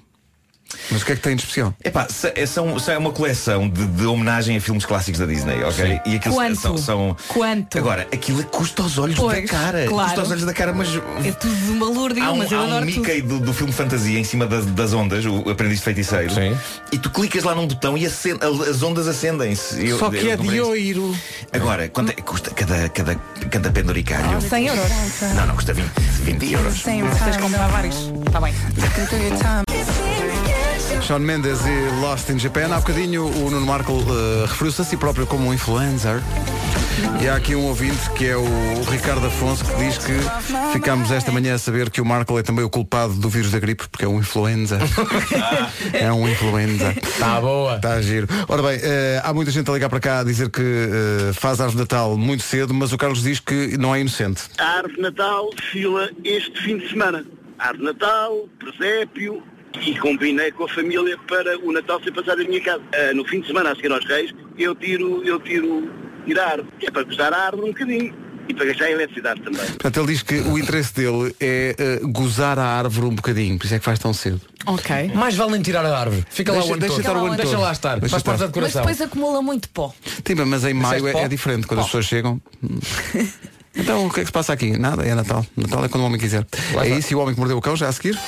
Mas 0.91 1.03
o 1.03 1.05
que 1.05 1.13
é 1.13 1.17
que 1.17 1.21
tem 1.23 1.37
de 1.37 1.43
especial? 1.43 1.75
Epá, 1.85 2.07
é, 2.35 2.47
são, 2.47 2.79
são- 2.79 2.95
é 2.95 2.99
uma 2.99 3.11
coleção 3.13 3.69
de, 3.69 3.85
de 3.87 4.07
homenagem 4.07 4.57
a 4.57 4.61
filmes 4.61 4.87
clássicos 4.87 5.21
da 5.21 5.27
Disney, 5.27 5.63
ok? 5.63 6.01
E 6.07 6.17
aquilo 6.17 6.35
Quanto? 6.35 6.61
são, 6.61 6.79
são- 6.79 7.17
Quanto? 7.29 7.77
Agora, 7.79 8.09
aquilo 8.13 8.43
custa 8.45 8.83
aos 8.83 8.97
olhos 8.97 9.17
Pois, 9.19 9.43
da 9.43 9.49
cara. 9.49 9.87
claro. 9.87 10.05
Custa 10.09 10.21
aos 10.21 10.31
olhos 10.31 10.45
da 10.45 10.55
cara, 10.55 10.73
mas. 10.73 10.89
É 11.27 11.33
tudo 11.33 11.55
de 11.55 11.71
uma 11.73 11.87
lourdinha, 11.87 12.31
um, 12.33 12.37
mas 12.37 12.51
eu 12.51 12.59
há 12.59 12.63
um 12.63 12.67
adoro 12.69 12.87
Mickey 12.87 13.21
tudo. 13.23 13.39
do, 13.41 13.47
do 13.47 13.53
filme 13.53 13.73
Fantasia 13.73 14.19
em 14.19 14.25
cima 14.25 14.47
das, 14.47 14.65
das 14.67 14.93
ondas, 14.95 15.25
o 15.27 15.49
Aprendiz 15.51 15.79
de 15.79 15.85
Feiticeiro. 15.85 16.33
Sim. 16.33 16.57
E 16.91 16.99
tu 16.99 17.11
clicas 17.11 17.45
lá 17.45 17.55
num 17.55 17.67
botão 17.67 17.97
e 17.99 18.07
acen- 18.07 18.39
as 18.71 18.83
ondas 18.83 19.07
acendem-se. 19.07 19.87
Eu- 19.87 19.99
Só 19.99 20.09
que 20.11 20.17
eu 20.25 20.31
é 20.33 20.37
não 20.37 20.45
de 20.47 20.61
oiro. 20.61 21.15
Agora, 21.53 21.89
quanto 21.91 22.11
é 22.11 22.15
que 22.15 22.23
custa 22.23 22.51
cada, 22.51 22.89
cada, 22.89 23.15
cada 23.51 23.71
penduricalho? 23.71 24.41
100 24.41 24.67
euros. 24.69 24.83
Não, 25.37 25.47
não, 25.47 25.55
custa 25.55 25.75
20, 25.75 25.87
20 26.23 26.53
euros. 26.53 26.83
Sim, 26.83 27.03
vocês 27.03 27.37
comprar 27.37 27.69
vários. 27.69 27.97
Está 28.27 28.41
bem. 28.41 28.55
Shawn 31.01 31.21
Mendes 31.21 31.61
e 31.67 32.01
Lost 32.01 32.29
in 32.31 32.39
Japan. 32.39 32.75
Há 32.75 32.79
bocadinho 32.79 33.27
o 33.27 33.51
Nuno 33.51 33.67
Marco 33.67 33.93
eh, 33.93 34.47
referiu-se 34.47 34.83
a 34.83 34.85
si 34.85 34.97
próprio 34.97 35.27
como 35.27 35.49
um 35.49 35.55
influencer. 35.55 36.21
E 37.21 37.29
há 37.29 37.37
aqui 37.37 37.55
um 37.55 37.67
ouvinte 37.67 38.11
que 38.11 38.27
é 38.27 38.37
o 38.37 38.45
Ricardo 38.91 39.27
Afonso 39.27 39.65
que 39.65 39.75
diz 39.77 39.99
que 39.99 40.13
ficámos 40.73 41.11
esta 41.11 41.33
manhã 41.33 41.55
a 41.55 41.59
saber 41.59 41.91
que 41.91 42.01
o 42.01 42.05
Marco 42.05 42.39
é 42.39 42.43
também 42.43 42.65
o 42.65 42.71
culpado 42.71 43.15
do 43.15 43.29
vírus 43.29 43.51
da 43.51 43.59
gripe, 43.59 43.89
porque 43.89 44.05
é 44.05 44.09
um 44.09 44.19
influenza. 44.19 44.79
é 45.93 46.13
um 46.13 46.29
influenza. 46.29 46.95
Tá 47.19 47.41
boa. 47.41 47.77
Está 47.77 47.95
a 47.95 48.03
giro. 48.03 48.29
Ora 48.49 48.63
bem, 48.63 48.81
eh, 48.83 49.21
há 49.25 49.33
muita 49.33 49.51
gente 49.51 49.71
a 49.71 49.75
ligar 49.75 49.89
para 49.89 50.01
cá 50.01 50.21
a 50.21 50.25
dizer 50.25 50.51
que 50.51 50.63
eh, 50.63 51.33
faz 51.33 51.61
a 51.61 51.65
árvore 51.65 51.85
de 51.85 51.93
Natal 51.95 52.17
muito 52.17 52.43
cedo, 52.43 52.75
mas 52.75 52.93
o 52.93 52.99
Carlos 52.99 53.23
diz 53.23 53.41
que 53.41 53.77
não 53.79 53.95
é 53.95 54.01
inocente. 54.01 54.43
A 54.59 54.79
árvore 54.79 54.97
de 54.97 55.03
Natal 55.03 55.51
fila 55.71 56.11
este 56.25 56.61
fim 56.63 56.79
de 56.79 56.89
semana. 56.89 57.25
Árvore 57.59 57.79
de 57.79 57.85
Natal, 57.85 58.49
presépio 58.59 59.43
e 59.81 59.99
combinei 59.99 60.51
com 60.53 60.65
a 60.65 60.69
família 60.69 61.17
para 61.29 61.59
o 61.59 61.73
Natal 61.73 62.03
ser 62.03 62.13
passado 62.13 62.43
em 62.43 62.49
minha 62.49 62.61
casa. 62.61 62.83
Ah, 62.95 63.15
no 63.15 63.25
fim 63.25 63.41
de 63.41 63.47
semana, 63.47 63.73
a 63.73 63.75
seguir 63.77 63.91
aos 63.93 64.05
reis, 64.07 64.31
eu 64.59 64.75
tiro, 64.75 65.23
eu 65.25 65.41
tiro, 65.41 65.91
tiro 66.27 66.41
a 66.41 66.45
árvore, 66.45 66.69
que 66.79 66.87
é 66.87 66.91
para 66.91 67.03
gostar 67.05 67.33
a 67.33 67.47
árvore 67.47 67.69
um 67.69 67.73
bocadinho 67.73 68.15
e 68.49 68.55
para 68.55 68.67
gastar 68.67 68.85
a 68.87 68.91
eletricidade 68.91 69.41
também. 69.41 69.61
Portanto, 69.61 69.97
ele 70.01 70.07
diz 70.09 70.23
que 70.23 70.35
o 70.41 70.59
interesse 70.59 70.93
dele 70.95 71.35
é 71.41 71.75
eh, 71.79 72.01
gozar 72.05 72.59
a 72.59 72.65
árvore 72.67 73.07
um 73.07 73.15
bocadinho, 73.15 73.57
por 73.57 73.65
isso 73.65 73.75
é 73.75 73.79
que 73.79 73.85
faz 73.85 73.99
tão 73.99 74.13
cedo. 74.13 74.41
Ok. 74.67 75.13
Mais 75.15 75.35
vale 75.37 75.53
nem 75.53 75.63
tirar 75.63 75.85
a 75.87 75.97
árvore. 75.99 76.25
Fica 76.29 76.53
lá 76.53 76.59
Deixa- 76.59 76.71
o 76.71 76.73
ano 76.75 76.81
deixa 76.81 76.95
todo. 76.97 77.01
estar 77.07 77.17
o 77.17 77.27
ano 77.27 77.37
Deixa 77.37 77.53
todo. 77.53 77.61
lá 77.63 77.73
estar. 77.73 78.01
Deixa 78.01 78.11
Faz 78.11 78.23
parte 78.23 78.39
da 78.41 78.45
Mas 78.47 78.53
decoração. 78.55 78.83
depois 78.83 79.01
acumula 79.01 79.43
muito 79.43 79.69
pó. 79.71 79.95
Sim, 80.27 80.35
mas 80.47 80.65
em 80.65 80.75
maio 80.75 81.07
é, 81.09 81.13
pó? 81.13 81.19
é 81.21 81.29
diferente, 81.29 81.67
quando 81.67 81.81
as 81.81 81.87
pessoas 81.87 82.05
chegam. 82.07 82.41
Então 83.75 84.07
o 84.07 84.11
que 84.13 84.21
é 84.21 84.23
que 84.23 84.27
se 84.27 84.33
passa 84.33 84.53
aqui? 84.53 84.79
Nada, 84.79 85.03
é 85.03 85.15
Natal. 85.15 85.47
Natal 85.57 85.83
é 85.83 85.89
quando 85.89 86.03
o 86.03 86.07
homem 86.07 86.21
quiser. 86.21 86.47
é 86.79 86.89
isso 86.91 87.11
e 87.15 87.17
o 87.17 87.21
homem 87.21 87.33
que 87.33 87.41
mordeu 87.41 87.57
o 87.57 87.61
cão 87.63 87.75
já 87.75 87.89
a 87.89 87.93
seguir. 87.93 88.19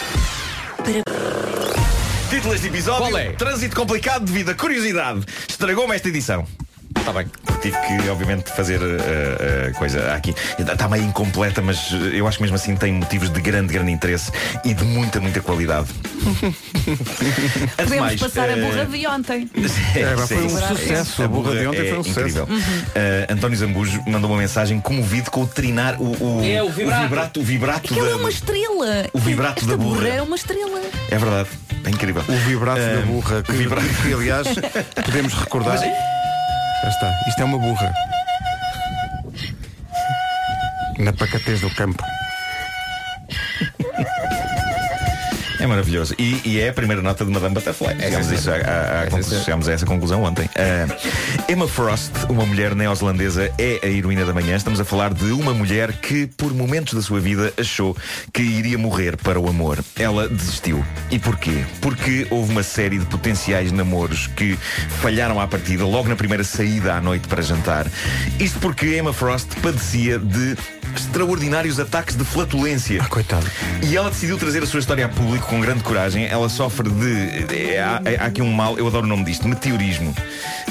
Título 2.31 2.53
deste 2.53 2.69
episódio. 2.69 3.09
Qual 3.09 3.19
é? 3.19 3.33
Trânsito 3.33 3.75
complicado 3.75 4.25
devido 4.25 4.51
a 4.51 4.55
curiosidade. 4.55 5.25
Estragou-me 5.49 5.95
esta 5.95 6.09
edição. 6.09 6.47
Está 6.99 7.13
bem. 7.13 7.27
Tive 7.61 7.77
que, 7.79 8.09
obviamente, 8.11 8.51
fazer 8.51 8.81
a 9.69 9.73
coisa 9.79 10.13
aqui. 10.15 10.35
Está 10.59 10.89
meio 10.89 11.05
incompleta, 11.05 11.61
mas 11.63 11.79
eh, 11.93 12.19
eu 12.19 12.27
acho 12.27 12.37
que 12.39 12.43
mesmo 12.43 12.57
assim 12.57 12.77
tem 12.77 12.93
motivos 12.95 13.31
de 13.31 13.41
grande, 13.41 13.73
grande 13.73 13.91
interesse 13.91 14.31
e 14.65 14.73
de 14.75 14.85
muita, 14.85 15.21
muita 15.21 15.41
qualidade. 15.41 15.89
Podemos 17.77 17.99
mais, 17.99 18.21
passar 18.21 18.49
a 18.49 18.53
eh, 18.59 18.61
burra 18.63 18.87
de 18.87 19.07
ontem. 19.07 19.51
É, 19.95 20.15
pá, 20.15 20.27
foi 20.27 20.45
um 20.45 20.49
sim. 20.49 20.67
sucesso. 20.67 21.23
A 21.23 21.29
burra 21.29 21.55
de 21.57 21.67
ontem 21.67 21.81
é 21.87 21.89
foi 21.91 21.99
um 21.99 22.05
sucesso. 22.05 22.21
incrível. 22.21 22.45
Uh, 22.47 23.33
António 23.33 23.57
Zambujo 23.59 24.03
mandou 24.07 24.31
uma 24.31 24.39
mensagem 24.39 24.81
comovido 24.81 25.31
com 25.31 25.43
o 25.43 25.47
trinar 25.47 26.01
o, 26.01 26.39
o, 26.41 26.45
É, 26.45 26.63
o 26.63 26.71
vibrato. 26.71 27.03
vibrato, 27.03 27.41
o 27.41 27.45
vibrato 27.45 27.79
Aquilo 27.93 28.07
é 28.07 28.11
da- 28.11 28.17
uma 28.17 28.31
estrela. 28.31 29.09
O 29.13 29.19
vibrato 29.19 29.59
Esta 29.61 29.71
da 29.71 29.77
burra. 29.77 29.97
burra 30.01 30.09
é 30.09 30.23
uma 30.23 30.37
estrela. 30.37 30.81
É 31.11 31.19
verdade, 31.19 31.49
é 31.85 31.91
incrível. 31.91 32.23
O 32.29 32.37
vibrato 32.49 32.81
da 32.81 33.01
burra, 33.07 33.43
que, 33.43 33.53
o 33.53 33.55
vibrato. 33.55 33.87
que, 34.03 34.13
aliás 34.13 34.49
podemos 35.05 35.33
recordar. 35.35 35.79
Já 36.85 36.91
está, 36.91 37.19
isto 37.27 37.41
é 37.41 37.45
uma 37.47 37.59
burra. 37.59 37.95
Na 40.99 41.15
pacatez 41.15 41.63
do 41.63 41.71
campo. 41.71 42.05
É 45.65 45.67
maravilhoso. 45.67 46.15
E, 46.19 46.43
e 46.45 46.61
é 46.61 46.69
a 46.69 46.73
primeira 46.75 47.01
nota 47.01 47.25
de 47.25 47.31
Madame 47.31 47.55
Butterfly. 47.55 47.97
Chegámos, 47.99 48.31
a 48.31 48.35
isso, 48.35 48.51
à- 48.51 48.55
à- 48.55 49.03
à 49.05 49.07
conclusão- 49.07 49.43
chegámos 49.43 49.67
a 49.67 49.73
essa 49.73 49.87
conclusão 49.87 50.23
ontem. 50.23 50.47
Ah, 50.59 50.95
Emma 51.51 51.67
Frost, 51.67 52.11
uma 52.29 52.45
mulher 52.45 52.75
neozelandesa, 52.75 53.51
é 53.57 53.81
a 53.83 53.87
heroína 53.87 54.27
da 54.27 54.35
manhã. 54.35 54.57
Estamos 54.57 54.79
a 54.79 54.85
falar 54.85 55.15
de 55.15 55.33
uma 55.33 55.55
mulher 55.55 55.91
que, 55.93 56.27
por 56.27 56.53
momentos 56.53 56.93
da 56.93 57.01
sua 57.01 57.19
vida, 57.19 57.51
achou 57.59 57.97
que 58.31 58.43
iria 58.43 58.77
morrer 58.77 59.17
para 59.17 59.41
o 59.41 59.49
amor. 59.49 59.83
Ela 59.99 60.29
desistiu. 60.29 60.85
E 61.11 61.19
porquê? 61.19 61.65
Porque 61.81 62.27
houve 62.29 62.53
uma 62.53 62.63
série 62.63 62.99
de 62.99 63.07
potenciais 63.07 63.73
namoros 63.73 64.27
que 64.37 64.59
falharam 65.01 65.41
à 65.41 65.47
partida 65.49 65.87
logo 65.87 66.11
na 66.11 66.15
primeira 66.17 66.45
saída 66.45 66.93
à 66.95 67.01
noite 67.01 67.27
para 67.27 67.41
jantar. 67.41 67.87
Isto 68.39 68.59
porque 68.59 68.99
Emma 68.99 69.15
Frost 69.15 69.49
padecia 69.63 70.19
de 70.19 70.59
extraordinários 70.97 71.79
ataques 71.81 72.17
de 72.17 72.25
flatulência. 72.25 73.01
Ah, 73.03 73.09
coitado. 73.09 73.47
E 73.83 73.97
ela 73.97 74.11
decidiu 74.11 74.39
trazer 74.39 74.63
a 74.63 74.67
sua 74.67 74.81
história 74.81 75.07
a 75.07 75.09
público 75.09 75.47
com 75.47 75.61
grande 75.61 75.83
coragem. 75.83 76.27
Ela 76.27 76.49
sofre 76.49 76.89
de. 76.91 77.55
é, 77.55 77.81
há, 77.81 78.01
há 78.21 78.27
aqui 78.27 78.43
um 78.43 78.53
mal, 78.53 78.79
eu 78.79 78.87
adoro 78.87 79.05
o 79.05 79.09
nome 79.09 79.25
disto, 79.25 79.49
meteorismo. 79.49 80.15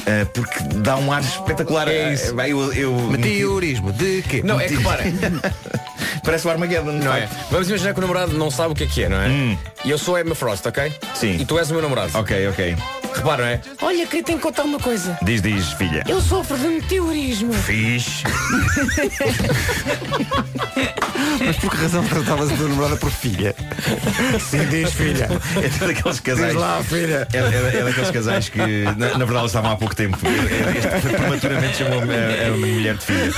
Ah, 0.06 0.26
porque 0.34 0.60
dá 0.78 0.98
um 0.98 1.12
ar 1.12 1.22
espetacular. 1.22 1.88
É 1.88 2.14
isso. 2.14 2.34
Ah, 2.40 2.48
eu, 2.48 2.74
eu, 2.74 2.94
Meteorismo, 3.10 3.92
de 3.92 4.22
quê? 4.24 4.42
Não, 4.44 4.60
é 4.60 4.68
que 4.68 4.82
para. 4.82 5.04
Parece 6.24 6.48
o 6.48 6.52
Armageddon, 6.52 6.92
Não 6.94 7.14
é? 7.14 7.28
Vamos 7.52 7.68
imaginar 7.68 7.94
que 7.94 8.00
o 8.00 8.02
namorado 8.02 8.34
não 8.34 8.50
sabe 8.50 8.72
o 8.72 8.76
que 8.76 8.84
é 8.84 8.88
que 8.88 9.04
é, 9.04 9.10
não 9.10 9.18
é? 9.18 9.58
E 9.84 9.90
eu 9.90 9.98
sou 9.98 10.16
a 10.16 10.22
Emma 10.22 10.36
Frost, 10.36 10.66
ok? 10.66 10.94
Sim. 11.16 11.38
E 11.40 11.46
tu 11.46 11.60
és 11.60 11.70
o 11.70 11.74
meu 11.74 11.82
namorado. 11.82 12.18
Ok, 12.18 12.48
ok. 12.48 12.76
Repara, 13.14 13.44
não 13.44 13.50
é? 13.50 13.62
Olha, 13.82 14.08
queria 14.08 14.24
te 14.24 14.36
contar 14.38 14.64
uma 14.64 14.80
coisa. 14.80 15.18
Diz, 15.22 15.42
diz, 15.42 15.74
filha. 15.74 16.04
Eu 16.08 16.22
sofro 16.22 16.58
de 16.58 16.68
meteorismo. 16.68 17.52
Fiz. 17.54 18.24
Mas 21.46 21.56
por 21.58 21.70
que 21.72 21.78
razão 21.78 22.04
tratavas 22.06 22.52
a 22.52 22.56
tua 22.56 22.68
namorada 22.70 22.96
por 22.98 23.12
filha? 23.12 23.56
Sim, 24.40 24.66
diz 24.70 24.92
filha. 24.94 25.28
É 25.62 25.86
daqueles 25.88 26.20
casais. 26.20 26.52
Diz 26.54 26.62
lá, 26.62 26.84
filha. 26.84 27.28
É, 27.34 27.38
é- 27.38 27.80
é 27.80 27.84
daqueles 27.84 28.12
casais 28.12 28.50
que, 28.50 28.60
na, 28.60 28.94
na 28.94 29.26
verdade, 29.26 29.40
eles 29.40 29.46
estavam 29.52 29.72
há 29.72 29.76
pouco 29.76 29.96
tempo. 29.96 30.18
Este 30.78 31.10
prematuramente 31.16 31.78
chamou 31.78 32.00
a, 32.00 32.04
a, 32.04 32.58
mulher 32.58 32.96
de 32.98 33.06
filha. 33.06 33.32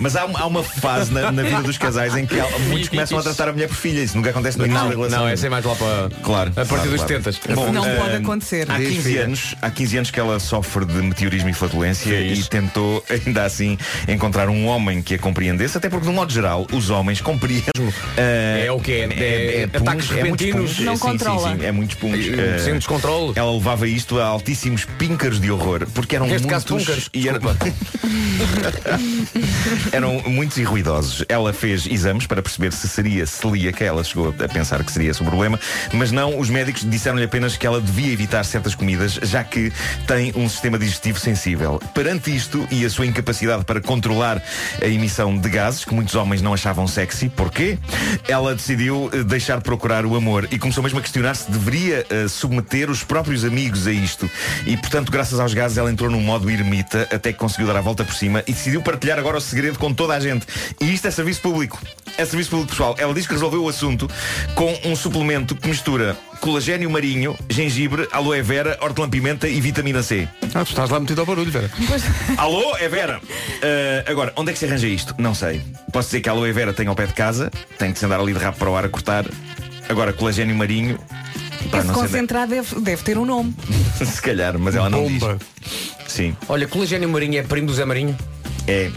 Mas 0.00 0.16
há, 0.16 0.24
uma- 0.24 0.40
há 0.40 0.46
uma 0.46 0.62
fase 0.62 1.12
na, 1.12 1.30
na 1.32 1.42
vida 1.42 1.62
dos 1.62 1.78
casais 1.78 2.16
em 2.16 2.26
que 2.26 2.38
há- 2.38 2.48
muitos 2.68 2.88
começam 2.88 3.18
a 3.18 3.22
tratar 3.22 3.48
a 3.48 3.52
mulher 3.52 3.68
por 3.68 3.76
filha. 3.76 4.00
Isso 4.02 4.16
nunca 4.16 4.30
acontece 4.30 4.58
no 4.58 4.66
início 4.66 4.82
Não, 4.82 4.90
da 4.90 4.96
relação. 4.96 5.18
não, 5.20 5.28
essa 5.28 5.46
é 5.46 5.50
mais 5.50 5.64
lá 5.64 5.74
para. 5.74 6.08
Claro. 6.22 6.50
A 6.50 6.54
partir 6.54 6.66
claro, 6.68 6.90
dos 6.90 7.00
claro. 7.02 7.22
70. 7.22 7.54
Bom, 7.54 7.72
Não 7.72 7.84
eh, 7.86 7.96
pode 7.96 8.16
acontecer. 8.16 8.70
Há 8.70 8.78
Diz, 8.78 8.88
15 8.88 9.02
filha. 9.02 9.24
anos, 9.24 9.54
há 9.60 9.70
15 9.70 9.96
anos 9.98 10.10
que 10.10 10.20
ela 10.20 10.38
sofre 10.40 10.84
de 10.84 10.94
meteorismo 10.94 11.48
e 11.48 11.52
flatulência 11.52 12.14
e 12.20 12.42
tentou 12.44 13.04
ainda 13.10 13.44
assim 13.44 13.78
encontrar 14.08 14.48
um 14.48 14.66
homem 14.66 15.02
que 15.02 15.14
a 15.14 15.18
compreendesse, 15.18 15.76
até 15.76 15.88
porque 15.88 16.04
de 16.04 16.10
um 16.10 16.14
modo 16.14 16.32
geral 16.32 16.55
os 16.72 16.90
homens 16.90 17.20
compreendem. 17.20 17.70
eh, 18.16 18.64
É 18.66 18.72
o 18.72 18.80
quê? 18.80 19.08
É 19.10 19.64
ataques 19.76 20.06
punhos, 20.06 20.10
repentinos? 20.10 20.54
punhos. 20.74 20.78
Não 20.80 20.94
sim, 20.96 21.00
sim, 21.02 21.06
controla. 21.08 21.56
sim, 21.56 21.64
é 21.64 21.72
muitos 21.72 21.96
punhos. 21.96 22.26
Eh, 22.26 22.58
Sem 22.58 22.74
descontrole. 22.74 23.32
ela 23.36 23.52
levava 23.52 23.86
isto 23.88 24.18
a 24.20 24.26
altíssimos 24.26 24.84
píncaros 24.98 25.40
de 25.40 25.50
horror, 25.50 25.86
porque 25.94 26.16
eram 26.16 26.26
Neste 26.26 26.46
muitos 26.46 26.64
caso, 26.64 27.08
e 27.12 27.28
era- 27.28 27.40
eram 29.92 30.22
muitos 30.26 30.56
e 30.58 30.62
ruidosos. 30.62 31.24
Ela 31.28 31.52
fez 31.52 31.86
exames 31.86 32.26
para 32.26 32.42
perceber 32.42 32.72
se 32.72 32.88
seria 32.88 33.26
celíaca, 33.26 33.84
ela 33.84 34.02
chegou 34.04 34.28
a 34.38 34.48
pensar 34.48 34.82
que 34.84 34.92
seria 34.92 35.10
esse 35.10 35.22
o 35.22 35.24
problema, 35.24 35.58
mas 35.92 36.12
não, 36.12 36.38
os 36.38 36.48
médicos 36.50 36.88
disseram-lhe 36.88 37.24
apenas 37.24 37.56
que 37.56 37.66
ela 37.66 37.80
devia 37.80 38.12
evitar 38.12 38.44
certas 38.44 38.74
comidas, 38.74 39.18
já 39.22 39.42
que 39.44 39.72
tem 40.06 40.32
um 40.36 40.48
sistema 40.48 40.78
digestivo 40.78 41.18
sensível. 41.18 41.80
Perante 41.94 42.34
isto 42.34 42.66
e 42.70 42.84
a 42.84 42.90
sua 42.90 43.06
incapacidade 43.06 43.64
para 43.64 43.80
controlar 43.80 44.42
a 44.80 44.86
emissão 44.86 45.36
de 45.36 45.48
gases, 45.48 45.84
que 45.84 45.94
muitos 45.94 46.14
homens 46.14 46.35
não 46.42 46.54
achavam 46.54 46.86
sexy, 46.86 47.28
porquê? 47.28 47.78
Ela 48.28 48.54
decidiu 48.54 49.10
eh, 49.12 49.22
deixar 49.22 49.58
de 49.58 49.62
procurar 49.62 50.04
o 50.04 50.16
amor 50.16 50.48
e 50.50 50.58
começou 50.58 50.82
mesmo 50.82 50.98
a 50.98 51.02
questionar 51.02 51.34
se 51.34 51.50
deveria 51.50 52.06
eh, 52.08 52.28
submeter 52.28 52.90
os 52.90 53.02
próprios 53.02 53.44
amigos 53.44 53.86
a 53.86 53.92
isto. 53.92 54.28
E, 54.66 54.76
portanto, 54.76 55.10
graças 55.10 55.38
aos 55.38 55.54
gases, 55.54 55.78
ela 55.78 55.90
entrou 55.90 56.10
num 56.10 56.20
modo 56.20 56.50
ermita 56.50 57.08
até 57.12 57.32
que 57.32 57.38
conseguiu 57.38 57.66
dar 57.66 57.76
a 57.76 57.80
volta 57.80 58.04
por 58.04 58.14
cima 58.14 58.42
e 58.46 58.52
decidiu 58.52 58.82
partilhar 58.82 59.18
agora 59.18 59.38
o 59.38 59.40
segredo 59.40 59.78
com 59.78 59.92
toda 59.92 60.14
a 60.14 60.20
gente. 60.20 60.46
E 60.80 60.92
isto 60.92 61.06
é 61.06 61.10
serviço 61.10 61.40
público. 61.40 61.80
É 62.18 62.24
serviço 62.24 62.50
público, 62.50 62.70
pessoal. 62.70 62.94
Ela 62.98 63.12
diz 63.12 63.26
que 63.26 63.32
resolveu 63.34 63.62
o 63.64 63.68
assunto 63.68 64.08
com 64.54 64.74
um 64.84 64.96
suplemento 64.96 65.54
que 65.54 65.68
mistura 65.68 66.16
colagênio 66.40 66.90
marinho, 66.90 67.36
gengibre, 67.48 68.08
aloe 68.12 68.40
vera, 68.42 68.78
hortelã-pimenta 68.80 69.48
e 69.48 69.60
vitamina 69.60 70.02
C. 70.02 70.28
Ah, 70.54 70.64
tu 70.64 70.70
estás 70.70 70.88
lá 70.90 70.98
metido 71.00 71.20
ao 71.20 71.26
barulho, 71.26 71.50
Vera. 71.50 71.70
Alô, 72.36 72.76
é 72.78 72.88
Vera? 72.88 73.18
Uh, 73.20 74.10
agora, 74.10 74.32
onde 74.36 74.50
é 74.50 74.52
que 74.52 74.58
se 74.58 74.64
arranja 74.66 74.86
isto? 74.86 75.14
Não 75.18 75.34
sei. 75.34 75.60
Posso 75.92 76.08
dizer 76.08 76.20
que 76.20 76.28
a 76.28 76.32
aloe 76.32 76.52
vera 76.52 76.72
tem 76.72 76.86
ao 76.86 76.94
pé 76.94 77.06
de 77.06 77.12
casa, 77.14 77.50
tem 77.78 77.92
de 77.92 77.98
se 77.98 78.04
andar 78.06 78.20
ali 78.20 78.32
de 78.32 78.38
rabo 78.38 78.56
para 78.56 78.70
o 78.70 78.76
ar 78.76 78.84
a 78.84 78.88
cortar. 78.88 79.24
Agora, 79.88 80.12
colagênio 80.12 80.54
marinho. 80.56 80.98
pá, 81.70 81.78
Esse 81.78 81.86
não 81.86 81.94
sei- 81.94 82.02
concentrado 82.04 82.50
deve, 82.54 82.80
deve 82.80 83.02
ter 83.02 83.18
um 83.18 83.24
nome. 83.24 83.54
se 84.04 84.20
calhar, 84.22 84.58
mas 84.58 84.74
ela 84.74 84.88
não 84.88 85.02
Bomba. 85.02 85.38
diz. 85.62 85.86
Sim. 86.06 86.36
Olha, 86.48 86.66
colagênio 86.66 87.08
Marinho 87.08 87.38
é 87.38 87.42
primo 87.42 87.66
do 87.66 87.74
Zé 87.74 87.84
Marinho. 87.84 88.16
É, 88.66 88.90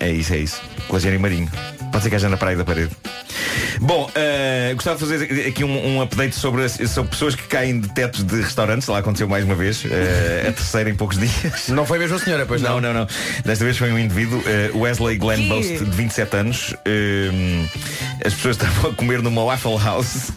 é 0.00 0.10
isso, 0.10 0.32
é 0.32 0.38
isso. 0.38 0.60
Colagênio 0.88 1.20
marinho. 1.20 1.50
Pode 1.92 2.02
ser 2.04 2.10
que 2.10 2.16
haja 2.16 2.28
na 2.28 2.36
praia 2.38 2.56
da 2.56 2.64
parede. 2.64 2.90
Bom, 3.80 4.10
eh, 4.14 4.72
gostava 4.74 4.96
de 4.96 5.04
fazer 5.04 5.46
aqui 5.48 5.62
um, 5.62 5.96
um 5.96 6.00
update 6.02 6.34
sobre, 6.34 6.64
as- 6.64 6.78
sobre 6.90 7.10
pessoas 7.10 7.34
que 7.34 7.42
caem 7.44 7.80
de 7.80 7.88
tetos 7.88 8.24
de 8.24 8.40
restaurantes. 8.40 8.88
Lá 8.88 8.98
aconteceu 8.98 9.28
mais 9.28 9.44
uma 9.44 9.54
vez. 9.54 9.84
eh, 9.90 10.46
a 10.48 10.52
terceira 10.52 10.88
em 10.88 10.94
poucos 10.94 11.18
dias. 11.20 11.68
Não 11.68 11.84
foi 11.84 11.98
mesmo 11.98 12.16
a 12.16 12.18
senhora, 12.18 12.46
pois 12.46 12.62
não? 12.62 12.80
Não, 12.80 12.92
não, 12.92 13.00
não. 13.00 13.06
Desta 13.44 13.64
vez 13.64 13.76
foi 13.76 13.92
um 13.92 13.98
indivíduo, 13.98 14.42
eh, 14.46 14.70
Wesley 14.74 15.18
Glenn? 15.18 15.48
Boast, 15.48 15.78
de 15.84 15.90
27 15.90 16.36
anos. 16.36 16.74
As 18.24 18.34
pessoas 18.34 18.56
estavam 18.62 18.90
a 18.90 18.94
comer 18.94 19.20
numa 19.22 19.44
Waffle 19.44 19.76
House. 19.78 20.30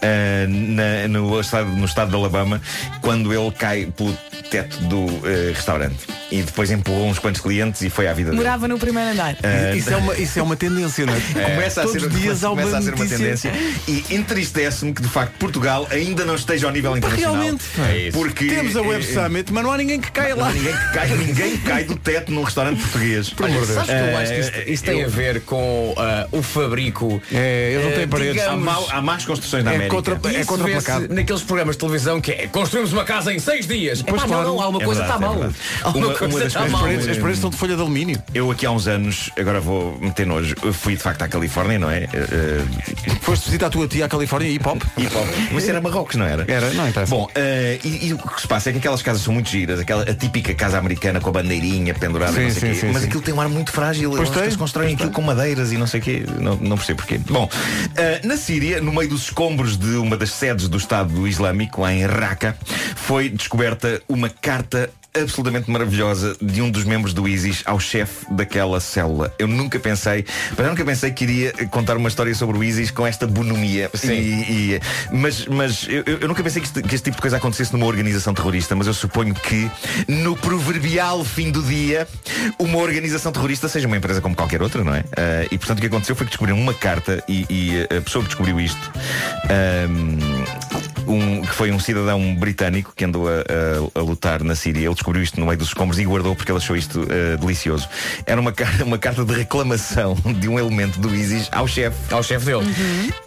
Eh, 0.00 0.46
na- 0.48 1.08
no, 1.08 1.40
estado, 1.40 1.68
no 1.70 1.84
estado 1.84 2.10
de 2.10 2.16
Alabama 2.16 2.60
quando 3.00 3.32
ele 3.32 3.50
cai 3.52 3.86
pelo 3.96 4.16
teto 4.50 4.76
do 4.84 5.06
eh, 5.26 5.52
restaurante 5.54 5.96
e 6.30 6.42
depois 6.42 6.70
empurrou 6.70 7.06
uns 7.08 7.18
quantos 7.18 7.40
clientes 7.40 7.80
e 7.82 7.90
foi 7.90 8.06
à 8.08 8.12
vida 8.12 8.30
dele. 8.30 8.42
Morava 8.42 8.66
no 8.68 8.78
primeiro 8.78 9.10
andar. 9.10 9.36
Eh, 9.42 9.76
Isso 9.76 9.90
é, 9.90 9.96
uma, 9.96 10.14
isso 10.16 10.38
é 10.38 10.42
uma 10.42 10.56
tendência, 10.56 11.06
não 11.06 11.14
é? 11.14 11.20
Começa 11.20 11.82
a 11.82 11.88
ser, 11.88 12.08
dias 12.08 12.42
há 12.44 12.48
começa 12.48 12.78
a 12.78 12.82
ser 12.82 12.94
uma 12.94 13.06
tendência 13.06 13.52
e 13.86 14.04
entristece-me 14.10 14.92
que 14.92 15.02
de 15.02 15.08
facto 15.08 15.34
Portugal 15.38 15.86
ainda 15.90 16.24
não 16.24 16.34
esteja 16.34 16.66
ao 16.66 16.72
nível 16.72 16.96
internacional. 16.96 17.34
realmente, 17.36 17.64
É 17.78 17.98
isso. 18.08 18.18
porque 18.18 18.46
Temos 18.46 18.76
a 18.76 18.82
Web 18.82 19.04
Summit, 19.04 19.52
mas 19.52 19.62
não 19.64 19.72
há 19.72 19.76
ninguém 19.78 20.00
que 20.00 20.10
caia 20.10 20.32
há 20.34 20.36
lá. 20.36 20.50
ninguém 20.52 20.72
que 20.72 20.92
cai, 20.92 21.08
ninguém 21.16 21.56
cai 21.58 21.84
do 21.84 21.96
teto 21.96 22.32
num 22.32 22.42
restaurante 22.42 22.80
português. 22.80 23.32
Olha, 23.40 23.64
sabes 23.64 23.86
que 23.90 23.92
eu 23.92 24.16
acho 24.18 24.32
que 24.32 24.40
isso, 24.40 24.52
isso 24.66 24.84
tem 24.84 25.04
a 25.04 25.08
ver 25.08 25.40
com 25.42 25.94
o 26.32 26.42
fabrico. 26.42 27.22
É, 27.32 27.72
eles 27.74 27.84
não 27.86 27.92
têm 27.92 28.08
paredes. 28.08 28.42
Há, 28.42 28.50
digamos, 28.56 28.90
há 28.90 29.00
más 29.00 29.24
construções 29.24 29.53
na 29.62 29.72
É 29.72 29.74
América. 29.76 29.94
contra- 29.96 30.14
É 30.34 30.44
contraplacado. 30.44 31.14
naqueles 31.14 31.42
programas 31.42 31.76
de 31.76 31.80
televisão 31.80 32.20
que 32.20 32.32
é 32.32 32.46
construímos 32.48 32.92
uma 32.92 33.04
casa 33.04 33.32
em 33.32 33.38
seis 33.38 33.66
dias. 33.66 34.02
Pois 34.02 34.16
Epá, 34.22 34.26
claro. 34.28 34.48
não, 34.48 34.54
não, 34.56 34.62
alguma 34.62 34.82
É 34.82 34.84
coisa 34.86 35.02
está 35.02 35.14
é 35.14 35.18
mal. 35.18 35.34
Uma- 35.34 35.44
coisa 35.44 35.98
uma 35.98 36.12
está 36.12 36.18
coisas 36.28 36.54
mal. 36.54 36.66
As 36.66 36.80
paredes, 36.80 37.08
as 37.08 37.18
paredes 37.18 37.40
são 37.40 37.50
de 37.50 37.56
folha 37.56 37.74
de 37.76 37.80
alumínio. 37.82 38.22
Eu 38.34 38.50
aqui 38.50 38.66
há 38.66 38.70
uns 38.70 38.86
anos, 38.88 39.30
agora 39.38 39.60
vou 39.60 39.98
meter 40.00 40.26
nojo, 40.26 40.54
fui 40.72 40.96
de 40.96 41.02
facto 41.02 41.22
à 41.22 41.28
Califórnia, 41.28 41.78
não 41.78 41.90
é? 41.90 42.04
Eh, 42.04 42.64
Foste 43.22 43.46
visitar 43.46 43.66
a 43.66 43.70
tua 43.70 43.86
tia 43.88 44.04
à 44.04 44.08
Califórnia 44.08 44.48
e 44.48 44.54
hip 44.54 44.68
hop. 44.68 44.82
hip 44.98 45.14
hop. 45.16 45.26
Mas 45.52 45.68
era 45.68 45.80
Marrocos, 45.80 46.16
não 46.16 46.26
era? 46.26 46.44
Era, 46.48 46.70
não 46.72 46.88
interessa. 46.88 47.10
Bom, 47.14 47.28
eh, 47.34 47.78
e, 47.84 48.08
e 48.08 48.12
o 48.14 48.18
que 48.18 48.40
se 48.40 48.46
passa 48.48 48.70
é 48.70 48.72
que 48.72 48.78
aquelas 48.78 49.02
casas 49.02 49.22
são 49.22 49.32
muito 49.32 49.48
giras, 49.48 49.80
aquela 49.80 50.02
a 50.02 50.14
típica 50.14 50.54
casa 50.54 50.78
americana 50.78 51.20
com 51.20 51.28
a 51.28 51.32
bandeirinha 51.32 51.94
pendurada, 51.94 52.32
Sim, 52.32 52.42
não 52.44 52.50
sei 52.50 52.60
sim, 52.60 52.66
quê, 52.68 52.86
sim, 52.86 52.92
mas 52.92 53.02
sim. 53.02 53.08
aquilo 53.08 53.22
tem 53.22 53.34
um 53.34 53.40
ar 53.40 53.48
muito 53.48 53.72
frágil. 53.72 54.10
Pois 54.12 54.30
tem, 54.30 54.42
eles 54.42 54.56
constroem 54.56 54.88
pois 54.88 54.94
aquilo 54.94 55.10
tem. 55.10 55.14
com 55.14 55.22
madeiras 55.22 55.72
e 55.72 55.76
não 55.78 55.86
sei 55.86 56.00
o 56.00 56.02
quê, 56.02 56.24
não, 56.40 56.56
não 56.56 56.76
percebo 56.76 56.98
porquê. 56.98 57.18
Bom, 57.28 57.48
eh, 57.96 58.20
na 58.24 58.36
Síria, 58.36 58.80
no 58.80 58.92
meio 58.92 59.08
dos 59.08 59.22
escombros 59.24 59.43
de 59.76 59.96
uma 59.96 60.16
das 60.16 60.30
sedes 60.30 60.68
do 60.68 60.78
Estado 60.78 61.28
Islâmico, 61.28 61.86
em 61.86 62.06
Raqqa, 62.06 62.56
foi 62.96 63.28
descoberta 63.28 64.00
uma 64.08 64.30
carta 64.30 64.90
absolutamente 65.16 65.70
maravilhosa 65.70 66.36
de 66.40 66.60
um 66.60 66.70
dos 66.70 66.84
membros 66.84 67.14
do 67.14 67.28
ISIS 67.28 67.62
ao 67.64 67.78
chefe 67.78 68.26
daquela 68.32 68.80
célula. 68.80 69.32
Eu 69.38 69.46
nunca 69.46 69.78
pensei, 69.78 70.24
mas 70.50 70.58
eu 70.58 70.66
nunca 70.68 70.84
pensei 70.84 71.10
que 71.12 71.24
iria 71.24 71.52
contar 71.68 71.96
uma 71.96 72.08
história 72.08 72.34
sobre 72.34 72.58
o 72.58 72.64
ISIS 72.64 72.90
com 72.90 73.06
esta 73.06 73.26
bonomia. 73.26 73.90
Sim. 73.94 74.12
E- 74.12 74.74
e- 74.74 74.80
mas 75.12 75.46
mas 75.46 75.86
eu, 75.88 76.02
eu 76.20 76.28
nunca 76.28 76.42
pensei 76.42 76.60
que 76.60 76.66
este, 76.68 76.82
que 76.82 76.94
este 76.94 77.04
tipo 77.04 77.16
de 77.16 77.22
coisa 77.22 77.36
acontecesse 77.36 77.72
numa 77.72 77.86
organização 77.86 78.34
terrorista, 78.34 78.74
mas 78.74 78.86
eu 78.86 78.94
suponho 78.94 79.34
que 79.34 79.70
no 80.08 80.36
proverbial 80.36 81.24
fim 81.24 81.50
do 81.50 81.62
dia 81.62 82.08
uma 82.58 82.78
organização 82.78 83.30
terrorista 83.32 83.68
seja 83.68 83.86
uma 83.86 83.96
empresa 83.96 84.20
como 84.20 84.34
qualquer 84.34 84.62
outra, 84.62 84.82
não 84.82 84.94
é? 84.94 85.04
Ah, 85.16 85.46
e 85.50 85.56
portanto 85.58 85.78
o 85.78 85.80
que 85.80 85.86
aconteceu 85.86 86.16
foi 86.16 86.26
que 86.26 86.30
descobriram 86.32 86.58
uma 86.60 86.74
carta 86.74 87.22
e, 87.28 87.46
e 87.48 87.96
a 87.96 88.00
pessoa 88.00 88.22
que 88.22 88.28
descobriu 88.28 88.60
isto 88.60 88.92
ahm, 89.48 90.18
um, 91.06 91.42
que 91.42 91.54
foi 91.54 91.70
um 91.72 91.78
cidadão 91.78 92.34
britânico 92.36 92.92
que 92.96 93.04
andou 93.04 93.28
a, 93.28 93.32
a- 93.32 94.00
a 94.00 94.02
lutar 94.02 94.42
na 94.42 94.54
Síria. 94.54 94.86
Ele 94.86 94.94
descobriu 94.94 95.22
isto 95.22 95.38
no 95.40 95.46
meio 95.46 95.58
dos 95.58 95.68
escombros 95.68 95.98
e 95.98 96.04
guardou 96.04 96.34
porque 96.34 96.50
ele 96.50 96.58
achou 96.58 96.76
isto 96.76 97.06
ah, 97.10 97.36
delicioso. 97.36 97.88
Era 98.26 98.40
uma, 98.40 98.52
uma 98.84 98.98
carta 98.98 99.24
de 99.24 99.34
reclamação 99.34 100.14
de 100.40 100.48
um 100.48 100.58
elemento 100.58 100.98
do 101.00 101.14
ISIS 101.14 101.48
ao 101.52 101.66
chefe. 101.66 101.96
Ao 102.14 102.22
chefe 102.22 102.46
dele. 102.46 102.64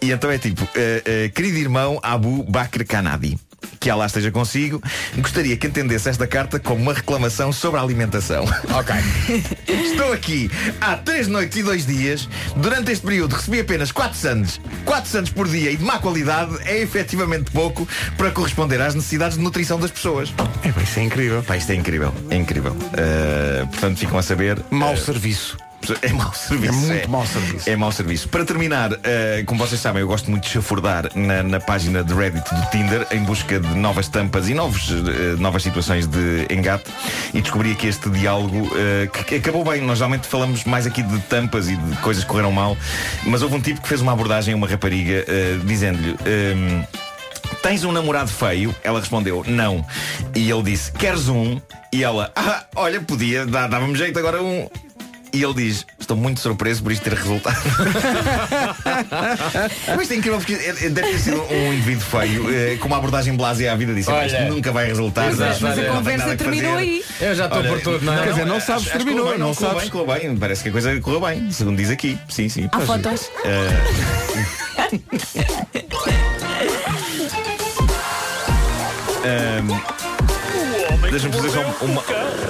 E 0.02 0.10
então 0.10 0.30
é 0.30 0.38
tipo, 0.38 0.62
ah, 0.62 0.68
ah, 0.76 1.28
querido 1.30 1.58
irmão 1.58 1.98
Abu 2.02 2.42
Bakr 2.44 2.84
Kanadi. 2.86 3.38
Que 3.80 3.90
Allah 3.90 4.06
esteja 4.06 4.30
consigo, 4.30 4.82
gostaria 5.16 5.56
que 5.56 5.66
entendesse 5.66 6.08
esta 6.08 6.26
carta 6.26 6.58
como 6.58 6.82
uma 6.82 6.92
reclamação 6.92 7.52
sobre 7.52 7.78
a 7.80 7.82
alimentação. 7.82 8.44
Ok. 8.74 8.94
Estou 9.68 10.12
aqui 10.12 10.50
há 10.80 10.96
três 10.96 11.28
noites 11.28 11.58
e 11.58 11.62
dois 11.62 11.86
dias. 11.86 12.28
Durante 12.56 12.92
este 12.92 13.04
período 13.04 13.34
recebi 13.34 13.60
apenas 13.60 13.92
4 13.92 14.16
sandes. 14.16 14.60
4 14.84 15.10
sandes 15.10 15.32
por 15.32 15.48
dia 15.48 15.70
e 15.70 15.76
de 15.76 15.84
má 15.84 15.98
qualidade 15.98 16.56
é 16.64 16.80
efetivamente 16.80 17.50
pouco 17.50 17.86
para 18.16 18.30
corresponder 18.30 18.80
às 18.80 18.94
necessidades 18.94 19.36
de 19.36 19.44
nutrição 19.44 19.78
das 19.78 19.90
pessoas. 19.90 20.32
É, 20.62 20.72
pá, 20.72 20.82
isso 20.82 20.98
é 20.98 21.02
incrível. 21.02 21.42
Pá, 21.42 21.56
isto 21.56 21.70
é 21.70 21.74
incrível. 21.74 22.14
É 22.30 22.36
incrível. 22.36 22.72
Uh, 22.72 23.66
portanto, 23.68 23.98
ficam 23.98 24.18
a 24.18 24.22
saber. 24.22 24.58
Mau 24.70 24.94
uh, 24.94 24.96
serviço. 24.96 25.56
É 26.02 26.12
mau 26.12 26.32
serviço. 26.34 26.72
É 26.72 26.76
muito 26.94 27.10
mau 27.10 27.26
serviço. 27.26 27.70
É 27.70 27.76
mau 27.76 27.92
serviço. 27.92 28.28
Para 28.28 28.44
terminar, 28.44 28.92
uh, 28.92 28.98
como 29.46 29.58
vocês 29.64 29.80
sabem, 29.80 30.00
eu 30.02 30.08
gosto 30.08 30.30
muito 30.30 30.44
de 30.44 30.50
chafurdar 30.50 31.10
na, 31.14 31.42
na 31.42 31.60
página 31.60 32.02
de 32.04 32.12
Reddit 32.14 32.48
do 32.54 32.70
Tinder 32.70 33.06
em 33.10 33.22
busca 33.24 33.58
de 33.60 33.68
novas 33.74 34.08
tampas 34.08 34.48
e 34.48 34.54
novos, 34.54 34.90
uh, 34.90 35.36
novas 35.38 35.62
situações 35.62 36.06
de 36.06 36.46
engate 36.50 36.90
e 37.34 37.40
descobri 37.40 37.72
aqui 37.72 37.86
este 37.86 38.08
diálogo 38.10 38.66
uh, 38.66 39.10
que, 39.12 39.24
que 39.24 39.34
acabou 39.36 39.64
bem. 39.64 39.80
Nós 39.80 39.98
geralmente 39.98 40.26
falamos 40.26 40.64
mais 40.64 40.86
aqui 40.86 41.02
de 41.02 41.18
tampas 41.20 41.68
e 41.68 41.76
de 41.76 41.96
coisas 41.98 42.24
que 42.24 42.30
correram 42.30 42.52
mal, 42.52 42.76
mas 43.24 43.42
houve 43.42 43.54
um 43.56 43.60
tipo 43.60 43.80
que 43.80 43.88
fez 43.88 44.00
uma 44.00 44.12
abordagem 44.12 44.54
a 44.54 44.56
uma 44.56 44.66
rapariga 44.66 45.24
dizendo-lhe. 45.64 46.12
um, 46.12 46.84
Tens 47.62 47.82
um 47.82 47.90
namorado 47.92 48.30
feio? 48.30 48.74
Ela 48.84 49.00
respondeu, 49.00 49.42
não. 49.46 49.84
E 50.34 50.48
ele 50.50 50.62
disse, 50.62 50.92
queres 50.92 51.28
um? 51.28 51.60
E 51.92 52.04
ela, 52.04 52.30
ah, 52.36 52.64
olha, 52.76 53.00
podia, 53.00 53.44
dá- 53.46 53.66
dava-me 53.66 53.96
jeito 53.96 54.18
agora 54.18 54.40
um. 54.42 54.68
E 55.32 55.42
ele 55.42 55.54
diz, 55.54 55.86
estou 56.00 56.16
muito 56.16 56.40
surpreso 56.40 56.82
por 56.82 56.90
isto 56.90 57.02
ter 57.02 57.12
resultado. 57.12 57.56
Mas 59.88 60.00
isto 60.02 60.12
é 60.12 60.16
incrível 60.16 60.38
porque 60.38 60.54
é- 60.54 60.86
é- 60.86 60.88
deve 60.88 61.08
ter 61.12 61.18
sido 61.18 61.42
um 61.42 61.72
indivíduo 61.72 62.00
feio, 62.02 62.54
eh, 62.54 62.76
com 62.78 62.86
uma 62.88 62.96
abordagem 62.96 63.34
blasé 63.36 63.68
à 63.68 63.76
vida 63.76 63.94
disse, 63.94 64.10
Olha. 64.10 64.26
isto 64.26 64.42
nunca 64.54 64.72
vai 64.72 64.86
resultar. 64.86 65.30
Não- 65.32 65.36
mas 65.60 65.78
a 65.78 65.82
não 65.82 65.94
conversa 65.96 66.36
terminou 66.36 66.72
fazer." 66.74 66.82
aí. 66.84 67.04
Eu 67.20 67.34
já 67.34 67.46
estou 67.46 67.62
por 67.62 67.80
tudo, 67.80 68.04
não 68.04 68.14
é? 68.14 68.22
Quer 68.22 68.30
dizer, 68.30 68.46
não 68.46 68.60
sabes 68.60 68.86
terminou, 68.88 69.28
bem, 69.28 69.38
não 69.38 69.54
correu 69.54 69.68
sabes. 69.70 69.82
bem, 69.82 69.90
correu 69.90 70.06
bem. 70.20 70.36
Parece 70.36 70.62
que 70.62 70.68
a 70.70 70.72
coisa 70.72 71.00
correu 71.00 71.20
bem, 71.20 71.50
segundo 71.50 71.76
diz 71.76 71.90
aqui. 71.90 72.18
Sim, 72.28 72.48
sim. 72.48 72.68
Há 72.72 72.80
fotos? 72.80 73.30
Ahm, 73.44 74.88
Deixa-me 81.18 81.34
fazer 81.34 81.50
só 81.50 81.84
uma. 81.84 82.00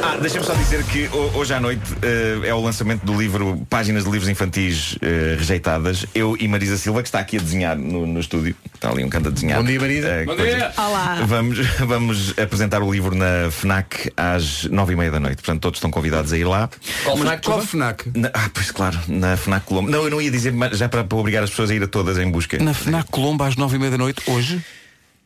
Ah, 0.02 0.18
deixa-me 0.20 0.44
só 0.44 0.52
dizer 0.52 0.84
que 0.84 1.06
ho- 1.10 1.38
hoje 1.38 1.54
à 1.54 1.58
noite 1.60 1.82
eh, 2.02 2.48
é 2.48 2.52
o 2.54 2.60
lançamento 2.60 3.02
do 3.02 3.18
livro 3.18 3.66
Páginas 3.70 4.04
de 4.04 4.10
Livros 4.10 4.28
Infantis 4.28 4.98
eh, 5.00 5.36
Rejeitadas. 5.38 6.04
Eu 6.14 6.36
e 6.38 6.46
Marisa 6.46 6.76
Silva, 6.76 7.00
que 7.00 7.08
está 7.08 7.18
aqui 7.18 7.38
a 7.38 7.40
desenhar 7.40 7.74
no, 7.78 8.06
no 8.06 8.20
estúdio. 8.20 8.54
Está 8.74 8.90
ali 8.90 9.02
um 9.02 9.08
canto 9.08 9.28
a 9.28 9.30
desenhar. 9.30 9.58
Bom 9.60 9.64
dia, 9.66 9.80
Marisa. 9.80 10.06
Eh, 10.08 10.24
Bom 10.26 10.36
dia. 10.36 10.70
Olá. 10.76 11.18
Vamos, 11.26 11.58
vamos 11.80 12.38
apresentar 12.38 12.82
o 12.82 12.92
livro 12.92 13.14
na 13.14 13.50
FNAC 13.50 14.12
às 14.14 14.64
nove 14.64 14.92
e 14.92 14.96
meia 14.96 15.10
da 15.12 15.18
noite. 15.20 15.36
Portanto, 15.36 15.62
todos 15.62 15.78
estão 15.78 15.90
convidados 15.90 16.30
a 16.34 16.36
ir 16.36 16.44
lá. 16.44 16.68
Qual 17.04 17.16
FNAC, 17.16 17.42
qual? 17.42 17.62
FNAC? 17.62 18.10
Na- 18.14 18.30
ah, 18.34 18.50
pois 18.52 18.70
claro, 18.70 18.98
na 19.08 19.34
FNAC 19.38 19.64
Colombo. 19.64 19.90
Não, 19.90 20.04
eu 20.04 20.10
não 20.10 20.20
ia 20.20 20.30
dizer, 20.30 20.52
mas 20.52 20.76
já 20.76 20.90
para, 20.90 21.04
para 21.04 21.16
obrigar 21.16 21.42
as 21.42 21.48
pessoas 21.48 21.70
a 21.70 21.74
ir 21.74 21.82
a 21.82 21.86
todas 21.86 22.18
em 22.18 22.30
busca. 22.30 22.58
Na 22.62 22.74
FNAC 22.74 23.08
Colombo 23.10 23.44
às 23.44 23.56
nove 23.56 23.76
e 23.76 23.78
meia 23.78 23.92
da 23.92 23.98
noite, 23.98 24.20
hoje, 24.26 24.62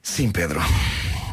Sim, 0.03 0.31
Pedro. 0.31 0.61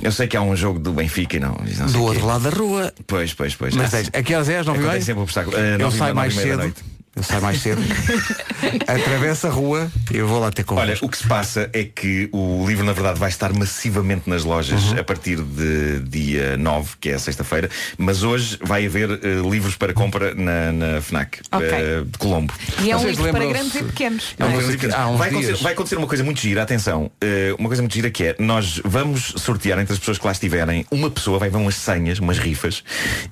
Eu 0.01 0.11
sei 0.11 0.28
que 0.28 0.38
há 0.38 0.41
um 0.41 0.55
jogo 0.55 0.80
do 0.80 0.93
Benfica 0.93 1.36
e 1.38 1.39
não. 1.39 1.49
não 1.55 1.86
do 1.88 1.91
quê. 1.91 1.97
outro 1.97 2.26
lado 2.26 2.49
da 2.49 2.55
rua. 2.57 2.93
Pois, 3.05 3.34
pois, 3.34 3.55
pois. 3.55 3.76
Mas 3.76 3.93
Ah, 3.93 3.97
tens, 3.97 4.09
a 4.13 4.24
que 4.24 4.34
horas 4.34 4.47
é 4.49 4.59
às 4.59 4.65
nove 4.65 4.78
e 4.80 4.82
meia? 4.82 4.89
Acontece 4.91 5.05
sempre 5.07 5.20
o 5.20 5.24
obstáculo. 5.24 5.57
Ah, 5.57 5.82
Eu 5.82 5.91
saio 5.91 6.15
mais 6.15 6.34
cedo. 6.36 6.74
Eu 7.16 7.24
saio 7.24 7.41
mais 7.41 7.62
cedo. 7.62 7.82
Atravesso 8.88 9.47
a 9.47 9.49
rua 9.49 9.91
e 10.12 10.18
eu 10.18 10.28
vou 10.28 10.39
lá 10.39 10.51
ter 10.51 10.64
com 10.64 10.76
Olha, 10.76 10.97
o 11.01 11.10
que 11.10 11.18
se 11.18 11.28
passa 11.28 11.70
é 11.74 11.84
que 11.84 12.30
o 12.32 12.66
livro, 12.68 12.86
na 12.86 12.93
verdade, 12.93 13.20
vai 13.20 13.30
estar 13.30 13.51
massivamente 13.53 14.30
nas 14.30 14.43
lojas 14.43 14.91
Uhum. 14.91 14.99
a 14.99 15.03
partir 15.03 15.38
de 15.41 15.99
dia 16.01 16.55
9, 16.57 16.91
que 16.99 17.10
é 17.10 17.14
a 17.16 17.20
sexta-feira, 17.20 17.70
mas 17.97 18.24
hoje 18.24 18.57
vai 18.62 18.86
haver 18.86 19.10
eh, 19.12 19.41
livros 19.49 19.76
para 19.76 19.93
compra 19.93 20.34
na, 20.34 20.72
na 20.72 21.01
FNAC 21.01 21.39
eh, 21.51 22.03
de 22.05 22.18
Colombo. 22.18 22.53
E 22.82 22.91
é 22.91 22.95
um 22.97 23.05
livro 23.07 23.30
para 23.32 23.45
grandes 23.45 23.76
e 23.76 23.84
pequenos. 23.84 24.36
É 24.39 24.78
que- 24.78 24.93
há 24.93 25.07
uns 25.10 25.18
vai, 25.18 25.30
acontecer, 25.30 25.47
dias. 25.53 25.62
vai 25.62 25.74
acontecer 25.74 25.95
uma 25.97 26.07
coisa 26.07 26.24
muito 26.24 26.39
gira, 26.39 26.62
atenção, 26.64 27.12
eh, 27.22 27.53
uma 27.57 27.68
coisa 27.68 27.82
muito 27.82 27.93
gira 27.93 28.10
que 28.10 28.24
é, 28.24 28.36
nós 28.39 28.82
vamos 28.86 29.34
sortear 29.38 29.80
entre 29.80 29.93
as 29.93 29.99
pessoas 29.99 30.18
que 30.18 30.26
lá 30.26 30.32
estiverem, 30.32 30.86
uma 30.91 31.10
pessoa 31.10 31.39
vai 31.39 31.49
ver 31.49 31.57
umas 31.57 31.76
senhas, 31.76 32.20
umas 32.20 32.38
rifas, 32.38 32.84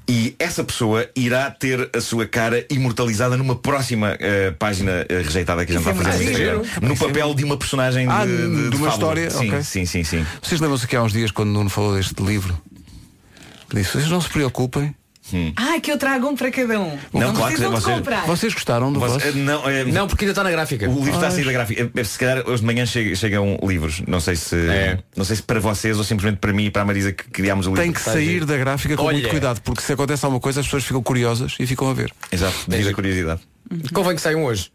e 0.07 0.35
essa 0.39 0.63
pessoa 0.63 1.07
irá 1.15 1.49
ter 1.51 1.89
a 1.95 2.01
sua 2.01 2.25
cara 2.27 2.65
imortalizada 2.69 3.37
numa 3.37 3.55
próxima 3.71 4.15
eh, 4.19 4.51
página 4.57 5.05
eh, 5.09 5.21
rejeitada 5.21 5.65
que 5.65 5.73
a 5.73 5.75
gente 5.77 5.87
é 5.89 5.93
vai 5.93 6.03
fazer 6.03 6.17
no 6.17 6.23
muito 6.23 6.39
Instagram. 6.63 6.87
No 6.87 6.95
papel 6.97 7.33
de 7.33 7.43
uma 7.43 7.57
personagem 7.57 8.07
Ah, 8.09 8.25
de, 8.25 8.31
de, 8.37 8.69
de 8.69 8.75
uma 8.77 8.89
fábula. 8.89 8.89
história? 8.93 9.29
Sim, 9.29 9.47
Ok. 9.49 9.63
sim, 9.63 9.85
sim, 9.85 10.03
sim. 10.03 10.25
Vocês 10.41 10.61
lembram-se 10.61 10.87
que 10.87 10.95
há 10.95 11.03
uns 11.03 11.11
dias 11.11 11.31
quando 11.31 11.49
Nuno 11.49 11.69
falou 11.69 11.95
deste 11.95 12.21
livro? 12.23 12.57
Disse, 13.73 13.91
vocês 13.91 14.07
não 14.09 14.21
se 14.21 14.29
preocupem. 14.29 14.95
Ah, 15.57 15.77
que 15.81 15.91
eu 15.91 15.97
trago 15.97 16.25
um 16.25 16.37
para 16.37 16.49
cada 16.49 16.79
um. 16.79 16.97
Não, 17.13 17.33
claro 17.33 17.53
que 17.53 17.61
vocês- 17.61 17.83
comprar. 17.97 18.25
Vocês 18.25 18.53
gostaram 18.53 18.93
do 18.93 18.97
Você- 19.01 19.25
vosso? 19.25 19.37
não, 19.37 19.69
eh, 19.69 19.83
Não, 19.83 20.07
porque 20.07 20.23
ainda 20.23 20.31
está 20.31 20.41
na 20.41 20.49
gráfica. 20.51 20.87
O 20.89 20.93
livro 21.03 21.15
está 21.15 21.27
a 21.27 21.31
sair 21.31 21.43
da 21.43 21.51
gráfica. 21.51 21.91
Eh, 21.93 22.03
Se 22.05 22.17
calhar 22.17 22.43
hoje 22.49 22.61
de 22.61 22.65
manhã 22.65 22.85
chega- 22.85 23.13
chegam 23.13 23.59
livros. 23.61 24.01
Não 24.07 24.21
sei 24.21 24.37
se 24.37 24.55
É. 24.55 24.99
não 25.17 25.25
sei 25.25 25.35
se 25.35 25.43
para 25.43 25.59
vocês 25.59 25.97
ou 25.97 26.05
simplesmente 26.05 26.39
para 26.39 26.53
mim 26.53 26.67
e 26.67 26.71
para 26.71 26.83
a 26.83 26.85
Marisa 26.85 27.11
que 27.11 27.25
criámos 27.25 27.67
o 27.67 27.71
livro. 27.71 27.83
Tem 27.83 27.91
que 27.91 27.99
sair 27.99 28.45
da 28.45 28.55
gráfica 28.55 28.95
com 28.95 29.03
muito 29.03 29.17
Olha. 29.19 29.29
cuidado, 29.29 29.59
porque 29.63 29.81
se 29.81 29.91
acontece 29.91 30.23
alguma 30.23 30.39
coisa 30.39 30.61
as 30.61 30.65
pessoas 30.65 30.85
ficam 30.85 31.03
curiosas 31.03 31.55
e 31.59 31.67
ficam 31.67 31.89
a 31.89 31.93
ver. 31.93 32.09
Exato, 32.31 32.55
devido 32.65 32.87
à 32.91 32.93
curiosidade. 32.93 33.41
Convém 33.93 34.15
que 34.15 34.21
saiam 34.21 34.43
hoje. 34.43 34.71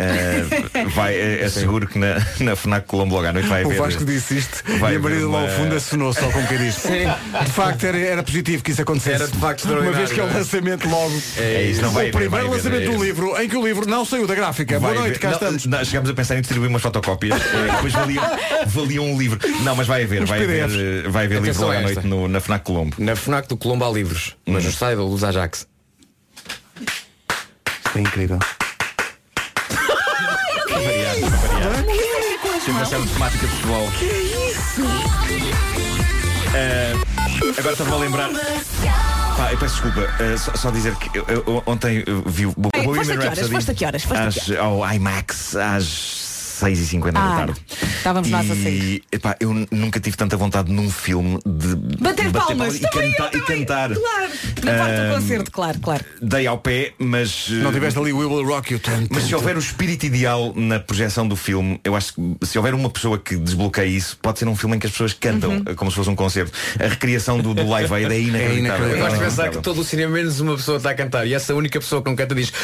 Uh, 0.00 0.88
vai, 0.90 1.16
é, 1.16 1.42
é 1.42 1.48
seguro 1.48 1.88
que 1.88 1.98
na, 1.98 2.14
na 2.38 2.54
FNAC 2.54 2.86
Colombo 2.86 3.16
logo 3.16 3.26
à 3.26 3.32
noite 3.32 3.48
vai 3.48 3.64
O 3.64 3.66
haver. 3.66 3.78
Vasco 3.78 4.04
disse 4.04 4.38
isto 4.38 4.62
vai 4.78 4.92
e 4.92 4.96
a 4.96 5.00
Marisa 5.00 5.28
lá 5.28 5.40
ao 5.42 5.48
fundo 5.48 5.74
assinou 5.74 6.12
só 6.12 6.30
com 6.30 6.46
quem 6.46 6.58
disse. 6.58 6.86
De 7.44 7.52
facto 7.52 7.82
era, 7.82 7.98
era 7.98 8.22
positivo 8.22 8.62
que 8.62 8.70
isso 8.70 8.82
acontecesse. 8.82 9.22
Era 9.22 9.26
de 9.32 9.36
facto 9.38 9.64
Uma 9.64 9.90
vez 9.90 10.12
que 10.12 10.20
é 10.20 10.22
o 10.22 10.28
é? 10.28 10.32
lançamento 10.32 10.88
logo. 10.88 11.22
É 11.38 11.62
isso, 11.64 11.82
não 11.82 11.90
vai 11.90 12.10
o 12.10 12.12
primeiro 12.12 12.36
haver, 12.46 12.56
lançamento 12.56 12.82
é 12.88 12.94
do 12.94 13.02
livro 13.02 13.42
em 13.42 13.48
que 13.48 13.56
o 13.56 13.66
livro 13.66 13.88
não 13.88 14.04
saiu 14.04 14.28
da 14.28 14.34
gráfica. 14.36 14.78
Vai 14.78 14.92
Boa 14.92 15.04
noite, 15.06 15.18
cá 15.18 15.28
não, 15.30 15.34
estamos. 15.34 15.66
não, 15.66 15.84
chegámos 15.84 16.10
a 16.10 16.14
pensar 16.14 16.36
em 16.36 16.40
distribuir 16.40 16.70
umas 16.70 16.82
fotocópias, 16.82 17.40
eh, 17.42 17.72
depois 17.74 17.92
valiam, 17.92 18.24
valiam 18.66 19.04
um 19.06 19.18
livro. 19.18 19.40
Não, 19.64 19.74
mas 19.74 19.88
vai 19.88 20.04
haver, 20.04 20.24
vai 20.24 20.40
haver, 20.44 20.68
PDFs. 20.68 21.04
eh, 21.06 21.08
vai 21.08 21.24
haver 21.24 21.42
livro 21.42 21.62
logo 21.62 21.72
à 21.72 21.80
noite 21.80 22.06
no, 22.06 22.28
na 22.28 22.40
FNAC 22.40 22.64
Colombo. 22.64 22.94
Na 22.98 23.16
FNAC 23.16 23.48
do 23.48 23.56
Colombo 23.56 23.84
há 23.84 23.90
livros, 23.90 24.36
mas 24.46 24.64
no 24.64 24.70
site 24.70 24.96
da 24.96 25.02
Luz 25.02 25.24
Ajax. 25.24 25.66
É 27.94 28.00
incrível. 28.00 28.38
Para 30.68 30.78
variar, 30.78 31.16
para 31.16 31.48
variar. 31.48 31.84
Uma 32.68 32.84
certa 32.84 33.06
temática 33.06 33.46
de 33.46 33.52
futebol. 33.54 33.88
Eh, 36.54 36.94
agora 37.58 37.72
estava 37.72 37.94
a 37.94 37.98
lembrar. 37.98 38.30
Pá, 39.36 39.52
eu 39.52 39.58
peço 39.58 39.74
desculpa, 39.74 40.00
eh, 40.22 40.36
só, 40.36 40.52
só 40.54 40.70
dizer 40.70 40.94
que 40.96 41.16
eu, 41.16 41.24
eu 41.28 41.62
ontem 41.66 42.02
eu 42.06 42.22
vi 42.26 42.46
o 42.46 42.54
Ei, 42.74 42.82
Bohemian 42.84 42.94
foste 42.94 43.12
a 43.12 43.16
que 43.16 43.26
horas? 43.26 43.38
Rhapsody 43.38 43.54
Foste 43.54 43.70
a 43.70 43.74
que 43.74 43.84
horas? 43.84 44.02
Foste 44.02 44.20
a 44.20 44.26
às, 44.26 44.34
que 44.34 44.56
ao 44.56 44.92
IMAX 44.94 45.56
às 45.56 46.27
6h50 46.60 47.12
da 47.12 47.20
Ah, 47.20 47.36
tarde. 47.36 47.54
estávamos 47.98 48.28
nós 48.30 48.50
a 48.50 48.54
sair. 48.54 49.02
E 49.12 49.16
epá, 49.16 49.36
eu 49.40 49.66
nunca 49.70 50.00
tive 50.00 50.16
tanta 50.16 50.36
vontade 50.36 50.72
num 50.72 50.90
filme 50.90 51.38
de 51.46 51.76
Bater 51.98 52.30
palmas. 52.32 52.76
e, 52.76 52.80
Também 52.80 53.10
eu 53.10 53.16
canta- 53.16 53.36
e 53.36 53.40
cantar. 53.42 53.90
Claro. 53.94 54.28
Na 54.64 54.72
parte 54.74 55.00
do 55.00 55.14
concerto, 55.14 55.50
claro, 55.50 55.78
claro. 55.80 56.04
Dei 56.20 56.46
ao 56.46 56.58
pé, 56.58 56.92
mas. 56.98 57.48
Não 57.48 57.72
tiveste 57.72 57.98
ali 57.98 58.12
Will 58.12 58.44
Rock 58.44 58.72
You 58.72 58.78
tanto. 58.80 59.08
Mas 59.12 59.24
se 59.24 59.34
houver 59.34 59.56
o 59.56 59.60
espírito 59.60 60.06
ideal 60.06 60.52
na 60.56 60.78
projeção 60.80 61.26
do 61.26 61.36
filme, 61.36 61.80
eu 61.84 61.94
acho 61.96 62.14
que 62.14 62.46
se 62.46 62.58
houver 62.58 62.74
uma 62.74 62.90
pessoa 62.90 63.18
que 63.18 63.36
desbloqueie 63.36 63.96
isso, 63.96 64.16
pode 64.20 64.38
ser 64.38 64.48
um 64.48 64.56
filme 64.56 64.76
em 64.76 64.78
que 64.78 64.86
as 64.86 64.92
pessoas 64.92 65.12
cantam, 65.12 65.50
Uhum. 65.50 65.64
como 65.76 65.90
se 65.90 65.96
fosse 65.96 66.10
um 66.10 66.16
concerto. 66.16 66.52
A 66.78 66.88
recriação 66.88 67.38
do, 67.40 67.54
do 67.54 67.66
Live 67.68 67.92
Aid 67.94 68.12
é 68.12 68.18
inacreditável. 68.20 68.58
inacreditável. 68.58 68.88
Eu 68.88 68.98
gosto 68.98 69.16
de 69.16 69.22
É 69.22 69.24
pensar 69.24 69.48
que 69.50 69.58
todo 69.58 69.80
o 69.80 69.84
cinema 69.84 70.12
menos 70.14 70.40
uma 70.40 70.56
pessoa 70.56 70.76
está 70.78 70.90
a 70.90 70.94
cantar 70.94 71.26
e 71.26 71.34
essa 71.34 71.54
única 71.54 71.78
pessoa 71.78 72.02
que 72.02 72.08
não 72.08 72.16
canta 72.16 72.34
diz 72.34 72.52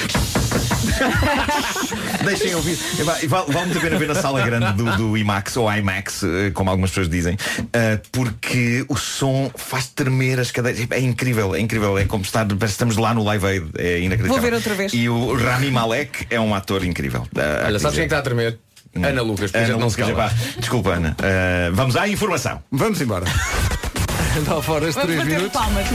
Deixem 2.24 2.54
ouvir. 2.54 2.78
E 2.98 3.02
Vale, 3.02 3.26
vale 3.26 3.66
muito 3.66 3.80
pena 3.84 3.98
ver 3.98 4.08
na 4.08 4.14
sala 4.14 4.42
grande 4.42 4.72
do, 4.72 4.96
do 4.96 5.16
IMAX 5.16 5.56
ou 5.56 5.72
IMAX, 5.72 6.22
eh, 6.22 6.50
como 6.52 6.70
algumas 6.70 6.90
pessoas 6.90 7.08
dizem, 7.08 7.36
eh, 7.72 8.00
porque 8.12 8.84
o 8.88 8.96
som 8.96 9.50
faz 9.56 9.86
tremer 9.88 10.40
as 10.40 10.50
cadeiras. 10.50 10.86
É 10.90 11.00
incrível, 11.00 11.54
é 11.54 11.60
incrível. 11.60 11.96
É 11.98 12.04
como 12.04 12.22
estar, 12.24 12.46
estamos 12.64 12.96
lá 12.96 13.12
no 13.14 13.22
Live 13.24 13.46
Aid. 13.46 13.66
É 13.78 13.98
inacreditável. 14.00 14.28
Vou 14.32 14.40
ver 14.40 14.54
outra 14.54 14.74
vez. 14.74 14.92
E 14.94 15.08
o 15.08 15.34
Rami 15.36 15.70
Malek 15.70 16.26
é 16.30 16.40
um 16.40 16.54
ator 16.54 16.84
incrível. 16.84 17.26
Olha, 17.66 17.78
sabes 17.78 17.94
quem 17.94 18.02
é 18.02 18.06
está 18.06 18.18
a 18.18 18.22
tremer? 18.22 18.58
Ana 18.96 19.22
Lucas, 19.22 19.52
Ana 19.54 19.76
não 19.76 19.90
se 19.90 20.00
Lucas, 20.00 20.14
cala. 20.16 20.30
epá, 20.30 20.34
Desculpa, 20.58 20.90
Ana. 20.90 21.16
Eh, 21.20 21.70
vamos 21.72 21.96
à 21.96 22.06
informação. 22.06 22.62
Vamos 22.70 23.00
embora. 23.00 23.24
Dá 24.46 24.62
fora 24.62 24.88
as 24.88 24.94
Vamos 24.94 25.10
3 25.10 25.18
bater 25.18 25.36
minutos. 25.36 25.60
palmas. 25.60 25.86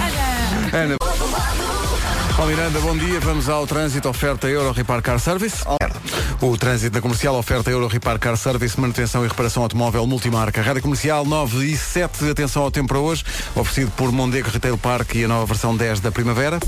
Ana. 0.74 1.09
Paulo 2.40 2.56
Miranda, 2.56 2.80
bom 2.80 2.96
dia. 2.96 3.20
Vamos 3.20 3.50
ao 3.50 3.68
trânsito 3.68 4.08
oferta 4.08 4.48
Euro 4.48 4.72
Repar 4.72 5.02
Car 5.02 5.20
Service. 5.20 5.58
O 6.40 6.58
trânsito 6.58 6.92
da 6.92 7.02
comercial 7.02 7.36
oferta 7.36 7.70
Euro 7.70 7.86
Repar 7.88 8.18
Car 8.18 8.38
Service, 8.38 8.80
manutenção 8.80 9.26
e 9.26 9.28
reparação 9.28 9.62
automóvel 9.62 10.08
multimarca. 10.08 10.62
Rádio 10.62 10.82
Comercial 10.82 11.26
9 11.26 11.66
e 11.66 11.76
7, 11.76 12.30
atenção 12.30 12.64
ao 12.64 12.72
tempo 12.72 12.88
para 12.88 13.00
hoje, 13.00 13.26
oferecido 13.54 13.92
por 13.92 14.10
Mondego 14.14 14.50
Retail 14.50 14.78
Park 14.78 15.16
e 15.16 15.26
a 15.26 15.28
nova 15.28 15.46
versão 15.48 15.76
10 15.76 16.00
da 16.00 16.14
primavera. 16.14 16.60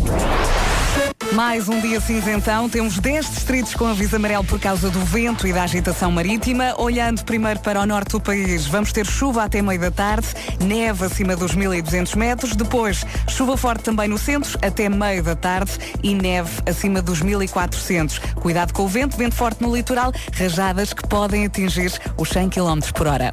Mais 1.34 1.70
um 1.70 1.80
dia 1.80 2.02
cinzentão. 2.02 2.68
Temos 2.68 3.00
10 3.00 3.30
distritos 3.30 3.74
com 3.74 3.86
aviso 3.86 4.18
amarelo 4.18 4.44
por 4.44 4.60
causa 4.60 4.90
do 4.90 5.00
vento 5.00 5.48
e 5.48 5.54
da 5.54 5.64
agitação 5.64 6.12
marítima. 6.12 6.74
Olhando 6.78 7.24
primeiro 7.24 7.60
para 7.62 7.80
o 7.80 7.86
norte 7.86 8.12
do 8.12 8.20
país, 8.20 8.66
vamos 8.66 8.92
ter 8.92 9.06
chuva 9.06 9.44
até 9.44 9.62
meio 9.62 9.80
da 9.80 9.92
tarde, 9.92 10.28
neve 10.60 11.06
acima 11.06 11.36
dos 11.36 11.56
1200 11.56 12.16
metros. 12.16 12.56
Depois, 12.56 13.06
chuva 13.30 13.56
forte 13.56 13.84
também 13.84 14.10
no 14.10 14.18
centro 14.18 14.60
até 14.62 14.90
meio 14.90 15.24
da 15.24 15.36
tarde 15.36 15.72
e 16.04 16.14
neve 16.14 16.52
acima 16.66 17.02
dos 17.02 17.22
1400. 17.22 18.20
Cuidado 18.36 18.74
com 18.74 18.84
o 18.84 18.88
vento, 18.88 19.16
vento 19.16 19.36
forte 19.36 19.62
no 19.62 19.74
litoral, 19.74 20.12
rajadas 20.34 20.92
que 20.92 21.08
podem 21.08 21.46
atingir 21.46 21.94
os 22.18 22.30
100 22.30 22.50
km 22.50 22.80
por 22.94 23.08
hora. 23.08 23.32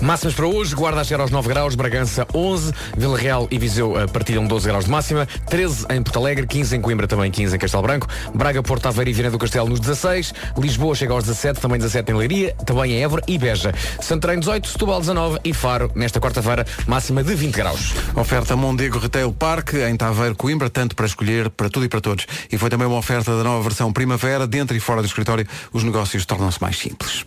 Máximas 0.00 0.34
para 0.34 0.46
hoje, 0.46 0.74
Guarda 0.74 1.00
a 1.00 1.04
chegar 1.04 1.22
aos 1.22 1.30
9 1.30 1.48
graus, 1.48 1.74
Bragança 1.74 2.26
11, 2.34 2.72
Vila 2.96 3.18
Real 3.18 3.46
e 3.50 3.58
Viseu 3.58 3.98
eh, 3.98 4.06
partilham 4.06 4.46
12 4.46 4.66
graus 4.66 4.84
de 4.84 4.90
máxima, 4.90 5.26
13 5.48 5.86
em 5.90 6.02
Porto 6.02 6.18
Alegre, 6.18 6.46
15 6.46 6.76
em 6.76 6.80
Coimbra, 6.80 7.06
também 7.06 7.23
15 7.30 7.56
em 7.56 7.58
Castelo 7.58 7.82
Branco, 7.82 8.06
Braga, 8.34 8.62
Porto 8.62 8.86
Aveiro 8.86 9.10
e 9.10 9.12
Viana 9.12 9.30
do 9.30 9.38
Castelo 9.38 9.68
nos 9.68 9.80
16, 9.80 10.34
Lisboa 10.58 10.94
chega 10.94 11.12
aos 11.12 11.24
17, 11.24 11.60
também 11.60 11.78
17 11.78 12.12
em 12.12 12.14
Leiria, 12.14 12.54
também 12.66 12.92
em 12.92 13.02
Évora 13.02 13.22
e 13.26 13.38
Beja, 13.38 13.72
Santarém 14.00 14.38
18, 14.38 14.68
Setúbal 14.68 15.00
19 15.00 15.38
e 15.44 15.52
Faro, 15.52 15.90
nesta 15.94 16.20
quarta-feira, 16.20 16.66
máxima 16.86 17.22
de 17.22 17.34
20 17.34 17.54
graus. 17.54 17.94
Oferta 18.14 18.56
Mondego 18.56 18.98
Retail 18.98 19.32
Park 19.32 19.74
em 19.74 19.96
Taveiro, 19.96 20.34
Coimbra, 20.34 20.70
tanto 20.70 20.94
para 20.94 21.06
escolher, 21.06 21.50
para 21.50 21.68
tudo 21.68 21.86
e 21.86 21.88
para 21.88 22.00
todos. 22.00 22.26
E 22.50 22.58
foi 22.58 22.70
também 22.70 22.86
uma 22.86 22.96
oferta 22.96 23.36
da 23.36 23.44
nova 23.44 23.62
versão 23.62 23.92
Primavera, 23.92 24.46
dentro 24.46 24.76
e 24.76 24.80
fora 24.80 25.02
do 25.02 25.06
escritório, 25.06 25.46
os 25.72 25.82
negócios 25.82 26.24
tornam-se 26.26 26.60
mais 26.60 26.78
simples. 26.78 27.24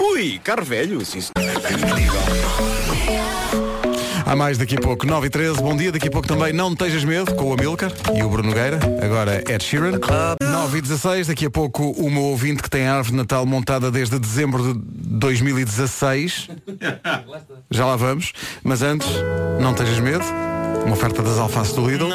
Ui, 0.00 0.40
carro 0.42 0.64
velho, 0.64 1.04
sim. 1.04 1.20
Há 4.24 4.36
mais 4.36 4.56
daqui 4.56 4.76
a 4.76 4.80
pouco, 4.80 5.06
9 5.06 5.26
e 5.26 5.30
13. 5.30 5.60
Bom 5.60 5.76
dia, 5.76 5.92
daqui 5.92 6.08
a 6.08 6.10
pouco 6.10 6.26
também 6.26 6.52
Não 6.52 6.74
Tejas 6.74 7.04
Medo, 7.04 7.34
com 7.34 7.50
o 7.50 7.52
Amilcar 7.52 7.92
e 8.14 8.22
o 8.22 8.28
Bruno 8.28 8.48
Nogueira. 8.50 8.78
Agora 9.02 9.42
Ed 9.50 9.62
Sheeran. 9.62 9.98
9 10.42 10.78
e 10.78 10.80
16. 10.80 11.26
Daqui 11.26 11.46
a 11.46 11.50
pouco 11.50 11.90
o 11.90 12.10
meu 12.10 12.22
ouvinte 12.22 12.62
que 12.62 12.70
tem 12.70 12.86
a 12.86 12.94
árvore 12.96 13.12
de 13.12 13.16
Natal 13.16 13.44
montada 13.44 13.90
desde 13.90 14.18
dezembro 14.18 14.74
de 14.74 14.80
2016. 15.18 16.48
Já 17.70 17.86
lá 17.86 17.96
vamos. 17.96 18.32
Mas 18.62 18.82
antes, 18.82 19.08
Não 19.60 19.74
Tejas 19.74 19.98
Medo. 19.98 20.24
Uma 20.84 20.94
oferta 20.94 21.22
das 21.22 21.38
alfaces 21.38 21.74
do 21.74 21.88
Lidl. 21.88 22.08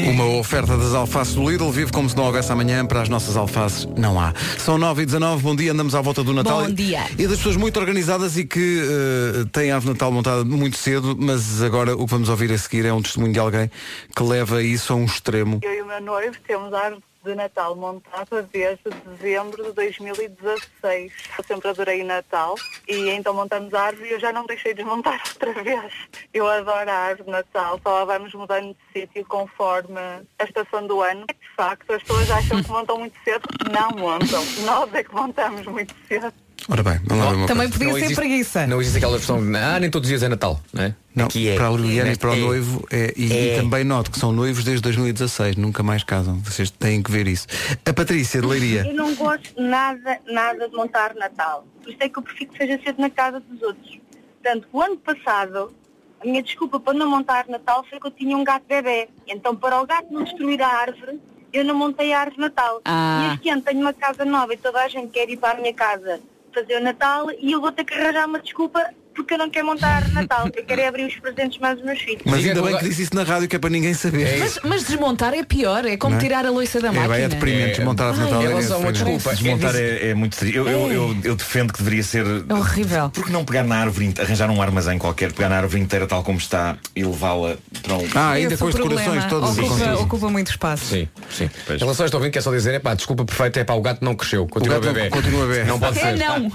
Uma 0.00 0.24
oferta 0.38 0.76
das 0.76 0.92
alfaces 0.92 1.34
do 1.34 1.48
Lidl. 1.48 1.70
Vive 1.70 1.92
como 1.92 2.10
se 2.10 2.16
não 2.16 2.24
houvesse 2.24 2.50
amanhã. 2.50 2.84
Para 2.84 3.02
as 3.02 3.08
nossas 3.08 3.36
alfaces, 3.36 3.86
não 3.96 4.18
há. 4.18 4.34
São 4.58 4.76
9 4.76 5.02
e 5.02 5.06
19. 5.06 5.42
Bom 5.42 5.54
dia. 5.54 5.70
Andamos 5.70 5.94
à 5.94 6.00
volta 6.00 6.24
do 6.24 6.32
Natal. 6.34 6.64
Bom 6.64 6.72
dia. 6.72 7.02
E 7.16 7.26
das 7.28 7.36
pessoas 7.36 7.56
muito 7.56 7.78
organizadas 7.78 8.36
e 8.36 8.44
que 8.44 8.82
eh, 8.82 9.44
têm 9.52 9.70
a 9.70 9.76
árvore 9.76 9.92
de 9.92 9.98
Natal 10.00 10.10
montada 10.10 10.44
muito 10.44 10.76
cedo, 10.76 11.16
mas 11.18 11.47
agora 11.62 11.94
o 11.94 12.04
que 12.04 12.10
vamos 12.10 12.28
ouvir 12.28 12.52
a 12.52 12.58
seguir 12.58 12.86
é 12.86 12.92
um 12.92 13.02
testemunho 13.02 13.32
de 13.32 13.38
alguém 13.38 13.70
que 14.14 14.22
leva 14.22 14.62
isso 14.62 14.92
a 14.92 14.96
um 14.96 15.04
extremo. 15.04 15.60
Eu 15.62 15.74
e 15.74 15.82
o 15.82 15.86
meu 15.86 16.00
noivo 16.00 16.36
temos 16.46 16.72
a 16.72 16.78
árvore 16.80 17.02
de 17.24 17.34
Natal 17.34 17.74
montada 17.76 18.42
desde 18.52 18.82
dezembro 19.06 19.62
de 19.64 19.72
2016. 19.72 21.12
Eu 21.36 21.44
sempre 21.44 21.68
adorei 21.68 22.02
Natal 22.04 22.54
e 22.88 23.10
então 23.10 23.34
montamos 23.34 23.72
a 23.74 23.82
árvore 23.82 24.08
e 24.08 24.12
eu 24.12 24.20
já 24.20 24.32
não 24.32 24.46
deixei 24.46 24.74
de 24.74 24.84
montar 24.84 25.20
outra 25.34 25.62
vez. 25.62 25.92
Eu 26.32 26.46
adoro 26.46 26.90
a 26.90 26.94
árvore 26.94 27.24
de 27.24 27.30
Natal, 27.30 27.80
só 27.82 28.04
vamos 28.04 28.32
mudando 28.34 28.74
de 28.74 29.00
sítio 29.00 29.24
conforme 29.26 29.98
a 30.38 30.44
estação 30.44 30.86
do 30.86 31.00
ano. 31.00 31.26
De 31.26 31.54
facto, 31.56 31.92
as 31.92 32.02
pessoas 32.02 32.30
acham 32.30 32.62
que 32.62 32.70
montam 32.70 32.98
muito 32.98 33.16
cedo. 33.24 33.48
Não 33.70 33.90
montam. 33.90 34.44
Nós 34.64 34.94
é 34.94 35.04
que 35.04 35.14
montamos 35.14 35.66
muito 35.66 35.94
cedo. 36.06 36.32
Ora 36.66 36.82
bem, 36.82 37.00
vamos 37.04 37.24
lá 37.24 37.30
ver 37.30 37.36
uma 37.36 37.46
Também 37.46 37.68
coisa. 37.68 37.72
podia 37.78 37.86
Não 37.88 37.94
ser 37.94 38.04
existe- 38.04 38.16
preguiça. 38.20 38.66
Não 38.66 38.80
existe 38.80 38.96
aquela 38.98 39.16
versão, 39.16 39.40
de, 39.44 39.56
ah, 39.56 39.78
nem 39.80 39.90
todos 39.90 40.06
os 40.06 40.08
dias 40.10 40.22
é 40.22 40.28
Natal, 40.28 40.60
não 40.72 40.82
é? 40.82 40.94
Não, 41.14 41.24
Aqui 41.26 41.48
é. 41.48 41.54
para 41.56 41.68
a 41.68 41.70
Liliana 41.70 42.12
e 42.12 42.16
para 42.16 42.30
o 42.30 42.34
É. 42.34 42.36
noivo 42.36 42.86
é, 42.90 43.14
e, 43.16 43.32
e 43.32 43.56
também 43.60 43.84
noto 43.84 44.10
que 44.10 44.18
são 44.18 44.32
noivos 44.32 44.64
desde 44.64 44.82
2016, 44.82 45.56
nunca 45.56 45.82
mais 45.82 46.04
casam. 46.04 46.38
Vocês 46.40 46.70
têm 46.70 47.02
que 47.02 47.10
ver 47.10 47.26
isso. 47.26 47.46
A 47.86 47.92
Patrícia 47.92 48.40
de 48.40 48.46
Leiria. 48.46 48.86
Eu 48.86 48.94
não 48.94 49.14
gosto 49.14 49.60
nada, 49.60 50.18
nada 50.26 50.68
de 50.68 50.74
montar 50.76 51.14
Natal. 51.14 51.66
Por 51.82 51.90
isso 51.90 51.98
é 52.00 52.08
que 52.08 52.18
eu 52.18 52.22
prefiro 52.22 52.50
que 52.52 52.58
seja 52.58 52.78
cedo 52.84 53.00
na 53.00 53.08
casa 53.10 53.40
dos 53.40 53.62
outros. 53.62 53.98
Portanto, 54.42 54.68
o 54.72 54.82
ano 54.82 54.96
passado, 54.98 55.72
a 56.20 56.24
minha 56.26 56.42
desculpa 56.42 56.78
para 56.78 56.92
não 56.94 57.08
montar 57.08 57.46
Natal 57.48 57.84
foi 57.88 57.98
que 57.98 58.06
eu 58.06 58.10
tinha 58.10 58.36
um 58.36 58.44
gato 58.44 58.64
bebê. 58.68 59.08
Então, 59.26 59.56
para 59.56 59.80
o 59.80 59.86
gato 59.86 60.06
não 60.12 60.22
destruir 60.22 60.60
a 60.60 60.68
árvore, 60.68 61.18
eu 61.52 61.64
não 61.64 61.74
montei 61.74 62.12
a 62.12 62.18
árvore 62.20 62.36
de 62.36 62.42
Natal. 62.42 62.80
Ah. 62.84 63.30
E 63.30 63.34
este 63.36 63.48
ano 63.48 63.62
tenho 63.62 63.80
uma 63.80 63.92
casa 63.94 64.24
nova 64.24 64.52
e 64.52 64.56
toda 64.58 64.82
a 64.82 64.88
gente 64.88 65.08
quer 65.10 65.28
ir 65.30 65.38
para 65.38 65.56
a 65.56 65.60
minha 65.60 65.72
casa 65.72 66.20
fazer 66.52 66.76
o 66.76 66.82
Natal 66.82 67.30
e 67.30 67.52
eu 67.52 67.60
vou 67.60 67.72
ter 67.72 67.84
que 67.84 67.94
arranjar 67.94 68.26
uma 68.26 68.40
desculpa 68.40 68.94
porque 69.18 69.34
eu 69.34 69.38
não 69.38 69.50
quero 69.50 69.66
montar 69.66 70.08
Natal. 70.12 70.48
Eu 70.54 70.64
quero 70.64 70.80
é 70.80 70.88
abrir 70.88 71.06
os 71.06 71.16
presentes 71.16 71.58
mais 71.58 71.76
aos 71.76 71.84
meus 71.84 71.98
filhos. 72.00 72.22
Mas 72.24 72.44
ainda 72.44 72.62
bem 72.62 72.76
que 72.78 72.84
disse 72.88 73.02
isso 73.02 73.14
na 73.14 73.24
rádio 73.24 73.48
que 73.48 73.56
é 73.56 73.58
para 73.58 73.70
ninguém 73.70 73.92
saber. 73.94 74.38
Mas, 74.38 74.58
mas 74.64 74.84
desmontar 74.84 75.34
é 75.34 75.42
pior, 75.42 75.84
é 75.84 75.96
como 75.96 76.12
Não 76.14 76.18
é? 76.20 76.22
tirar 76.22 76.46
a 76.46 76.50
loiça 76.50 76.80
da 76.80 76.88
É, 76.88 76.90
máquina. 76.92 77.14
bem, 77.14 77.24
é 77.24 77.28
deprimente 77.28 77.76
desmontar 77.76 78.12
de 78.12 78.20
Ai, 78.20 78.24
Natal. 78.26 78.42
em 78.42 78.44
é- 78.44 78.48
a 78.72 78.76
uma 78.78 78.88
é- 78.88 78.92
desculpa, 78.92 79.30
Desmontar 79.34 79.74
é, 79.76 80.10
é 80.10 80.14
muito 80.14 80.36
triste. 80.36 80.56
Eu, 80.56 80.68
eu, 80.68 80.92
eu, 80.92 81.16
eu 81.24 81.36
defendo 81.36 81.72
que 81.72 81.78
deveria 81.80 82.02
ser. 82.02 82.24
É 82.48 82.54
horrível. 82.54 83.10
Por 83.10 83.24
que 83.26 83.32
não 83.32 83.44
pegar 83.44 83.64
na 83.64 83.76
árvore, 83.76 84.14
arranjar 84.18 84.50
um 84.50 84.62
armazém 84.62 84.98
qualquer, 84.98 85.32
pegar 85.32 85.48
na 85.48 85.56
árvore 85.58 85.82
inteira 85.82 86.06
tal 86.06 86.22
como 86.22 86.38
está 86.38 86.76
e 86.94 87.02
levá-la 87.04 87.56
para 87.82 87.94
um. 87.96 88.06
Ah, 88.14 88.30
ainda 88.30 88.54
Esse 88.54 88.58
com 88.60 88.66
o 88.66 88.68
as 88.68 88.74
decorações 88.74 89.24
problema. 89.24 89.28
todas. 89.28 89.56
e 89.58 89.60
com 89.60 89.66
Ocupa, 89.74 90.02
ocupa 90.02 90.28
muito 90.30 90.50
espaço. 90.50 90.84
Sim, 90.86 91.08
sim. 91.30 91.50
Em 91.70 91.76
relação 91.78 92.04
a 92.04 92.06
isto 92.06 92.14
ouvindo, 92.14 92.32
quer 92.32 92.42
só 92.42 92.50
dizer, 92.52 92.74
é 92.74 92.78
pá, 92.78 92.94
desculpa 92.94 93.24
perfeita, 93.24 93.60
é 93.60 93.64
pá, 93.64 93.74
o 93.74 93.82
gato 93.82 94.04
não 94.04 94.14
cresceu, 94.14 94.46
continua 94.46 94.78
não- 94.80 94.92
bebê. 94.92 95.10
continua 95.10 95.46
bebê. 95.46 95.64
Não 95.64 95.78
pode 95.78 95.98
É 95.98 96.02
ser. 96.02 96.16
não. 96.18 96.52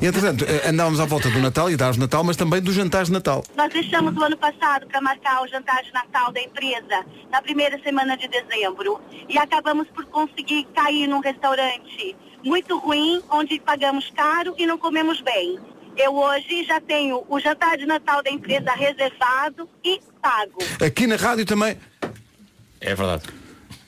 E 0.00 0.06
entretanto, 0.06 0.44
eh, 0.48 0.68
andávamos 0.70 1.00
à 1.00 1.04
volta 1.04 1.28
do 1.30 1.38
Natal 1.40 1.70
e 1.70 1.76
da 1.76 1.86
árvore 1.86 2.00
de 2.00 2.03
Natal, 2.04 2.22
mas 2.22 2.36
também 2.36 2.60
dos 2.60 2.74
jantares 2.74 3.08
de 3.08 3.14
Natal. 3.14 3.42
Nós 3.56 3.72
deixamos 3.72 4.16
o 4.16 4.22
ano 4.22 4.36
passado 4.36 4.86
para 4.86 5.00
marcar 5.00 5.42
o 5.42 5.48
jantar 5.48 5.82
de 5.82 5.92
Natal 5.92 6.30
da 6.32 6.40
empresa 6.40 7.04
na 7.30 7.40
primeira 7.42 7.80
semana 7.82 8.16
de 8.16 8.28
dezembro 8.28 9.00
e 9.28 9.38
acabamos 9.38 9.88
por 9.88 10.04
conseguir 10.06 10.64
cair 10.74 11.06
num 11.06 11.20
restaurante 11.20 12.16
muito 12.44 12.78
ruim, 12.78 13.22
onde 13.30 13.58
pagamos 13.58 14.10
caro 14.10 14.54
e 14.58 14.66
não 14.66 14.76
comemos 14.76 15.20
bem. 15.22 15.58
Eu 15.96 16.14
hoje 16.14 16.64
já 16.64 16.80
tenho 16.80 17.24
o 17.28 17.40
jantar 17.40 17.78
de 17.78 17.86
Natal 17.86 18.22
da 18.22 18.30
empresa 18.30 18.72
reservado 18.72 19.68
e 19.82 20.00
pago. 20.20 20.58
Aqui 20.84 21.06
na 21.06 21.16
rádio 21.16 21.46
também. 21.46 21.78
É 22.80 22.94
verdade. 22.94 23.22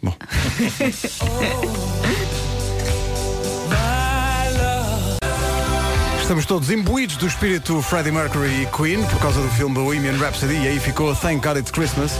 Estamos 6.26 6.44
todos 6.44 6.70
imbuídos 6.72 7.16
do 7.18 7.28
espírito 7.28 7.80
Freddie 7.80 8.10
Mercury 8.10 8.62
e 8.62 8.66
Queen 8.76 9.00
por 9.04 9.20
causa 9.20 9.40
do 9.40 9.48
filme 9.50 9.76
Bohemian 9.76 10.18
Rhapsody 10.18 10.54
e 10.54 10.66
aí 10.66 10.80
ficou 10.80 11.14
Thank 11.14 11.46
God 11.46 11.56
It's 11.56 11.70
Christmas. 11.70 12.10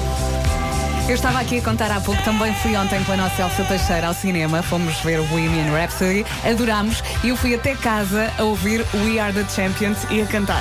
Eu 1.09 1.15
estava 1.15 1.39
aqui 1.39 1.59
a 1.59 1.63
contar 1.63 1.89
há 1.93 2.01
pouco, 2.01 2.21
também 2.25 2.53
fui 2.57 2.75
ontem 2.77 3.03
com 3.05 3.13
a 3.13 3.17
nossa 3.17 3.41
Elsa 3.41 3.63
Teixeira 3.63 4.09
ao 4.09 4.15
cinema, 4.15 4.61
fomos 4.61 4.93
ver 5.05 5.21
o 5.21 5.25
Bohemian 5.27 5.71
Rhapsody, 5.73 6.27
adorámos 6.45 7.01
e 7.23 7.29
eu 7.29 7.37
fui 7.37 7.55
até 7.55 7.77
casa 7.77 8.29
a 8.37 8.43
ouvir 8.43 8.85
We 8.93 9.21
Are 9.21 9.33
The 9.33 9.45
Champions 9.49 9.99
e 10.11 10.21
a 10.21 10.27
cantar. 10.27 10.61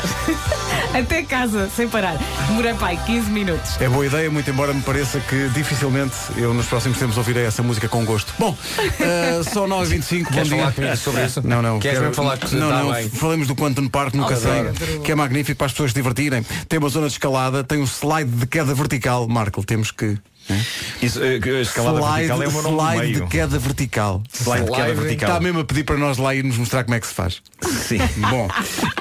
até 0.93 1.23
casa, 1.23 1.67
sem 1.75 1.89
parar. 1.89 2.15
Demorei 2.47 2.75
pai 2.75 2.99
15 3.07 3.31
minutos. 3.31 3.81
É 3.81 3.89
boa 3.89 4.05
ideia, 4.05 4.29
muito 4.29 4.47
embora 4.47 4.71
me 4.71 4.83
pareça 4.83 5.19
que 5.19 5.49
dificilmente 5.49 6.13
eu 6.37 6.53
nos 6.53 6.67
próximos 6.67 6.99
tempos 6.99 7.17
ouvirei 7.17 7.43
essa 7.43 7.63
música 7.63 7.89
com 7.89 8.05
gosto. 8.05 8.31
Bom, 8.37 8.55
eh, 9.01 9.41
só 9.51 9.65
9h25, 9.67 10.25
bom 10.25 10.29
Queres 10.31 10.47
dia. 10.49 10.57
falar 10.59 10.71
comigo 10.73 10.97
sobre 10.97 11.25
isso? 11.25 11.41
Não, 11.43 11.61
não. 11.63 11.79
Queres 11.79 11.97
quero- 11.97 12.09
mesmo 12.11 12.23
falar 12.23 12.37
que 12.37 12.55
Não, 12.55 12.69
está 12.69 12.83
não. 12.83 12.91
bem? 12.93 13.09
Falemos 13.09 13.47
do 13.47 13.55
Quantum 13.55 13.87
Park 13.87 14.13
no 14.13 14.23
Oh, 14.23 14.27
Cacém, 14.27 14.65
que 15.03 15.11
é 15.11 15.15
magnífico 15.15 15.57
para 15.57 15.65
as 15.65 15.71
pessoas 15.73 15.89
se 15.89 15.95
divertirem. 15.95 16.45
Tem 16.69 16.77
uma 16.77 16.89
zona 16.89 17.07
de 17.07 17.13
escalada, 17.13 17.63
tem 17.63 17.79
um 17.79 17.85
slide 17.87 18.29
de 18.29 18.45
queda 18.45 18.75
vertical. 18.75 19.27
Marco, 19.27 19.65
temos 19.65 19.89
que. 19.89 20.19
Isso, 21.01 21.21
eh, 21.23 21.39
a 21.57 21.61
escalada 21.61 21.99
vertical 22.01 22.43
é 22.43 22.47
o 22.47 22.51
meu 22.51 22.61
nome 22.61 22.75
do 22.77 22.81
slide 22.83 23.01
meio. 23.01 23.21
de 23.21 23.27
queda 23.27 23.57
vertical. 23.59 24.23
Slide 24.33 24.65
de 24.65 24.71
queda 24.71 24.93
vertical. 24.93 25.29
Está 25.29 25.39
mesmo 25.39 25.59
a 25.59 25.65
pedir 25.65 25.83
para 25.83 25.97
nós 25.97 26.17
lá 26.17 26.35
irmos 26.35 26.57
mostrar 26.57 26.83
como 26.83 26.95
é 26.95 26.99
que 26.99 27.07
se 27.07 27.13
faz. 27.13 27.41
Sim. 27.87 27.97
Bom, 28.29 28.47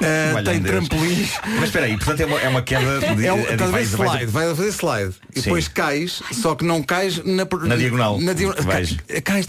eh, 0.01 0.31
Valha-me 0.33 0.43
tem 0.43 0.61
Deus. 0.61 0.87
trampolins. 0.87 1.29
Mas 1.55 1.63
espera 1.65 1.85
aí, 1.85 1.97
portanto 1.97 2.19
é 2.21 2.25
uma, 2.25 2.39
é 2.41 2.49
uma 2.49 2.61
queda 2.61 2.99
de, 3.15 3.27
É 3.27 3.33
um, 3.33 3.43
vais- 3.43 3.69
vais- 3.69 3.91
slide, 3.91 4.25
vai 4.25 4.55
fazer 4.55 4.69
slide 4.71 5.13
e 5.35 5.39
Sim. 5.39 5.43
depois 5.43 5.67
cais, 5.67 6.21
só 6.31 6.55
que 6.55 6.65
não 6.65 6.81
cais 6.81 7.17
na, 7.23 7.45
Na 7.67 7.75
diagonal. 7.75 8.19
Na 8.19 8.33
diagonal. 8.33 8.63
Cais, 8.65 8.97
cais. 9.23 9.45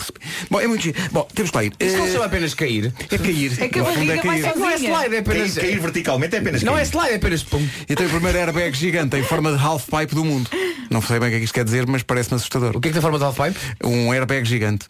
Bom, 0.50 0.60
é 0.60 0.66
muito 0.66 0.82
giro. 0.82 0.98
Bom, 1.12 1.26
temos 1.34 1.50
que 1.50 1.56
lá 1.56 1.64
ir. 1.64 1.72
Isso 1.80 1.96
não 1.96 2.04
Eh, 2.04 2.06
se 2.08 2.12
chama 2.12 2.24
apenas 2.26 2.54
cair. 2.54 2.92
É 3.10 3.18
cair. 3.18 3.52
É 3.62 3.68
que 3.68 3.78
a 3.78 3.82
No 3.82 3.88
fundo 3.88 4.06
barriga 4.06 4.22
vai 4.22 4.40
Não 4.40 4.70
é 4.70 4.74
slide, 4.76 5.14
é 5.14 5.18
apenas. 5.18 5.54
Cair, 5.54 5.66
cair 5.66 5.80
verticalmente 5.80 6.36
é 6.36 6.38
apenas 6.38 6.62
Não 6.62 6.74
cair. 6.74 6.82
é 6.82 6.84
slide, 6.86 7.10
é 7.12 7.16
apenas 7.16 7.42
pum. 7.42 7.66
E 7.88 7.94
tem 7.94 8.06
o 8.06 8.10
primeiro 8.10 8.38
airbag 8.38 8.76
gigante 8.76 9.16
em 9.16 9.22
forma 9.22 9.56
de 9.56 9.62
half 9.62 9.84
pipe 9.88 10.14
do 10.14 10.24
mundo. 10.24 10.50
Não 10.90 11.02
sei 11.02 11.18
bem 11.18 11.28
o 11.28 11.30
que 11.30 11.36
é 11.36 11.38
que 11.40 11.44
isto 11.44 11.54
quer 11.54 11.64
dizer, 11.64 11.85
mas 11.90 12.02
parece-me 12.02 12.36
assustador. 12.36 12.76
O 12.76 12.80
que 12.80 12.88
é 12.88 12.90
que 12.90 12.94
tem 12.94 13.02
forma 13.02 13.18
de 13.18 13.24
half-pipe? 13.24 13.58
Um 13.84 14.12
airbag 14.12 14.44
gigante. 14.44 14.86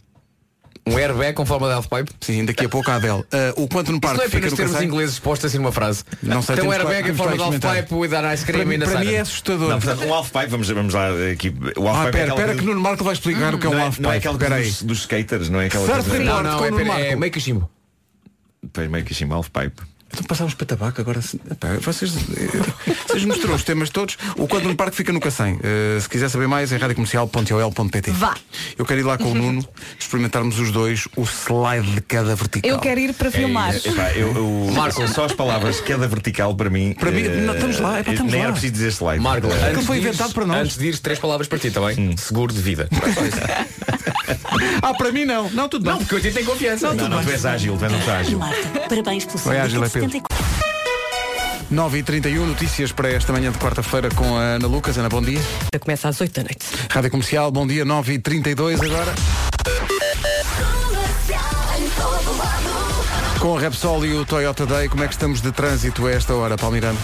Um 0.89 0.97
airbag 0.99 1.33
com 1.35 1.45
forma 1.45 1.67
de 1.67 1.73
half-pipe? 1.75 2.13
Sim, 2.21 2.45
daqui 2.45 2.65
a 2.65 2.69
pouco 2.69 2.89
a 2.89 2.95
Adele. 2.95 3.25
Ah, 3.33 3.53
o 3.61 3.67
Quantum 3.67 3.93
Isso 3.93 4.01
Park 4.01 4.17
não 4.19 4.23
é 4.25 4.27
fica 4.27 4.37
apenas 4.39 4.51
no 4.53 4.57
termos 4.57 4.73
Cacém. 4.75 4.89
ingleses 4.89 5.19
postos 5.19 5.47
assim 5.47 5.59
numa 5.59 5.73
frase. 5.73 6.05
Não 6.23 6.41
sei, 6.43 6.55
Tem 6.55 6.65
um 6.65 6.69
que- 6.69 6.77
airbag 6.77 7.11
em 7.11 7.15
forma 7.15 7.33
que 7.33 7.39
de 7.59 7.67
half-pipe 7.67 7.95
with 7.95 8.15
an 8.15 8.33
ice 8.33 8.45
Para, 8.45 8.53
cream 8.53 8.69
mim- 8.69 8.75
in 8.77 8.79
the 8.79 8.85
para 8.87 9.01
mim 9.01 9.13
é 9.13 9.19
assustador. 9.21 9.69
Não, 9.69 9.81
portanto, 9.81 10.05
um 10.07 10.15
half-pipe, 10.15 10.47
vamos, 10.47 10.69
vamos 10.71 10.95
lá 10.95 11.09
aqui. 11.33 11.53
O 11.77 11.89
ah, 11.89 11.91
half-pipe 11.91 12.09
é 12.09 12.13
pera, 12.13 12.23
aquela 12.23 12.37
pera 12.37 12.47
coisa- 12.47 12.61
que 12.61 12.67
Nuno 12.67 12.81
Marco 12.81 13.03
vai 13.03 13.15
explicar 13.15 13.53
o 13.53 13.59
que 13.59 13.67
é 13.67 13.69
um 13.69 13.75
não, 13.75 13.83
half 13.85 13.99
não 13.99 14.13
é 14.13 14.17
aí. 14.55 14.63
dos, 14.65 14.83
dos 14.83 14.99
skaters, 15.01 15.49
não 15.49 15.61
é 15.61 15.67
aquela 15.67 15.87
coisa... 15.87 16.19
Não, 16.21 16.43
não, 16.45 16.95
é, 16.95 17.09
é 17.09 17.17
meio 17.17 17.33
cachimbo. 17.33 17.69
Depois 18.63 18.89
meio 18.89 19.05
que 19.05 19.13
assim, 19.13 19.29
half-pipe. 19.33 19.83
Então 20.13 20.25
passávamos 20.25 20.55
para 20.55 20.67
tabaco 20.67 21.01
agora. 21.01 21.21
Epá, 21.51 21.69
vocês, 21.81 22.13
eh, 22.15 22.95
vocês 23.09 23.25
mostrou 23.25 23.55
os 23.55 23.65
temas 23.65 23.91
todos. 23.91 24.17
O 24.37 24.47
Quantum 24.49 24.75
Park 24.75 24.95
fica 24.95 25.13
no 25.13 25.21
Cacém. 25.21 25.59
Eh, 25.63 25.99
se 26.01 26.09
quiser 26.09 26.29
saber 26.31 26.47
mais, 26.47 26.73
é 26.73 26.77
radiocomercial.ol.pt. 26.77 28.11
Vá. 28.13 28.35
Eu 28.79 28.87
quero 28.87 29.01
ir 29.01 29.03
lá 29.03 29.19
com 29.19 29.33
o 29.33 29.35
Nuno, 29.35 29.67
experimentarmos 29.99 30.59
os 30.59 30.71
dois 30.71 31.07
o 31.17 31.23
slide 31.25 31.91
de 31.91 32.01
cada 32.01 32.35
vertical. 32.35 32.71
Eu 32.71 32.79
quero 32.79 33.01
ir 33.01 33.13
para 33.15 33.31
filmar. 33.31 33.75
É, 33.75 33.79
epá, 33.89 34.13
eu, 34.13 34.35
eu, 34.35 34.73
Marco. 34.73 35.07
só 35.09 35.25
as 35.25 35.33
palavras 35.33 35.81
queda 35.81 36.07
vertical 36.09 36.55
para 36.55 36.71
mim. 36.71 36.95
Para 36.99 37.11
mim, 37.11 37.23
eh, 37.23 37.41
não, 37.41 37.55
estamos 37.55 37.79
lá, 37.81 38.01
epá, 38.01 38.13
estamos 38.13 38.31
nem 38.33 38.41
lá. 38.41 38.45
era 38.47 38.53
preciso 38.53 38.73
dizer 38.73 38.89
slide. 38.93 39.21
Marco, 39.23 39.49
antes 39.49 39.85
foi 39.87 39.97
de 39.97 40.03
inventado 40.03 40.27
ires- 40.29 40.33
para 40.35 40.47
nós. 40.47 40.57
Antes 40.63 40.79
de 40.79 40.87
ires, 40.87 41.01
três 41.01 41.19
palavras 41.19 41.49
para 41.49 41.59
ti 41.59 41.71
também. 41.71 42.17
Seguro 42.17 42.55
de 42.55 42.61
vida. 42.63 42.89
Ah, 44.83 44.95
para 44.95 45.13
mim 45.13 45.25
não. 45.25 45.51
Não, 45.51 45.69
tudo 45.69 45.85
bem. 45.85 45.93
Não, 45.93 45.99
porque 45.99 46.15
eu 46.17 46.21
te 46.21 46.31
tenho 46.33 46.47
confiança. 46.47 46.93
não, 46.95 47.09
não, 47.09 47.23
tu 47.23 47.31
és 47.31 47.45
ágil, 47.45 47.77
tu 47.77 47.85
és 47.85 47.93
muito 47.93 48.11
ágil. 48.11 48.39
Marta, 48.39 48.81
parabéns 48.89 49.25
pelo 49.25 49.39
dia 49.39 49.63
ágil, 49.63 49.85
é 49.85 49.89
Pedro. 49.89 50.11
74. 50.11 50.47
9h31, 51.73 52.47
notícias 52.47 52.93
para 52.93 53.11
esta 53.11 53.33
manhã 53.33 53.51
de 53.51 53.59
quarta-feira 53.59 54.09
com 54.11 54.37
a 54.37 54.41
Ana 54.41 54.69
Lucas. 54.69 54.97
Ana, 54.99 55.09
bom 55.09 55.21
dia. 55.21 55.41
Começa 55.81 56.09
às 56.09 56.21
8 56.21 56.33
da 56.33 56.43
noite. 56.43 56.67
Rádio 56.91 57.11
Comercial, 57.11 57.51
bom 57.51 57.67
dia, 57.67 57.85
9h32 57.85 58.85
agora. 58.85 59.15
Com 63.47 63.57
a 63.57 63.61
Repsol 63.61 64.05
e 64.05 64.13
o 64.13 64.25
Toyota 64.27 64.67
Day, 64.67 64.89
como 64.89 65.05
é 65.05 65.07
que 65.07 65.15
estamos 65.15 65.41
de 65.41 65.53
trânsito 65.53 66.05
a 66.05 66.11
esta 66.11 66.35
hora, 66.35 66.57
Palmirano? 66.57 66.99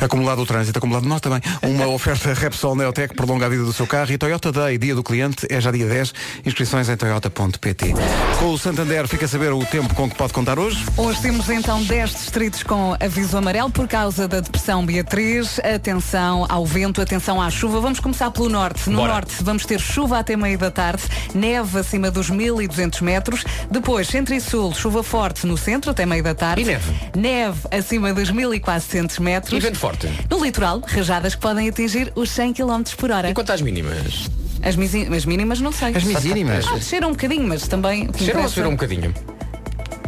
Acumulado 0.00 0.42
o 0.42 0.44
trânsito, 0.44 0.76
acumulado 0.76 1.06
nós 1.06 1.20
também. 1.20 1.40
Uma 1.62 1.86
oferta 1.86 2.34
Repsol 2.34 2.74
Neotec 2.74 3.14
prolonga 3.14 3.46
a 3.46 3.48
vida 3.48 3.62
do 3.62 3.72
seu 3.72 3.86
carro 3.86 4.10
e 4.10 4.18
Toyota 4.18 4.50
Day, 4.50 4.76
dia 4.76 4.92
do 4.92 5.04
cliente, 5.04 5.46
é 5.48 5.60
já 5.60 5.70
dia 5.70 5.86
10. 5.86 6.12
Inscrições 6.44 6.88
em 6.88 6.96
toyota.pt. 6.96 7.94
Com 8.40 8.46
o 8.46 8.58
Santander, 8.58 9.06
fica 9.06 9.26
a 9.26 9.28
saber 9.28 9.52
o 9.52 9.64
tempo 9.64 9.94
com 9.94 10.10
que 10.10 10.16
pode 10.16 10.32
contar 10.32 10.58
hoje. 10.58 10.84
Hoje 10.96 11.22
temos 11.22 11.48
então 11.48 11.80
10 11.84 12.10
distritos 12.10 12.64
com 12.64 12.96
aviso 12.98 13.38
amarelo 13.38 13.70
por 13.70 13.86
causa 13.86 14.26
da 14.26 14.40
depressão 14.40 14.84
Beatriz. 14.84 15.60
Atenção 15.60 16.44
ao 16.48 16.66
vento, 16.66 17.00
atenção 17.00 17.40
à 17.40 17.48
chuva. 17.50 17.78
Vamos 17.80 18.00
começar 18.00 18.32
pelo 18.32 18.48
norte. 18.48 18.90
No 18.90 18.96
Bora. 18.96 19.12
norte 19.12 19.36
vamos 19.44 19.64
ter 19.64 19.78
chuva 19.78 20.18
até 20.18 20.36
meio 20.36 20.58
da 20.58 20.72
tarde, 20.72 21.04
neve 21.32 21.78
acima 21.78 22.10
dos 22.10 22.30
1200 22.30 23.00
metros. 23.00 23.44
Depois, 23.70 24.08
centro 24.08 24.34
e 24.34 24.40
sul, 24.40 24.74
chuva 24.74 25.00
forte 25.04 25.46
no 25.46 25.56
centro 25.56 25.83
até 25.90 26.06
meio 26.06 26.22
da 26.22 26.34
tarde. 26.34 26.62
E 26.62 26.64
neve? 26.64 26.92
Neve 27.16 27.60
acima 27.70 28.12
dos 28.12 28.30
1400 28.30 29.18
metros. 29.18 29.52
E 29.52 29.60
vento 29.60 29.78
forte. 29.78 30.08
No 30.30 30.42
litoral, 30.42 30.80
rajadas 30.86 31.34
que 31.34 31.40
podem 31.40 31.68
atingir 31.68 32.12
os 32.14 32.30
100 32.30 32.54
km 32.54 32.82
por 32.96 33.10
hora. 33.10 33.30
E 33.30 33.34
quanto 33.34 33.52
às 33.52 33.60
mínimas? 33.60 34.30
As, 34.62 34.76
as 35.14 35.24
mínimas 35.26 35.60
não 35.60 35.70
sei. 35.72 35.94
As 35.94 36.04
mínimas? 36.04 36.66
Ah, 36.66 36.74
desceram 36.74 37.08
um 37.08 37.12
bocadinho, 37.12 37.46
mas 37.46 37.68
também. 37.68 38.06
o 38.06 38.12
que 38.12 38.24
Cheira 38.24 38.40
ou 38.40 38.48
subiram 38.48 38.70
um 38.70 38.72
bocadinho? 38.72 39.14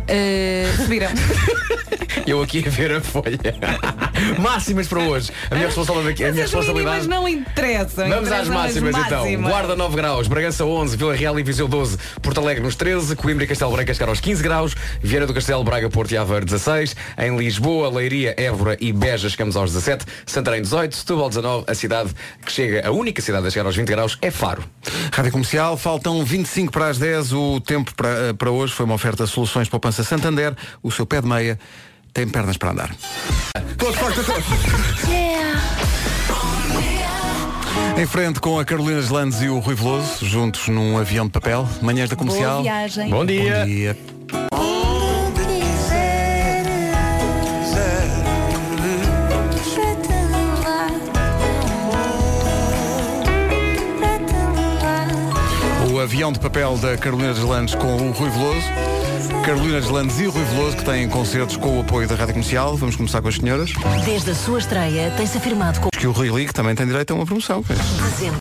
Eh, 0.09 0.73
subiram. 0.77 1.09
Eu 2.27 2.43
aqui 2.43 2.65
a 2.67 2.71
ver 2.71 2.93
a 2.93 3.01
folha. 3.01 3.39
Máximas 4.41 4.89
para 4.89 5.01
hoje. 5.01 5.31
A 5.51 5.55
minha 5.55 5.67
responsabilidade. 5.67 6.25
A 6.25 6.33
minha 6.33 6.45
responsabilidade. 6.45 7.07
não 7.09 7.29
interessam. 7.29 8.09
Vamos 8.09 8.33
às 8.33 8.49
máximas, 8.49 8.95
as 8.95 9.07
então. 9.07 9.21
máximas. 9.21 9.51
Guarda 9.51 9.77
9 9.77 9.97
graus, 9.97 10.27
Bragança 10.27 10.65
11, 10.65 10.97
Vila 10.97 11.15
Real 11.15 11.39
e 11.39 11.43
Viseu 11.43 11.69
12, 11.69 11.99
Porto 12.23 12.41
Alegre 12.41 12.65
nos 12.65 12.75
13, 12.75 13.15
Coimbra 13.15 13.45
e 13.45 13.47
Castelo 13.47 13.73
Branco 13.73 13.93
chegar 13.95 14.09
aos 14.09 14.21
15 14.21 14.43
graus, 14.43 14.75
Vieira 15.01 15.27
do 15.27 15.35
Castelo, 15.35 15.63
Braga, 15.63 15.89
Porto 15.89 16.13
e 16.13 16.17
Aveiro 16.17 16.45
16, 16.45 16.97
em 17.19 17.37
Lisboa, 17.37 17.89
Leiria, 17.89 18.35
Évora 18.37 18.77
e 18.81 18.93
Beja 18.93 19.29
chegamos 19.29 19.57
aos 19.57 19.73
17, 19.73 20.05
Santarém 20.25 20.63
18, 20.63 20.97
Setúbal 20.97 21.29
19, 21.29 21.65
a 21.67 21.75
cidade 21.75 22.11
que 22.45 22.51
chega, 22.51 22.87
a 22.87 22.91
única 22.91 23.23
cidade 23.23 23.47
a 23.47 23.51
chegar 23.51 23.67
aos 23.67 23.77
20 23.77 23.89
graus 23.89 24.19
é 24.21 24.31
Faro. 24.31 24.65
Rádio 25.13 25.33
Comercial, 25.33 25.77
faltam 25.77 26.25
25 26.25 26.73
para 26.73 26.89
as 26.89 26.99
10. 26.99 27.33
O 27.33 27.61
tempo 27.61 27.95
para, 27.95 28.35
para 28.35 28.51
hoje 28.51 28.73
foi 28.75 28.85
uma 28.85 28.95
oferta 28.95 29.27
Soluções 29.27 29.69
Poupança 29.97 30.03
Santander. 30.05 30.55
O 30.83 30.91
seu 30.91 31.07
pé 31.07 31.21
de 31.21 31.29
meia 31.29 31.59
tem 32.13 32.29
pernas 32.29 32.57
para 32.57 32.71
andar. 32.71 32.95
Todos 33.79 33.97
fortes, 33.97 34.27
todos. 34.27 34.45
Em 37.97 38.07
frente 38.07 38.41
com 38.41 38.59
a 38.59 38.65
Carolina 38.65 39.01
Landes 39.11 39.41
e 39.41 39.49
o 39.49 39.59
Rui 39.59 39.75
Veloso, 39.75 40.27
juntos 40.27 40.69
num 40.69 40.99
avião 40.99 41.27
de 41.27 41.33
papel. 41.33 41.67
Manhãs 41.81 42.11
da 42.11 42.17
Comercial. 42.17 42.63
Boa 42.63 42.63
viagem. 42.63 43.11
Bom 43.11 43.25
dia. 43.25 43.59
Bom 43.61 43.65
dia. 43.65 43.97
O 55.91 56.01
avião 56.01 56.31
de 56.31 56.39
papel 56.39 56.77
da 56.77 56.97
Carolina 56.99 57.33
Deslandes 57.33 57.75
com 57.75 57.97
o 57.97 58.11
Rui 58.13 58.29
Veloso. 58.29 59.06
Carolina 59.45 59.81
Deslandes 59.81 60.19
e 60.21 60.27
o 60.27 60.31
Rui 60.31 60.45
Veloso, 60.45 60.77
que 60.77 60.85
têm 60.85 61.09
concertos 61.09 61.57
com 61.57 61.79
o 61.79 61.81
apoio 61.81 62.09
da 62.09 62.15
Rádio 62.15 62.35
Comercial. 62.35 62.77
Vamos 62.77 62.97
começar 62.97 63.21
com 63.23 63.29
as 63.29 63.37
senhoras. 63.37 63.73
Desde 64.05 64.31
a 64.31 64.35
sua 64.35 64.59
estreia, 64.59 65.11
tem-se 65.17 65.37
afirmado 65.39 65.81
com 65.81 65.89
Que 65.91 66.07
o 66.07 66.13
Rui 66.13 66.29
Ligue 66.29 66.53
também 66.53 66.75
tem 66.75 66.87
direito 66.87 67.13
a 67.13 67.15
uma 67.15 67.27
promoção. 67.27 67.63
dezembro. 67.63 68.39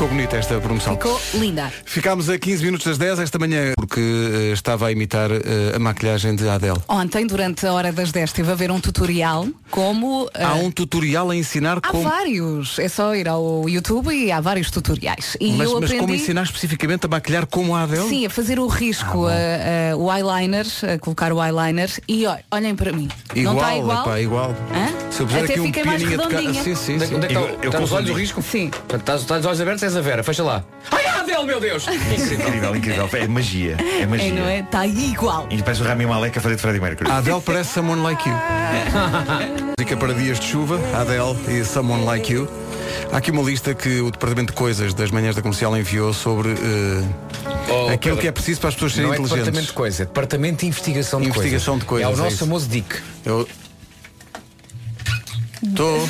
Ficou 0.00 0.14
bonita 0.16 0.36
esta 0.38 0.58
promoção. 0.58 0.94
Ficou 0.94 1.20
linda. 1.34 1.70
Ficámos 1.84 2.30
a 2.30 2.38
15 2.38 2.64
minutos 2.64 2.86
das 2.86 2.96
10 2.96 3.18
esta 3.18 3.38
manhã 3.38 3.74
porque 3.76 4.00
eh, 4.00 4.50
estava 4.54 4.86
a 4.86 4.90
imitar 4.92 5.30
eh, 5.30 5.76
a 5.76 5.78
maquilhagem 5.78 6.34
de 6.34 6.48
Adele. 6.48 6.78
Ontem, 6.88 7.26
durante 7.26 7.66
a 7.66 7.72
hora 7.74 7.92
das 7.92 8.10
10, 8.10 8.30
estive 8.30 8.50
a 8.50 8.54
ver 8.54 8.70
um 8.70 8.80
tutorial 8.80 9.46
como. 9.70 10.26
eh, 10.32 10.42
Há 10.42 10.54
um 10.54 10.70
tutorial 10.70 11.28
a 11.28 11.36
ensinar 11.36 11.80
Há 11.82 11.90
como. 11.90 12.04
vários. 12.04 12.78
É 12.78 12.88
só 12.88 13.14
ir 13.14 13.28
ao 13.28 13.68
YouTube 13.68 14.10
e 14.10 14.32
há 14.32 14.40
vários 14.40 14.70
tutoriais. 14.70 15.36
E 15.38 15.52
Mas, 15.52 15.68
eu 15.68 15.74
mas 15.74 15.84
aprendi. 15.84 15.98
como 16.00 16.14
ensinar 16.14 16.44
especificamente 16.44 17.04
a 17.04 17.08
maquilhar 17.10 17.44
como 17.46 17.76
a 17.76 17.82
Adele? 17.82 18.08
Sim, 18.08 18.24
a 18.24 18.30
fazer 18.30 18.58
o 18.58 18.68
risco, 18.68 19.26
Ah, 19.26 19.94
o 19.98 20.10
eyeliner, 20.10 20.64
a 20.94 20.98
colocar 20.98 21.30
o 21.30 21.44
eyeliner 21.44 21.90
e 22.08 22.24
olhem 22.50 22.74
para 22.74 22.90
mim. 22.90 23.06
Igual, 23.34 23.54
Não 23.54 23.60
está 23.60 23.76
igual? 23.76 24.00
epá, 24.02 24.20
igual. 24.20 24.50
Hã? 24.74 25.10
Se 25.10 25.20
eu 25.20 25.26
puser 25.26 25.44
Até 25.44 25.52
aqui 25.52 25.60
um 25.60 25.64
mais 25.64 26.02
pianinho 26.02 26.08
de 26.08 26.16
ca- 26.16 26.24
redondinha. 26.38 26.62
Sim, 26.64 26.74
sim, 26.74 26.94
Onde 26.94 27.04
é 27.04 27.06
sim. 27.06 27.08
que- 27.10 27.14
onde 27.16 27.26
é 27.26 27.28
que 27.28 27.34
Eu- 27.36 27.40
está- 27.42 27.54
eu 27.64 27.68
está 27.68 27.80
nos 27.80 27.92
olhos 27.92 28.08
o 28.08 28.12
confundi. 28.12 28.20
risco? 28.22 28.42
Sim. 28.42 28.70
Portanto, 28.70 29.00
estás, 29.00 29.20
estás 29.20 29.42
de 29.42 29.46
olhos 29.46 29.60
abertos, 29.60 29.89
és 29.90 29.96
a 29.96 30.00
Vera, 30.00 30.22
fecha 30.22 30.42
lá. 30.42 30.64
Ai, 30.90 31.06
Adele, 31.06 31.44
meu 31.44 31.60
Deus! 31.60 31.86
Incrível, 31.88 32.76
incrível. 32.76 33.08
É 33.12 33.26
magia. 33.26 33.76
É 34.00 34.06
magia. 34.06 34.28
É, 34.28 34.32
não 34.32 34.48
é? 34.48 34.60
Está 34.60 34.86
igual. 34.86 35.46
E 35.50 35.62
parece 35.62 35.82
o 35.82 35.84
Rami 35.84 36.06
Malek 36.06 36.38
a 36.38 36.40
fazer 36.40 36.56
de 36.56 36.62
Freddie 36.62 36.80
Mercury. 36.80 37.10
A 37.10 37.18
Adele 37.18 37.40
parece 37.40 37.74
Someone 37.74 38.02
Like 38.02 38.28
You. 38.28 38.34
Dica 39.78 39.96
para 39.96 40.14
dias 40.14 40.38
de 40.40 40.46
chuva, 40.46 40.78
Adele 40.94 41.60
e 41.60 41.64
Someone 41.64 42.04
Like 42.04 42.32
You. 42.32 42.48
Há 43.12 43.18
aqui 43.18 43.30
uma 43.30 43.42
lista 43.42 43.74
que 43.74 44.00
o 44.00 44.10
Departamento 44.10 44.52
de 44.52 44.58
Coisas 44.58 44.94
das 44.94 45.10
Manhãs 45.10 45.36
da 45.36 45.42
Comercial 45.42 45.76
enviou 45.76 46.12
sobre 46.12 46.50
eh, 46.50 47.04
Oh, 47.68 47.86
aquilo 47.86 47.98
Pedro, 47.98 48.16
que 48.18 48.28
é 48.28 48.32
preciso 48.32 48.60
para 48.60 48.68
as 48.68 48.74
pessoas 48.74 48.92
serem 48.92 49.06
Não 49.08 49.14
é 49.14 49.18
inteligentes. 49.18 49.44
departamento 49.44 49.66
de 49.68 49.72
coisa, 49.72 50.02
é 50.02 50.06
departamento 50.06 50.60
de 50.60 50.66
investigação 50.66 51.20
de 51.20 51.28
Investigação 51.28 51.78
coisas. 51.78 51.80
de 51.80 51.86
coisas, 51.86 52.08
É 52.08 52.10
o 52.10 52.14
é 52.14 52.16
nosso 52.16 52.34
isso. 52.34 52.44
famoso 52.44 52.68
DIC. 52.68 52.96
Eu. 53.24 53.48
Estou. 55.62 56.08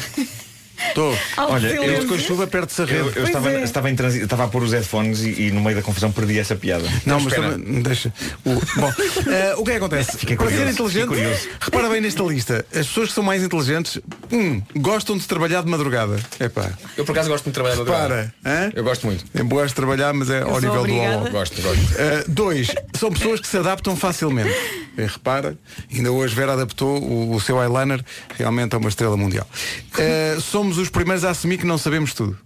Estou. 0.90 1.16
Olha, 1.38 1.66
eu- 1.68 1.82
eu 1.84 2.06
com 2.06 2.14
a 2.14 2.18
chuva 2.18 2.46
perde-se 2.46 2.82
a 2.82 2.84
rede. 2.84 2.98
Eu, 3.00 3.12
eu 3.14 3.24
estava, 3.24 3.50
estava, 3.60 3.90
em 3.90 3.96
transi- 3.96 4.22
estava 4.22 4.44
a 4.44 4.48
pôr 4.48 4.62
os 4.62 4.72
headphones 4.72 5.20
e, 5.22 5.46
e 5.46 5.50
no 5.50 5.60
meio 5.60 5.76
da 5.76 5.82
confusão 5.82 6.10
perdi 6.12 6.38
essa 6.38 6.54
piada. 6.56 6.84
Não, 7.06 7.20
mas 7.20 7.32
espera. 7.32 7.52
também, 7.52 7.82
deixa. 7.82 8.12
O, 8.44 8.50
bom, 8.80 8.92
eh, 9.30 9.54
o 9.56 9.64
que 9.64 9.70
é 9.70 9.74
que 9.74 9.78
acontece? 9.78 10.18
Fiquei 10.18 10.36
Para 10.36 10.46
curioso, 10.46 10.64
ser 10.66 10.72
inteligente, 10.72 11.08
fiquei 11.08 11.24
curioso. 11.24 11.48
repara 11.60 11.88
bem 11.88 12.00
nesta 12.00 12.22
lista. 12.22 12.66
As 12.74 12.86
pessoas 12.86 13.08
que 13.08 13.14
são 13.14 13.24
mais 13.24 13.42
inteligentes, 13.42 13.98
um, 14.32 14.62
gostam 14.76 15.16
de 15.16 15.26
trabalhar 15.26 15.62
de 15.62 15.70
madrugada. 15.70 16.18
Epá. 16.38 16.70
Eu 16.96 17.04
por 17.04 17.12
acaso 17.12 17.28
gosto 17.30 17.44
muito 17.44 17.54
de 17.54 17.62
trabalhar 17.62 17.76
no 17.76 17.84
Para. 17.86 18.34
hã? 18.44 18.70
Eu 18.74 18.84
gosto 18.84 19.06
muito. 19.06 19.24
Eu 19.34 19.46
gosto 19.46 19.68
de 19.68 19.74
trabalhar, 19.74 20.12
mas 20.12 20.28
é 20.30 20.42
ao 20.42 20.48
sou 20.50 20.54
nível 20.60 20.72
do 20.74 20.80
obrigada. 20.80 21.16
oló. 21.18 21.30
Gosto, 21.30 21.62
gosto. 21.62 21.80
Uh, 21.82 22.24
dois, 22.28 22.68
são 22.98 23.10
pessoas 23.12 23.40
que 23.40 23.46
se 23.46 23.56
adaptam 23.56 23.96
facilmente. 23.96 24.50
E 24.98 25.02
repara, 25.02 25.56
ainda 25.94 26.10
hoje 26.10 26.34
Vera 26.34 26.52
adaptou 26.52 27.00
o, 27.02 27.34
o 27.34 27.40
seu 27.40 27.62
eyeliner 27.62 28.04
realmente 28.36 28.74
a 28.74 28.78
uma 28.78 28.88
estrela 28.88 29.16
mundial. 29.16 29.46
Uh, 29.94 30.40
somos 30.40 30.78
os 30.80 30.88
primeiros 30.90 31.24
a 31.24 31.30
assumir 31.30 31.58
que 31.58 31.66
não 31.66 31.78
sabemos 31.78 32.14
tudo. 32.14 32.36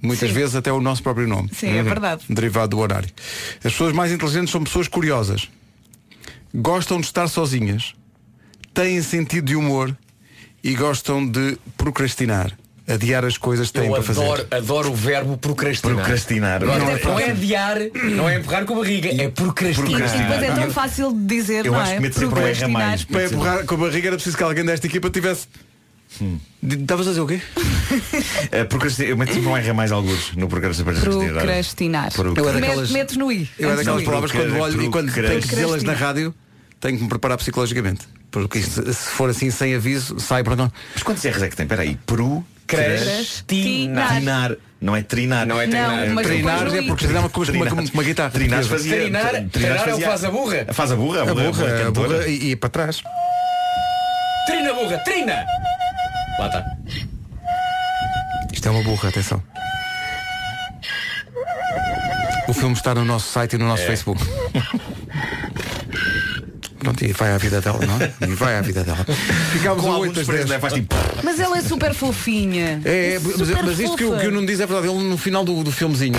Muitas 0.00 0.28
Sim. 0.30 0.34
vezes 0.34 0.56
até 0.56 0.72
o 0.72 0.80
nosso 0.80 1.02
próprio 1.02 1.28
nome. 1.28 1.48
Sim, 1.54 1.76
é 1.76 1.82
verdade. 1.82 2.24
Derivado 2.28 2.70
do 2.76 2.78
horário. 2.80 3.08
As 3.58 3.72
pessoas 3.72 3.92
mais 3.92 4.10
inteligentes 4.10 4.50
são 4.50 4.62
pessoas 4.64 4.88
curiosas. 4.88 5.48
Gostam 6.54 7.00
de 7.00 7.06
estar 7.06 7.28
sozinhas, 7.28 7.94
têm 8.74 9.00
sentido 9.00 9.46
de 9.46 9.56
humor 9.56 9.96
e 10.62 10.74
gostam 10.74 11.26
de 11.26 11.56
procrastinar. 11.76 12.52
Adiar 12.86 13.24
as 13.24 13.38
coisas 13.38 13.68
que 13.70 13.74
têm 13.78 13.86
Eu 13.88 13.94
para 13.94 14.02
fazer. 14.02 14.22
adoro, 14.22 14.46
adoro 14.50 14.90
o 14.90 14.94
verbo 14.94 15.38
procrastinar. 15.38 15.94
Procrastinar. 15.94 16.60
Não 16.64 16.78
não, 16.78 16.88
é 16.90 16.94
é, 16.94 16.98
fácil. 16.98 17.30
adiar, 17.30 17.76
não 18.10 18.28
é 18.28 18.36
empurrar 18.38 18.64
com 18.64 18.74
a 18.74 18.76
barriga, 18.78 19.08
é 19.08 19.26
E, 19.26 19.28
procrastinar. 19.30 20.00
e 20.14 20.18
depois 20.18 20.42
é 20.42 20.50
tão 20.52 20.70
fácil 20.72 21.12
de 21.12 21.24
dizer, 21.26 21.64
Eu 21.64 21.72
não 21.72 21.80
acho 21.80 21.92
é? 21.92 21.94
que 21.96 22.02
mete 22.02 22.14
sempre 22.18 22.40
um 22.40 22.46
R 22.46 22.64
a 22.64 22.68
mais. 22.68 23.04
Para 23.04 23.24
empurrar 23.26 23.64
com 23.64 23.74
a 23.76 23.78
barriga 23.78 24.08
era 24.08 24.16
preciso 24.16 24.36
que 24.36 24.42
alguém 24.42 24.64
desta 24.64 24.86
equipa 24.88 25.08
tivesse. 25.10 25.46
Estavas 26.62 27.06
a 27.06 27.10
dizer 27.10 27.20
o 27.22 27.26
quê? 27.26 27.40
Uh, 28.52 28.66
procrasti- 28.68 29.04
Eu 29.04 29.16
meto 29.16 29.32
sempre 29.32 29.48
um 29.48 29.56
R 29.56 29.70
a 29.70 29.74
mais 29.74 29.90
alguns 29.92 30.32
no 30.36 30.48
procrastinar. 30.48 30.94
Procrastinar. 31.00 32.12
Procra- 32.12 32.42
Eu 32.42 32.48
é 32.48 32.52
daquelas- 32.60 32.90
Metes 32.90 33.16
no 33.16 33.32
I. 33.32 33.48
Eu 33.58 33.70
é 33.72 33.76
daquelas 33.76 34.02
palavras 34.04 34.32
quando 34.32 34.56
olho 34.58 34.82
e 34.82 34.88
quando 34.88 35.12
tenho 35.12 35.40
que 35.40 35.48
dizê-las 35.48 35.82
na 35.82 35.92
rádio, 35.94 36.34
tenho 36.80 36.96
que 36.96 37.02
me 37.02 37.08
preparar 37.08 37.38
psicologicamente. 37.38 38.06
Porque 38.30 38.58
isto, 38.60 38.82
se 38.92 39.08
for 39.10 39.28
assim 39.28 39.50
sem 39.50 39.74
aviso, 39.74 40.18
sai 40.18 40.42
para 40.42 40.56
não. 40.56 40.72
Mas 40.94 41.02
quantos 41.02 41.22
R's 41.24 41.42
é 41.42 41.48
que 41.48 41.56
tem? 41.56 41.64
Espera 41.64 41.82
aí. 41.82 41.98
Procrastinar. 42.06 42.46
Procrastinar. 42.66 44.56
Não 44.80 44.96
é 44.96 45.02
trinar. 45.02 45.46
Não 45.46 45.60
é 45.60 45.66
Não, 45.66 45.72
trinar. 45.72 45.98
Trinar 46.00 46.08
depois 46.08 46.28
é 46.28 46.64
no 46.76 46.82
I. 46.82 46.86
porque 46.88 47.04
trinar 47.04 47.20
uma 47.20 47.28
uma, 47.28 47.84
com 47.84 47.94
uma 47.94 48.02
guitarra. 48.02 48.30
Trinar 48.30 48.64
fazia. 48.64 48.96
Trinar- 48.96 49.28
trinar 49.30 49.48
trinar 49.50 49.88
é 49.88 49.94
o 49.94 50.00
faz 50.00 50.24
a 50.24 50.30
burra. 50.30 50.66
Faz 50.72 50.90
a 50.92 50.96
burra, 50.96 51.20
a 51.20 51.22
A 51.22 51.26
burra, 51.34 51.52
burra, 51.52 51.86
a 51.86 51.90
burra 51.90 52.26
e, 52.28 52.50
e 52.52 52.56
para 52.56 52.70
trás. 52.70 53.02
Trina 54.46 54.72
burra, 54.74 54.98
trina! 55.04 55.34
Lá 56.42 56.46
está. 56.48 56.64
Isto 58.52 58.68
é 58.68 58.70
uma 58.70 58.82
burra, 58.82 59.08
atenção. 59.10 59.42
O 62.48 62.52
filme 62.52 62.74
está 62.74 62.94
no 62.94 63.04
nosso 63.04 63.30
site 63.30 63.54
e 63.54 63.58
no 63.58 63.64
É. 63.64 63.68
nosso 63.68 63.84
Facebook. 63.84 64.20
Pronto, 66.80 67.04
e 67.04 67.12
vai 67.12 67.32
à 67.32 67.38
vida 67.38 67.60
dela, 67.60 67.78
não 67.86 67.96
é? 68.00 68.12
E 68.28 68.34
vai 68.34 68.56
à 68.56 68.60
vida 68.60 68.82
dela. 68.82 69.06
Ficámos 69.52 69.82
Com 69.84 69.90
a 69.90 69.94
alguns 69.94 70.08
8 70.08 70.14
das 70.16 70.26
preços, 70.26 70.46
10. 70.48 70.50
né? 70.50 70.58
Faz 70.58 70.72
tipo. 70.74 70.96
Mas 71.22 71.38
ela 71.38 71.56
é 71.58 71.62
super 71.62 71.94
fofinha. 71.94 72.80
É, 72.84 73.14
é, 73.14 73.18
mas, 73.20 73.36
super 73.36 73.62
mas 73.64 73.78
isto 73.78 73.96
que, 73.96 74.04
o- 74.04 74.18
que 74.18 74.26
o 74.26 74.30
Nuno 74.32 74.46
diz 74.48 74.58
é 74.58 74.66
verdade. 74.66 74.88
Ele 74.92 75.04
no 75.04 75.16
final 75.16 75.44
do, 75.44 75.62
do 75.62 75.70
filmezinho, 75.70 76.18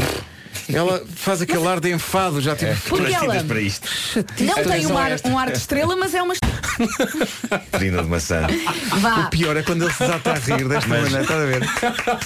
ela 0.74 1.04
faz 1.14 1.42
aquele 1.42 1.68
ar 1.68 1.82
de 1.82 1.92
enfado, 1.92 2.40
já 2.40 2.56
tive. 2.56 2.74
Porque 2.88 3.14
ela 3.14 3.26
Nascidas 3.28 3.44
para 3.44 3.60
isto. 3.62 3.90
não 4.16 4.24
tem 4.24 4.50
Atenção 4.50 4.92
um 4.94 4.98
ar, 4.98 5.12
um 5.26 5.38
ar 5.38 5.52
de 5.52 5.58
estrela, 5.58 5.96
mas 5.98 6.14
é 6.16 6.24
uma. 6.24 6.34
Trina 7.72 8.02
de 8.04 8.10
maçã. 8.10 8.48
Vá. 9.00 9.22
O 9.22 9.30
pior 9.30 9.56
é 9.58 9.64
quando 9.64 9.84
ele 9.84 9.94
se 9.94 10.00
desata 10.00 10.32
a 10.32 10.36
rir 10.36 10.68
desta 10.68 10.88
Mas- 10.88 11.02
maneira, 11.12 11.22
estás 11.22 11.42
a 11.42 11.46
ver? 11.46 11.70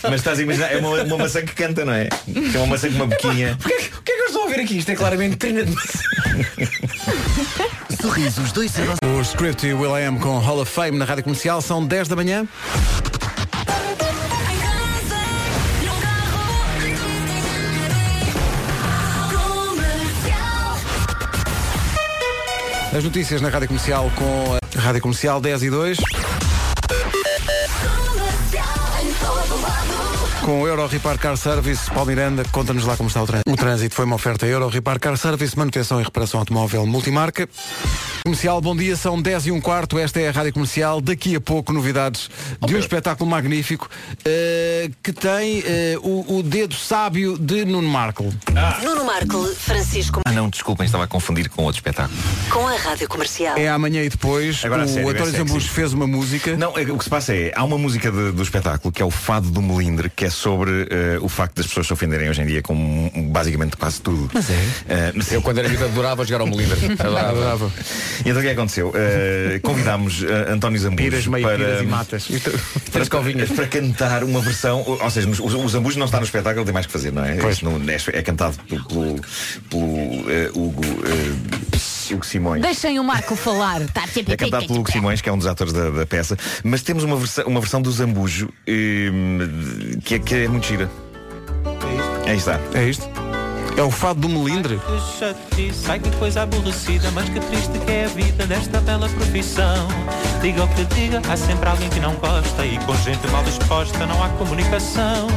Mas 0.03 0.13
estás 0.15 0.39
a 0.39 0.41
imaginar, 0.41 0.71
é 0.71 0.77
uma, 0.77 1.03
uma 1.03 1.17
maçã 1.17 1.41
que 1.41 1.53
canta, 1.53 1.83
não 1.85 1.93
é? 1.93 2.09
É 2.53 2.57
uma 2.57 2.67
maçã 2.67 2.89
com 2.89 2.95
uma 2.95 3.07
boquinha. 3.07 3.57
O 3.59 3.67
que, 3.67 3.73
é, 3.73 3.77
que- 3.77 3.97
o 3.97 4.01
que 4.01 4.11
é 4.11 4.15
que 4.15 4.21
eu 4.21 4.25
estou 4.27 4.43
a 4.45 4.47
ver 4.49 4.59
aqui? 4.61 4.77
Isto 4.77 4.91
é 4.91 4.95
claramente 4.95 5.35
trina 5.37 5.63
de 5.63 5.71
maçã. 5.73 5.99
Sorrisos, 8.01 8.51
dois. 8.51 8.71
O 9.17 9.21
Script 9.21 9.65
e 9.65 9.73
o 9.73 9.79
Will 9.81 9.97
I 9.97 10.05
Am 10.05 10.19
com 10.19 10.37
Hall 10.39 10.59
of 10.61 10.71
Fame 10.71 10.97
na 10.97 11.05
Rádio 11.05 11.23
Comercial 11.23 11.61
são 11.61 11.85
10 11.85 12.07
da 12.07 12.15
manhã. 12.15 12.47
As 22.97 23.03
notícias 23.03 23.41
na 23.41 23.49
Rádio 23.49 23.67
Comercial 23.67 24.11
com 24.15 24.57
a 24.75 24.81
Rádio 24.81 25.03
Comercial 25.03 25.39
10 25.39 25.61
e 25.61 25.69
2. 25.69 25.97
Com 30.47 30.61
o 30.61 30.67
Euro 30.67 30.87
Repar 30.87 31.17
Car 31.19 31.35
Service, 31.35 31.91
Paulo 31.91 32.05
Miranda, 32.07 32.41
conta-nos 32.53 32.85
lá 32.85 32.95
como 32.95 33.09
está 33.09 33.21
o 33.21 33.25
trânsito. 33.27 33.51
O 33.51 33.57
trânsito 33.57 33.93
foi 33.93 34.05
uma 34.05 34.15
oferta 34.15 34.45
Euro 34.45 34.69
Repar 34.69 34.97
Car 34.97 35.17
Service, 35.17 35.57
manutenção 35.57 35.99
e 35.99 36.03
reparação 36.05 36.39
automóvel 36.39 36.85
multimarca. 36.85 37.49
Comercial, 38.23 38.61
bom 38.61 38.73
dia, 38.73 38.95
são 38.95 39.21
10 39.21 39.47
e 39.47 39.51
um 39.51 39.59
quarto, 39.59 39.99
esta 39.99 40.21
é 40.21 40.29
a 40.29 40.31
Rádio 40.31 40.53
Comercial. 40.53 41.01
Daqui 41.01 41.35
a 41.35 41.41
pouco, 41.41 41.73
novidades 41.73 42.29
de 42.65 42.75
um 42.75 42.79
espetáculo 42.79 43.29
magnífico 43.29 43.89
eh, 44.23 44.89
que 45.03 45.11
tem 45.11 45.63
eh, 45.65 45.97
o, 46.01 46.37
o 46.37 46.43
dedo 46.43 46.75
sábio 46.75 47.37
de 47.37 47.65
Nuno 47.65 47.87
Marco. 47.89 48.23
Nuno 48.83 49.03
Marco, 49.03 49.45
Francisco, 49.53 50.21
Ah 50.25 50.31
não, 50.31 50.49
desculpem, 50.49 50.85
estava 50.85 51.03
a 51.03 51.07
confundir 51.07 51.49
com 51.49 51.63
outro 51.63 51.79
espetáculo. 51.79 52.17
com 52.49 52.65
a 52.67 52.75
Rádio 52.77 53.07
Comercial. 53.09 53.57
É 53.57 53.67
amanhã 53.67 54.01
e 54.01 54.07
depois. 54.09 54.63
Agora, 54.63 54.85
o 54.85 54.87
sério, 54.87 55.09
é 55.09 55.11
António 55.11 55.25
sexy. 55.31 55.37
Zambujo 55.47 55.69
fez 55.69 55.91
uma 55.93 56.07
música. 56.07 56.55
Não, 56.55 56.77
é- 56.77 56.83
o 56.83 56.97
que 56.97 57.03
se 57.03 57.09
passa 57.09 57.33
é, 57.35 57.51
há 57.53 57.63
uma 57.65 57.77
música 57.77 58.09
de- 58.11 58.31
do 58.31 58.41
espetáculo 58.43 58.93
que 58.93 59.01
é 59.01 59.05
o 59.05 59.11
Fado 59.11 59.49
do 59.49 59.61
Melindre, 59.61 60.09
que 60.09 60.23
é 60.25 60.29
sobre 60.37 60.87
eh, 60.89 61.17
o 61.21 61.27
facto 61.27 61.55
das 61.55 61.67
pessoas 61.67 61.87
se 61.87 61.93
ofenderem 61.93 62.29
hoje 62.29 62.41
em 62.41 62.45
dia 62.45 62.61
com 62.61 62.73
um, 62.75 63.29
basicamente 63.29 63.75
quase 63.75 63.99
tudo. 64.01 64.29
Mas 64.33 64.49
é. 64.49 65.13
Eu 65.31 65.41
quando 65.41 65.57
era 65.57 65.67
miúdo 65.67 65.85
adorava 65.85 66.23
jogar 66.23 66.41
ao 66.41 66.47
Melindre. 66.47 66.93
Adorava. 66.99 67.29
Adorava. 67.29 67.71
E 68.25 68.29
então 68.29 68.37
o 68.37 68.41
que 68.41 68.47
é 68.47 68.53
que 68.53 68.59
aconteceu? 68.59 68.91
Eh, 68.95 69.59
convidámos 69.63 70.23
António 70.49 70.79
Zambujo 70.79 71.03
Piras, 71.03 71.27
meio 71.27 71.45
para, 71.45 71.57
piras 71.57 71.81
e 71.81 71.85
matas. 71.85 72.27
para, 72.91 73.05
para, 73.05 73.47
para 73.55 73.67
cantar 73.67 74.23
uma 74.23 74.41
versão, 74.41 74.83
ou 74.85 75.09
seja, 75.09 75.27
o, 75.27 75.65
o 75.65 75.69
Zambujo 75.69 75.97
não 75.97 76.05
está 76.05 76.19
no 76.19 76.25
espetáculo, 76.25 76.63
tem 76.65 76.73
mais 76.73 76.85
que 76.85 76.91
fazer, 76.91 77.11
não 77.11 77.25
é? 77.25 77.35
Não- 77.63 77.77
é, 77.89 78.19
é 78.19 78.21
cantado 78.21 78.57
pelo, 78.67 78.83
pelo, 78.85 79.21
pelo, 79.69 80.27
Hugo, 80.53 80.81
Hugo 82.13 82.25
Simões. 82.25 82.61
Deixem 82.61 82.99
o 82.99 83.03
Marco 83.03 83.35
falar. 83.35 83.81
Tá, 83.91 84.03
É 84.27 84.37
cantado 84.37 84.67
pelo 84.67 84.79
Hugo 84.79 84.91
Simões, 84.91 85.21
que 85.21 85.29
é 85.29 85.33
um 85.33 85.37
dos 85.37 85.47
atores 85.47 85.73
da, 85.73 85.89
da 85.89 86.05
peça, 86.05 86.37
mas 86.63 86.81
temos 86.81 87.03
uma 87.03 87.15
versão, 87.15 87.45
uma 87.45 87.59
versão 87.59 87.81
do 87.81 87.91
Zambujo 87.91 88.49
eh, 88.65 89.11
que, 90.03 90.15
é, 90.15 90.19
que 90.19 90.35
é 90.35 90.47
muito 90.47 90.67
gira. 90.67 90.89
Aí 92.25 92.37
está. 92.37 92.59
É 92.73 92.83
isto? 92.83 93.07
É 93.77 93.81
o 93.81 93.91
fado 93.91 94.21
do 94.21 94.29
melindre? 94.29 94.79
Que 94.79 95.19
chatice, 95.19 95.89
ai 95.89 95.99
que 95.99 96.09
coisa 96.17 96.41
aborrecida, 96.41 97.11
mas 97.11 97.29
que 97.29 97.39
triste 97.39 97.77
que 97.85 97.91
é 97.91 98.05
a 98.05 98.07
vida 98.07 98.47
desta 98.47 98.81
bela 98.81 99.07
profissão. 99.07 99.87
Diga 100.41 100.63
o 100.63 100.67
que 100.67 100.85
diga, 100.95 101.21
há 101.29 101.35
sempre 101.35 101.67
alguém 101.67 101.89
que 101.89 101.99
não 101.99 102.13
gosta 102.15 102.65
e 102.65 102.77
com 102.79 102.95
gente 102.97 103.27
mal 103.31 103.43
disposta 103.43 104.05
não 104.05 104.23
há 104.23 104.29
comunicação. 104.29 105.27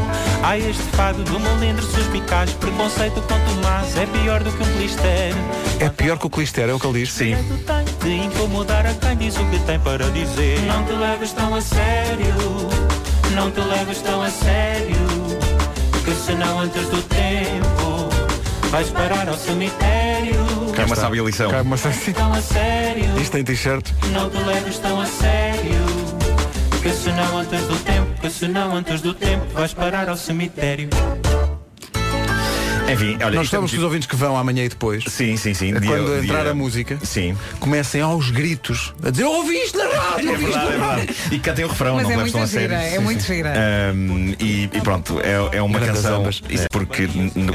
Há 0.42 0.58
este 0.58 0.82
fado 0.94 1.22
do 1.24 1.40
melindre 1.40 1.84
suspicaz, 1.84 2.52
preconceito 2.52 3.20
quanto 3.22 3.62
mais 3.62 3.96
é 3.96 4.06
pior 4.06 4.42
do 4.42 4.52
que 4.52 4.62
um 4.62 4.72
clister. 4.76 5.34
É 5.80 5.88
pior 5.88 6.18
que 6.18 6.26
o 6.26 6.30
Clister, 6.30 6.68
é 6.68 6.74
o 6.74 6.78
que 6.78 6.86
ele 6.86 7.00
diz. 7.00 7.12
Sim. 7.12 7.34
De 8.02 8.14
incomodar 8.14 8.86
a 8.86 8.92
quem 8.92 9.16
diz 9.16 9.36
o 9.36 9.44
que 9.46 9.58
tem 9.60 9.80
para 9.80 10.04
dizer. 10.10 10.60
Não 10.66 10.84
te 10.84 10.92
leves 10.92 11.32
tão 11.32 11.54
a 11.54 11.60
sério, 11.60 12.34
não 13.34 13.50
te 13.50 13.60
leves 13.60 14.02
tão 14.02 14.22
a 14.22 14.30
sério, 14.30 14.96
que 16.04 16.14
senão 16.14 16.60
antes 16.60 16.86
do 16.88 17.02
tempo 17.02 18.08
vais 18.70 18.90
parar 18.90 19.26
ao 19.28 19.38
cemitério. 19.38 19.99
Uma 20.90 20.96
sábia 20.96 21.22
lição. 21.22 21.48
Cá, 21.52 21.62
mas 21.62 21.86
assim, 21.86 22.12
Tão 22.12 22.32
a 22.32 22.42
sério, 22.42 23.04
isto 23.20 23.30
tem 23.30 23.44
t-shirt. 23.44 23.92
não 24.12 24.28
te 24.28 24.38
leves 24.38 24.76
tão 24.80 25.00
a 25.00 25.06
sério, 25.06 25.84
que 26.82 26.90
senão 26.90 27.38
antes 27.38 27.62
do 27.62 27.76
tempo, 27.76 28.20
que 28.20 28.28
senão 28.28 28.74
antes 28.74 29.00
do 29.00 29.14
tempo 29.14 29.46
vais 29.54 29.72
parar 29.72 30.08
ao 30.08 30.16
cemitério. 30.16 30.88
Enfim, 32.92 33.16
olha, 33.16 33.18
Nós 33.18 33.28
isto 33.30 33.36
é 33.38 33.42
estamos 33.44 33.70
muito- 33.72 33.78
os 33.78 33.84
ouvintes 33.84 34.08
que 34.08 34.16
vão 34.16 34.36
amanhã 34.36 34.64
e 34.64 34.68
depois. 34.68 35.04
Sim, 35.08 35.36
sim, 35.36 35.54
sim. 35.54 35.72
Quando 35.72 35.80
Dia- 36.06 36.22
entrar 36.24 36.42
dia- 36.42 36.50
a 36.50 36.54
música, 36.54 36.98
Sim. 37.02 37.36
comecem 37.58 38.00
aos 38.00 38.30
gritos 38.30 38.92
a 39.04 39.10
dizer 39.10 39.24
ouviste 39.24 39.76
na 39.76 39.84
rádio, 39.88 40.30
É 40.30 40.36
verdade, 40.36 40.74
é 40.74 40.78
na 40.78 40.86
rádio. 40.86 41.06
verdade. 41.06 41.14
E 41.34 41.38
cantem 41.38 41.64
o 41.64 41.68
refrão, 41.68 41.94
Mas 41.96 42.04
não 42.04 42.12
é 42.12 42.16
muito 42.16 42.46
sério. 42.46 42.68
gira, 42.68 42.82
é 42.82 42.98
muito 42.98 43.22
gira. 43.24 43.52
Um, 43.94 44.34
e, 44.40 44.64
e 44.72 44.80
pronto, 44.82 45.20
é, 45.20 45.56
é 45.58 45.62
uma 45.62 45.78
Grandes 45.78 46.02
canção. 46.02 46.20
ambas. 46.20 46.42
Isso 46.48 46.66
porque 46.70 47.08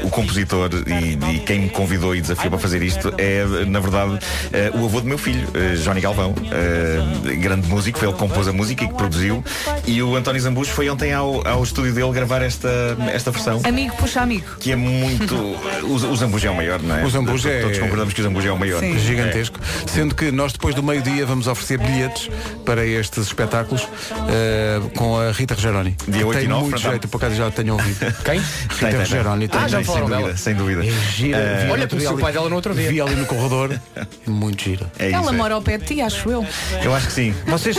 o 0.04 0.10
compositor 0.10 0.70
e, 0.86 1.34
e 1.36 1.38
quem 1.40 1.60
me 1.60 1.68
convidou 1.70 2.14
e 2.14 2.20
desafiou 2.20 2.50
para 2.50 2.58
fazer 2.58 2.82
isto 2.82 3.12
é, 3.18 3.44
na 3.66 3.80
verdade, 3.80 4.18
eh, 4.52 4.70
o 4.74 4.84
avô 4.86 5.00
do 5.00 5.06
meu 5.06 5.18
filho, 5.18 5.46
eh, 5.54 5.74
Johnny 5.76 6.00
Galvão. 6.00 6.34
eh, 6.50 7.34
grande 7.36 7.66
músico, 7.68 7.98
foi 7.98 8.08
ele 8.08 8.14
que 8.14 8.20
compôs 8.20 8.48
a 8.48 8.52
música 8.52 8.84
e 8.84 8.88
que 8.88 8.94
produziu. 8.94 9.44
E 9.86 10.02
o 10.02 10.16
António 10.16 10.40
Zambujo 10.40 10.70
foi 10.70 10.88
ontem 10.88 11.12
ao, 11.12 11.46
ao 11.46 11.62
estúdio 11.62 11.92
dele 11.92 12.12
gravar 12.12 12.42
esta, 12.42 12.68
esta 13.12 13.30
versão. 13.30 13.60
Amigo 13.64 13.94
puxa 13.96 14.20
amigo. 14.20 14.46
Que 14.60 14.72
é 14.72 14.76
muito. 14.76 15.25
O, 15.34 15.92
o 16.12 16.16
Zambujo 16.16 16.46
é 16.46 16.50
o 16.50 16.54
maior, 16.54 16.80
não 16.82 16.96
é? 16.98 17.04
O 17.04 17.10
Zambujo 17.10 17.48
é- 17.48 17.60
Todos 17.62 17.78
concordamos 17.78 18.14
que 18.14 18.20
o 18.20 18.24
Zambujo 18.24 18.48
é 18.48 18.52
o 18.52 18.58
maior. 18.58 18.80
Sim. 18.80 18.98
Gigantesco. 18.98 19.58
Sendo 19.86 20.14
que 20.14 20.30
nós 20.30 20.52
depois 20.52 20.74
do 20.74 20.82
meio-dia 20.82 21.24
vamos 21.26 21.46
oferecer 21.46 21.78
bilhetes 21.78 22.30
para 22.64 22.84
estes 22.86 23.26
espetáculos 23.26 23.86
eh, 24.28 24.80
com 24.96 25.18
a 25.18 25.30
Rita 25.32 25.54
Rogeroni. 25.54 25.96
Dia 26.08 26.18
que 26.20 26.24
8 26.24 26.36
e 26.36 26.40
tem 26.40 26.48
9, 26.48 26.62
muito 26.64 26.78
jeito, 26.80 27.08
por 27.08 27.16
acaso 27.18 27.34
já 27.36 27.50
tenho 27.50 27.74
ouvido. 27.74 27.98
Quem? 28.24 28.38
Rita 28.38 28.44
Tem, 28.68 28.78
tem, 28.78 28.90
tem. 28.90 28.98
Rogeroni 28.98 29.48
tem 29.48 29.60
Ah, 29.60 29.68
já 29.68 29.82
Sem 29.84 29.94
dúvida, 29.96 30.16
dela. 30.16 30.36
sem 30.36 30.54
dúvida. 30.54 30.84
É 30.86 30.90
gira. 30.90 31.38
Vi 31.64 31.70
Olha, 31.70 31.86
dia 31.86 32.08
o 32.10 32.12
ali- 32.14 32.22
pai 32.22 32.32
dela 32.32 32.48
no 32.48 32.56
outro 32.56 32.74
dia. 32.74 32.88
Vi 32.90 33.00
ali 33.00 33.14
no 33.14 33.26
corredor. 33.26 33.78
É 33.94 34.06
muito 34.30 34.62
gira. 34.62 34.86
É 34.98 35.06
isso, 35.08 35.16
Ela 35.16 35.30
é. 35.30 35.36
mora 35.36 35.54
ao 35.54 35.62
pé 35.62 35.78
de 35.78 35.84
ti, 35.84 36.00
acho 36.00 36.30
eu. 36.30 36.46
Eu 36.82 36.94
acho 36.94 37.06
que 37.06 37.12
sim. 37.12 37.34
Vocês 37.46 37.76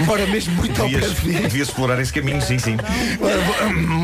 moram 0.00 0.26
mesmo 0.28 0.54
muito 0.54 0.80
ao 0.82 0.88
pé 0.88 0.94
Devias, 0.98 1.16
de 1.20 1.26
mim. 1.28 1.32
devias 1.42 1.68
explorar 1.68 2.00
esse 2.00 2.12
caminho, 2.12 2.40
sim, 2.42 2.58
sim. 2.58 2.76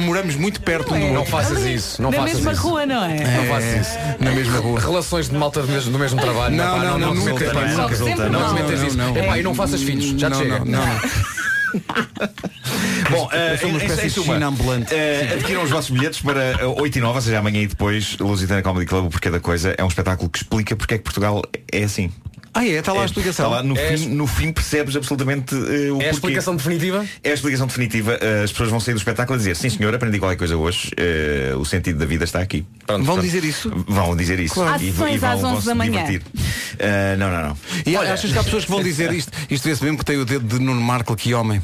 Moramos 0.04 0.36
muito 0.36 0.60
perto 0.60 0.94
um 0.94 1.00
do 1.00 1.06
Não 1.06 1.14
outro. 1.16 1.30
faças 1.30 1.64
isso. 1.64 2.00
Não 2.02 2.10
Na 2.10 2.18
faças 2.18 2.34
mesma 2.36 2.52
isso. 2.52 2.62
Rua, 2.84 2.86
não 2.86 3.04
é? 3.04 3.36
Não 3.36 3.44
faças 3.46 3.86
isso. 3.86 3.98
Na 4.20 4.30
mesma 4.32 4.58
rua. 4.58 4.80
Relações 4.80 5.28
de 5.28 5.34
malta 5.36 5.62
do 5.62 5.68
mesmo, 5.68 5.92
do 5.92 5.98
mesmo 5.98 6.20
trabalho. 6.20 6.56
Não, 6.56 6.78
não, 6.78 6.98
não, 6.98 7.14
nunca, 7.14 7.52
não 7.52 7.62
é? 7.62 7.68
nunca 7.72 7.86
resulta. 7.88 8.28
Não 8.28 8.40
Não, 8.40 8.54
te 8.54 8.62
metas 8.62 8.96
não. 8.96 9.16
Epá, 9.16 9.38
e 9.38 9.42
não 9.42 9.54
faças 9.54 9.82
filhos. 9.82 10.18
Já 10.20 10.28
te 10.30 10.32
não, 10.34 10.38
chega. 10.38 10.58
Não, 10.60 10.64
não, 10.66 10.86
não. 10.86 11.00
Bom, 13.10 13.28
eh, 13.32 13.56
sou 13.58 13.68
uma 13.70 13.78
em- 13.78 13.82
em- 13.82 13.86
espécie 13.86 14.08
de 14.08 14.10
suma, 14.10 14.34
ambulante. 14.44 14.92
eh, 14.94 15.30
adquiram 15.34 15.62
os 15.62 15.70
vossos 15.70 15.90
bilhetes 15.90 16.20
para 16.20 16.40
eh, 16.60 16.64
8 16.66 16.98
e 16.98 17.00
9, 17.00 17.14
ou 17.16 17.20
seja, 17.22 17.38
amanhã 17.38 17.60
e 17.62 17.66
depois, 17.66 18.16
Lusitana 18.18 18.60
Comedy 18.62 18.86
Club, 18.86 19.06
o 19.06 19.10
porquê 19.10 19.30
da 19.30 19.38
coisa. 19.40 19.74
É 19.78 19.84
um 19.84 19.88
espetáculo 19.88 20.28
que 20.28 20.38
explica 20.38 20.74
porque 20.76 20.94
é 20.94 20.98
que 20.98 21.04
Portugal 21.04 21.42
é 21.72 21.84
assim. 21.84 22.10
Ah, 22.52 22.66
é? 22.66 22.70
Está 22.70 22.92
lá 22.92 23.02
a 23.02 23.04
explicação. 23.04 23.46
Está 23.46 23.56
lá, 23.56 23.62
no, 23.62 23.76
É 23.76 23.96
fim, 23.96 24.08
no 24.08 24.26
fim 24.26 24.52
percebes 24.52 24.96
absolutamente 24.96 25.54
eh, 25.54 25.92
o 25.92 26.00
É 26.02 26.08
a 26.08 26.10
explicação 26.10 26.56
definitiva? 26.56 27.06
É 27.22 27.30
a 27.30 27.34
explicação 27.34 27.66
definitiva. 27.66 28.18
Eh, 28.20 28.42
as 28.44 28.50
pessoas 28.50 28.70
vão 28.70 28.80
sair 28.80 28.94
do 28.94 28.98
espetáculo 28.98 29.34
a 29.34 29.38
dizer 29.38 29.54
Sim 29.56 29.70
senhor, 29.70 29.94
aprendi 29.94 30.18
qualquer 30.18 30.36
coisa 30.36 30.56
hoje 30.56 30.90
eh, 30.96 31.52
O 31.56 31.64
sentido 31.64 31.98
da 31.98 32.06
vida 32.06 32.24
está 32.24 32.40
aqui 32.40 32.66
Pronto, 32.86 33.04
Vão 33.04 33.14
portanto, 33.14 33.22
dizer 33.24 33.44
isso? 33.44 33.70
Vão 33.86 34.16
dizer 34.16 34.40
isso 34.40 34.54
Claro. 34.54 34.82
E, 34.82 34.90
Ações 34.90 35.14
e 35.14 35.18
vão, 35.18 35.30
às 35.30 35.40
vão 35.40 35.52
11 35.52 35.60
se 35.60 35.66
da 35.68 35.74
manhã. 35.74 35.90
divertir. 36.04 36.22
Não, 37.18 37.30
não, 37.30 37.48
não 37.48 37.56
E 37.86 37.96
achas 37.96 38.32
que 38.32 38.38
há 38.38 38.42
pessoas 38.42 38.64
que 38.64 38.70
vão 38.70 38.82
dizer 38.82 39.12
isto? 39.12 39.30
Isto 39.48 39.68
vê-se 39.68 39.84
mesmo 39.84 39.98
que 39.98 40.04
tem 40.04 40.16
o 40.16 40.24
dedo 40.24 40.46
de 40.46 40.64
Nuno 40.64 40.80
Marco, 40.80 41.14
que 41.14 41.32
homem. 41.34 41.62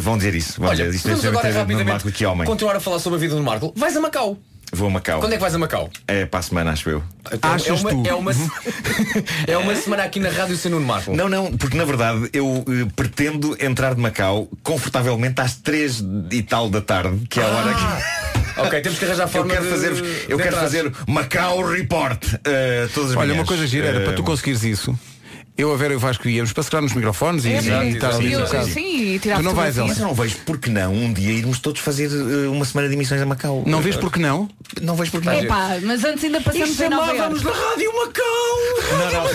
Vão 0.00 0.16
dizer 0.16 0.34
isso 0.34 0.60
vão 0.60 0.70
Olha, 0.70 0.86
dizer, 0.86 0.96
isto 0.96 1.02
podemos 1.02 1.22
deve 1.22 1.34
ser 1.34 1.38
agora 1.38 1.44
muito 1.46 1.54
no 1.54 1.60
rapidamente 1.60 2.04
Marco 2.04 2.12
que 2.18 2.26
homem 2.26 2.46
continuar 2.46 2.76
a 2.76 2.80
falar 2.80 2.98
sobre 3.00 3.18
a 3.18 3.20
vida 3.20 3.34
do 3.34 3.42
Marco. 3.42 3.72
Vais 3.76 3.96
a 3.96 4.00
Macau. 4.00 4.38
Vou 4.76 4.88
a 4.88 4.90
Macau 4.90 5.20
Quando 5.20 5.32
é 5.32 5.36
que 5.36 5.40
vais 5.40 5.54
a 5.54 5.58
Macau? 5.58 5.90
É 6.06 6.26
para 6.26 6.40
a 6.40 6.42
semana, 6.42 6.72
acho 6.72 6.88
eu 6.90 7.02
é 7.32 7.72
uma, 7.72 8.08
É 8.08 8.14
uma, 8.14 8.32
é 9.48 9.56
uma 9.56 9.74
semana 9.74 10.02
aqui 10.04 10.20
na 10.20 10.28
rádio 10.30 10.56
sem 10.56 10.70
Nuno 10.70 10.86
Marco. 10.86 11.14
Não, 11.14 11.28
não, 11.28 11.56
porque 11.56 11.76
na 11.76 11.84
verdade 11.84 12.28
eu 12.32 12.64
eh, 12.68 12.86
pretendo 12.94 13.56
entrar 13.60 13.94
de 13.94 14.00
Macau 14.00 14.48
confortavelmente 14.62 15.40
às 15.40 15.56
3 15.56 16.04
e 16.30 16.42
tal 16.42 16.68
da 16.68 16.80
tarde, 16.80 17.26
que 17.28 17.40
é 17.40 17.44
a 17.44 17.48
hora 17.48 17.74
que. 17.74 18.26
Ok, 18.58 18.80
temos 18.80 18.98
que 18.98 19.04
arranjar 19.04 19.24
Eu 19.28 19.28
forma 19.28 19.52
quero 19.52 19.64
de- 19.64 19.70
fazer, 19.70 19.90
eu 19.90 20.36
de 20.38 20.42
quero 20.42 20.42
entrar. 20.48 20.60
fazer 20.60 20.92
Macau 21.06 21.62
Report 21.68 22.24
eh, 22.44 22.88
todas 22.94 23.10
as 23.10 23.16
Olha, 23.16 23.26
manhãs. 23.28 23.38
uma 23.40 23.44
coisa 23.46 23.66
gira 23.66 23.86
era 23.88 23.98
Eh, 24.00 24.04
para 24.04 24.14
tu 24.14 24.22
conseguires 24.22 24.62
isso. 24.64 24.98
Eu, 25.58 25.72
a 25.72 25.76
Vera 25.76 25.94
e 25.94 25.96
o 25.96 25.98
Vasco 25.98 26.28
íamos 26.28 26.52
para 26.52 26.62
segurar 26.62 26.82
nos 26.82 26.92
microfones 26.92 27.46
e, 27.46 27.52
É, 27.52 27.58
e 27.58 27.62
sim, 27.62 27.88
estar 27.88 28.14
ali 28.14 28.28
sim, 28.28 28.36
um 28.36 28.64
sim, 28.64 29.14
e 29.14 29.18
tirar 29.18 29.36
Tu 29.36 29.42
não 29.42 29.54
vais, 29.54 29.74
fotografias. 29.74 29.88
Mas 29.88 29.98
eu 29.98 30.06
não 30.06 30.14
vejo 30.14 30.36
porque 30.44 30.70
não 30.70 30.92
um 30.92 31.12
dia 31.12 31.32
irmos 31.32 31.58
todos 31.60 31.80
fazer 31.80 32.10
eh, 32.10 32.48
uma 32.48 32.64
semana 32.64 32.88
de 32.88 32.94
emissões 32.94 33.22
a 33.22 33.26
Macau. 33.26 33.62
Não 33.66 33.80
vês 33.80 33.96
porque 33.96 34.18
não? 34.18 34.48
Não 34.82 34.94
vejo 34.94 35.12
porque 35.12 35.26
não. 35.26 35.34
Epá, 35.42 35.78
mas 35.82 36.04
antes 36.04 36.24
ainda 36.24 36.40
passamos 36.42 36.78
em 36.78 36.88
Nova 36.90 37.14
Iorque. 37.14 37.44
Rádio 37.44 37.96
Macau! 37.96 38.26
Não, 38.98 39.12
não. 39.12 39.26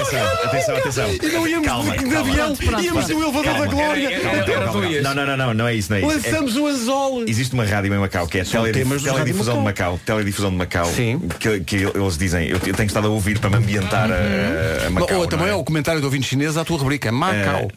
Atenção, 0.00 0.44
atenção, 0.44 0.76
atenção. 0.76 1.10
E 1.10 1.32
não 1.32 1.46
íamos 1.46 1.68
calma, 1.68 1.96
de, 1.96 2.04
calma. 2.04 2.18
avião, 2.18 2.56
pronto, 2.56 2.82
íamos 2.82 3.08
no 3.08 3.22
elevador 3.22 3.44
Calma. 3.44 3.60
da 3.60 3.66
glória. 3.66 4.20
Calma. 4.20 4.90
Não, 5.02 5.14
não, 5.14 5.26
não, 5.26 5.36
não, 5.36 5.54
não 5.54 5.68
é 5.68 5.74
isso, 5.74 5.90
não 5.92 5.98
é 5.98 6.00
isso. 6.00 6.28
Lançamos 6.28 6.56
o 6.56 6.66
anzol. 6.66 7.24
Existe 7.28 7.54
uma 7.54 7.64
rádio 7.64 7.94
em 7.94 7.98
Macau 7.98 8.26
que 8.26 8.38
é 8.38 8.42
Rádio 8.42 8.72
Teledifusão 8.72 9.58
de 9.58 9.64
Macau. 9.64 10.00
Teledifusão 10.04 10.50
de 10.50 10.56
Macau. 10.56 10.86
Sim. 10.86 11.20
Que, 11.38 11.76
eles 11.76 12.18
dizem, 12.18 12.48
eu, 12.48 12.58
tenho 12.58 12.86
estado 12.86 13.06
a 13.06 13.10
ouvir 13.10 13.38
para 13.38 13.50
me 13.50 13.56
ambientar 13.56 14.10
a, 14.10 14.86
a 14.86 14.90
Macau. 14.90 15.20
Ou 15.20 15.26
também 15.26 15.59
o 15.60 15.64
comentário 15.64 16.00
do 16.00 16.04
ouvinte 16.04 16.26
chinês 16.26 16.56
à 16.56 16.64
tua 16.64 16.78
rubrica 16.78 17.12
Macau. 17.12 17.70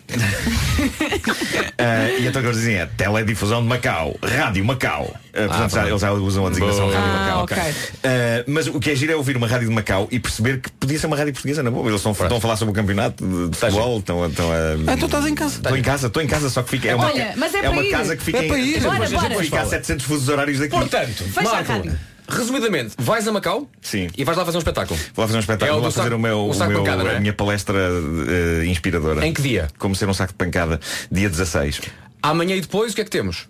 Ah, 1.78 2.10
e 2.20 2.28
então 2.28 2.42
eles 2.42 2.58
dizem 2.58 2.76
é 2.76 2.86
Teledifusão 2.86 3.62
de 3.62 3.68
Macau, 3.68 4.16
Rádio 4.24 4.64
Macau. 4.66 5.14
Ah, 5.34 5.48
portanto, 5.48 5.72
já- 5.74 5.88
eles 5.88 6.02
já 6.02 6.12
usam 6.14 6.46
a 6.46 6.50
designação 6.50 6.88
Boa. 6.88 6.98
Rádio 7.00 7.12
Ah, 7.12 7.20
Macau. 7.20 7.44
ok. 7.44 7.58
Ah, 8.04 8.44
mas 8.48 8.68
o 8.68 8.80
que 8.80 8.92
é 8.92 8.96
giro 8.96 9.12
é 9.12 9.16
ouvir 9.16 9.36
uma 9.38 9.48
rádio 9.48 9.68
de 9.68 9.74
Macau 9.74 10.08
e 10.12 10.20
perceber 10.20 10.60
que 10.62 10.70
podia 10.72 10.98
ser 11.00 11.08
uma 11.08 11.18
rádio 11.18 11.34
portuguesa 11.34 11.62
na 11.64 11.72
boa. 11.72 11.86
Eles 11.88 11.96
estão, 12.00 12.12
estão 12.12 12.38
a 12.38 12.42
falar 12.42 12.56
sobre 12.56 12.72
o 12.72 12.76
campeonato 12.76 13.26
de, 13.26 13.50
de 13.50 13.58
futebol, 13.58 14.00
estão, 14.00 14.24
a- 14.24 14.28
estão 14.28 14.52
a. 14.52 14.94
Ah, 14.94 14.98
tu 14.98 15.06
estás 15.06 15.26
em 15.26 15.36
casa. 15.36 15.56
Estou 15.58 15.78
em 15.78 15.82
casa, 15.82 16.08
estou 16.08 16.24
em 16.24 16.28
casa, 16.28 16.50
só 16.50 16.64
que 16.64 16.70
fica. 16.70 16.90
É 16.90 16.96
uma, 16.96 17.06
Olha, 17.06 17.34
mas 17.38 17.54
é 17.54 17.58
é 17.58 17.62
para 17.62 17.72
uma 17.72 17.84
ir. 17.84 17.92
casa 17.92 18.16
que 18.16 18.24
fica 18.24 18.38
É 18.40 18.48
para 18.48 18.60
em- 18.60 18.66
ir. 18.68 18.82
Bora, 18.82 19.06
gente 19.06 19.20
bora. 19.22 19.36
fica 19.44 19.62
a 19.62 19.66
700 19.66 20.06
fusos 20.06 20.30
horários 20.30 20.60
daqui. 20.60 20.72
Portanto, 20.76 21.24
Fecha 21.24 21.40
a 21.50 21.54
Marco, 21.54 21.72
rádio. 21.72 22.00
Resumidamente, 22.28 22.96
vais 22.98 23.28
a 23.28 23.32
Macau 23.32 23.70
Sim. 23.82 24.10
e 24.18 24.24
vais 24.24 24.38
lá 24.38 24.46
fazer 24.46 24.58
um 24.58 24.60
espetáculo. 24.60 25.00
Vou 25.14 25.24
lá 25.24 25.28
fazer 25.28 25.38
um 25.38 25.42
espetáculo, 25.42 25.70
É 25.70 25.74
vou 25.74 25.84
lá 25.84 25.92
fazer 25.92 26.04
saco- 26.04 26.16
o 26.16 26.20
meu, 26.20 26.50
o 26.50 26.56
meu- 26.58 26.80
pancada, 26.80 27.04
não 27.04 27.12
é? 27.12 27.18
a 27.18 27.20
minha 27.20 27.34
palestra 27.34 27.78
eh, 27.80 28.66
inspiradora. 28.66 29.26
Em 29.26 29.34
que 29.34 29.42
dia? 29.42 29.68
Como 29.78 29.96
ser 29.96 30.08
um 30.10 30.14
saco 30.14 30.34
de 30.34 30.38
pancada, 30.38 30.80
dia 31.12 31.30
16. 31.30 31.82
Amanhã 32.22 32.56
e 32.56 32.62
depois, 32.62 32.94
o 32.94 32.96
que 32.96 33.02
é 33.02 33.04
que 33.04 33.10
temos? 33.12 33.48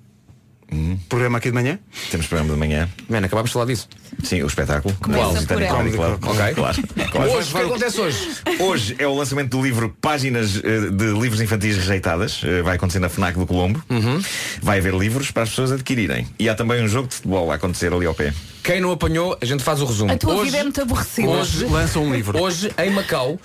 Programa 1.09 1.37
aqui 1.37 1.49
de 1.49 1.53
manhã? 1.55 1.79
Temos 2.11 2.27
programa 2.27 2.53
de 2.53 2.59
manhã. 2.59 2.89
Mano, 3.09 3.25
acabámos 3.25 3.49
de 3.49 3.53
falar 3.53 3.65
disso. 3.65 3.87
Sim, 4.23 4.43
o 4.43 4.47
espetáculo. 4.47 4.95
Qual? 5.01 5.33
Comedy 5.35 5.95
Club. 5.97 6.23
Ok. 6.23 6.53
Claro. 6.53 6.77
claro. 7.11 7.31
Hoje, 7.31 7.49
o 7.53 7.57
que 7.57 7.63
acontece 7.65 7.99
hoje? 8.01 8.29
Hoje 8.59 8.95
é 8.99 9.07
o 9.07 9.15
lançamento 9.15 9.49
do 9.57 9.63
livro 9.63 9.95
Páginas 10.01 10.57
eh, 10.63 10.89
de 10.91 11.05
Livros 11.19 11.41
Infantis 11.41 11.75
Rejeitadas. 11.77 12.41
Eh, 12.43 12.61
Vai 12.61 12.75
acontecer 12.75 12.99
na 12.99 13.09
FNAC 13.09 13.37
do 13.37 13.45
Colombo. 13.45 13.83
Uhum. 13.89 14.21
Vai 14.61 14.77
haver 14.79 14.93
livros 14.93 15.31
para 15.31 15.43
as 15.43 15.49
pessoas 15.49 15.71
adquirirem. 15.71 16.27
E 16.39 16.47
há 16.49 16.55
também 16.55 16.83
um 16.83 16.87
jogo 16.87 17.07
de 17.07 17.15
futebol 17.15 17.51
a 17.51 17.55
acontecer 17.55 17.91
ali 17.93 18.05
ao 18.05 18.13
pé. 18.13 18.33
Quem 18.63 18.79
não 18.79 18.91
apanhou, 18.91 19.37
a 19.41 19.45
gente 19.45 19.63
faz 19.63 19.81
o 19.81 19.85
resumo. 19.85 20.11
A 20.13 20.17
tua 20.17 20.35
hoje, 20.35 20.45
vida 20.45 20.57
é 20.59 20.63
muito 20.63 20.81
aborrecida. 20.81 21.27
Hoje, 21.27 21.65
Lança 21.65 21.99
um 21.99 22.13
livro. 22.13 22.39
hoje, 22.41 22.71
em 22.77 22.89
Macau, 22.91 23.37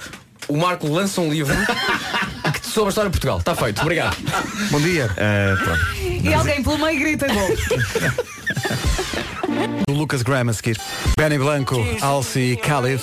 o 0.46 0.56
Marco 0.56 0.86
lança 0.88 1.20
um 1.20 1.30
livro 1.30 1.54
sobre 2.78 2.88
a 2.88 2.90
história 2.90 3.10
de 3.10 3.18
Portugal. 3.18 3.38
Está 3.38 3.56
feito. 3.56 3.82
Obrigado. 3.82 4.16
Bom 4.70 4.80
dia. 4.80 5.10
Pronto. 5.64 5.80
E 6.00 6.32
alguém 6.32 6.62
pelo 6.62 6.78
meio 6.78 7.00
grita 7.00 7.26
gol. 7.26 7.48
Do 9.88 9.94
Lucas 9.94 10.22
Graham 10.22 10.50
a 10.50 10.52
seguir. 10.52 10.78
Benny 11.16 11.38
Blanco, 11.38 11.84
Alci 12.00 12.56
Khalid, 12.62 13.02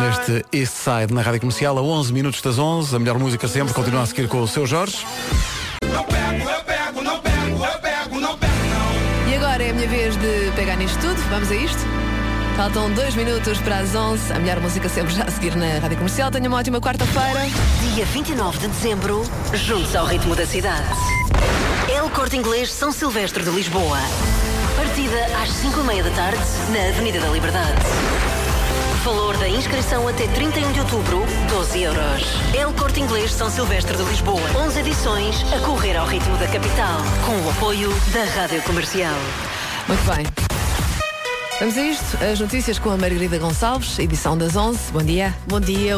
neste 0.00 0.44
East 0.52 0.74
Side 0.74 1.12
na 1.12 1.20
Rádio 1.20 1.40
Comercial, 1.40 1.76
a 1.76 1.82
11 1.82 2.12
minutos 2.12 2.40
das 2.40 2.58
11. 2.58 2.96
A 2.96 2.98
melhor 2.98 3.18
música 3.18 3.46
sempre. 3.48 3.74
Continua 3.74 4.02
a 4.02 4.06
seguir 4.06 4.28
com 4.28 4.40
o 4.40 4.48
seu 4.48 4.66
Jorge. 4.66 5.04
E 9.28 9.34
agora 9.34 9.62
é 9.62 9.70
a 9.70 9.74
minha 9.74 9.88
vez 9.88 10.16
de 10.16 10.52
pegar 10.56 10.76
nisto 10.76 10.98
tudo. 11.00 11.20
Vamos 11.28 11.50
a 11.50 11.54
isto? 11.54 12.01
Faltam 12.56 12.90
dois 12.90 13.14
minutos 13.14 13.58
para 13.58 13.78
as 13.78 13.94
11. 13.94 14.32
A 14.32 14.38
melhor 14.38 14.60
música 14.60 14.88
sempre 14.88 15.14
já 15.14 15.24
a 15.24 15.30
seguir 15.30 15.56
na 15.56 15.78
Rádio 15.78 15.96
Comercial. 15.96 16.30
Tenha 16.30 16.48
uma 16.48 16.58
ótima 16.58 16.80
quarta-feira. 16.80 17.40
Dia 17.94 18.04
29 18.04 18.58
de 18.58 18.68
dezembro, 18.68 19.22
juntos 19.54 19.96
ao 19.96 20.06
ritmo 20.06 20.36
da 20.36 20.46
cidade. 20.46 20.86
El 21.88 22.08
Corte 22.10 22.36
Inglês 22.36 22.70
São 22.70 22.92
Silvestre 22.92 23.42
de 23.42 23.50
Lisboa. 23.50 23.98
Partida 24.76 25.24
às 25.42 25.50
5 25.50 25.80
e 25.80 25.82
meia 25.84 26.02
da 26.02 26.10
tarde, 26.10 26.42
na 26.72 26.88
Avenida 26.90 27.20
da 27.20 27.28
Liberdade. 27.28 27.80
Valor 29.02 29.36
da 29.38 29.48
inscrição 29.48 30.06
até 30.06 30.28
31 30.28 30.72
de 30.72 30.80
outubro, 30.80 31.24
12 31.48 31.82
euros. 31.82 32.22
El 32.54 32.72
Corte 32.74 33.00
Inglês 33.00 33.32
São 33.32 33.50
Silvestre 33.50 33.96
de 33.96 34.02
Lisboa. 34.04 34.42
11 34.64 34.78
edições 34.78 35.44
a 35.52 35.58
correr 35.66 35.96
ao 35.96 36.06
ritmo 36.06 36.36
da 36.36 36.46
capital. 36.46 37.00
Com 37.26 37.46
o 37.46 37.50
apoio 37.50 37.90
da 38.12 38.24
Rádio 38.40 38.62
Comercial. 38.62 39.16
Muito 39.88 40.04
bem. 40.04 40.51
Vamos 41.62 41.78
a 41.78 41.82
isto. 41.82 42.24
As 42.24 42.40
notícias 42.40 42.76
com 42.76 42.90
a 42.90 42.96
Margarida 42.96 43.38
Gonçalves, 43.38 43.96
edição 43.96 44.36
das 44.36 44.56
11. 44.56 44.90
Bom 44.90 45.00
dia. 45.00 45.32
Bom 45.46 45.60
dia. 45.60 45.96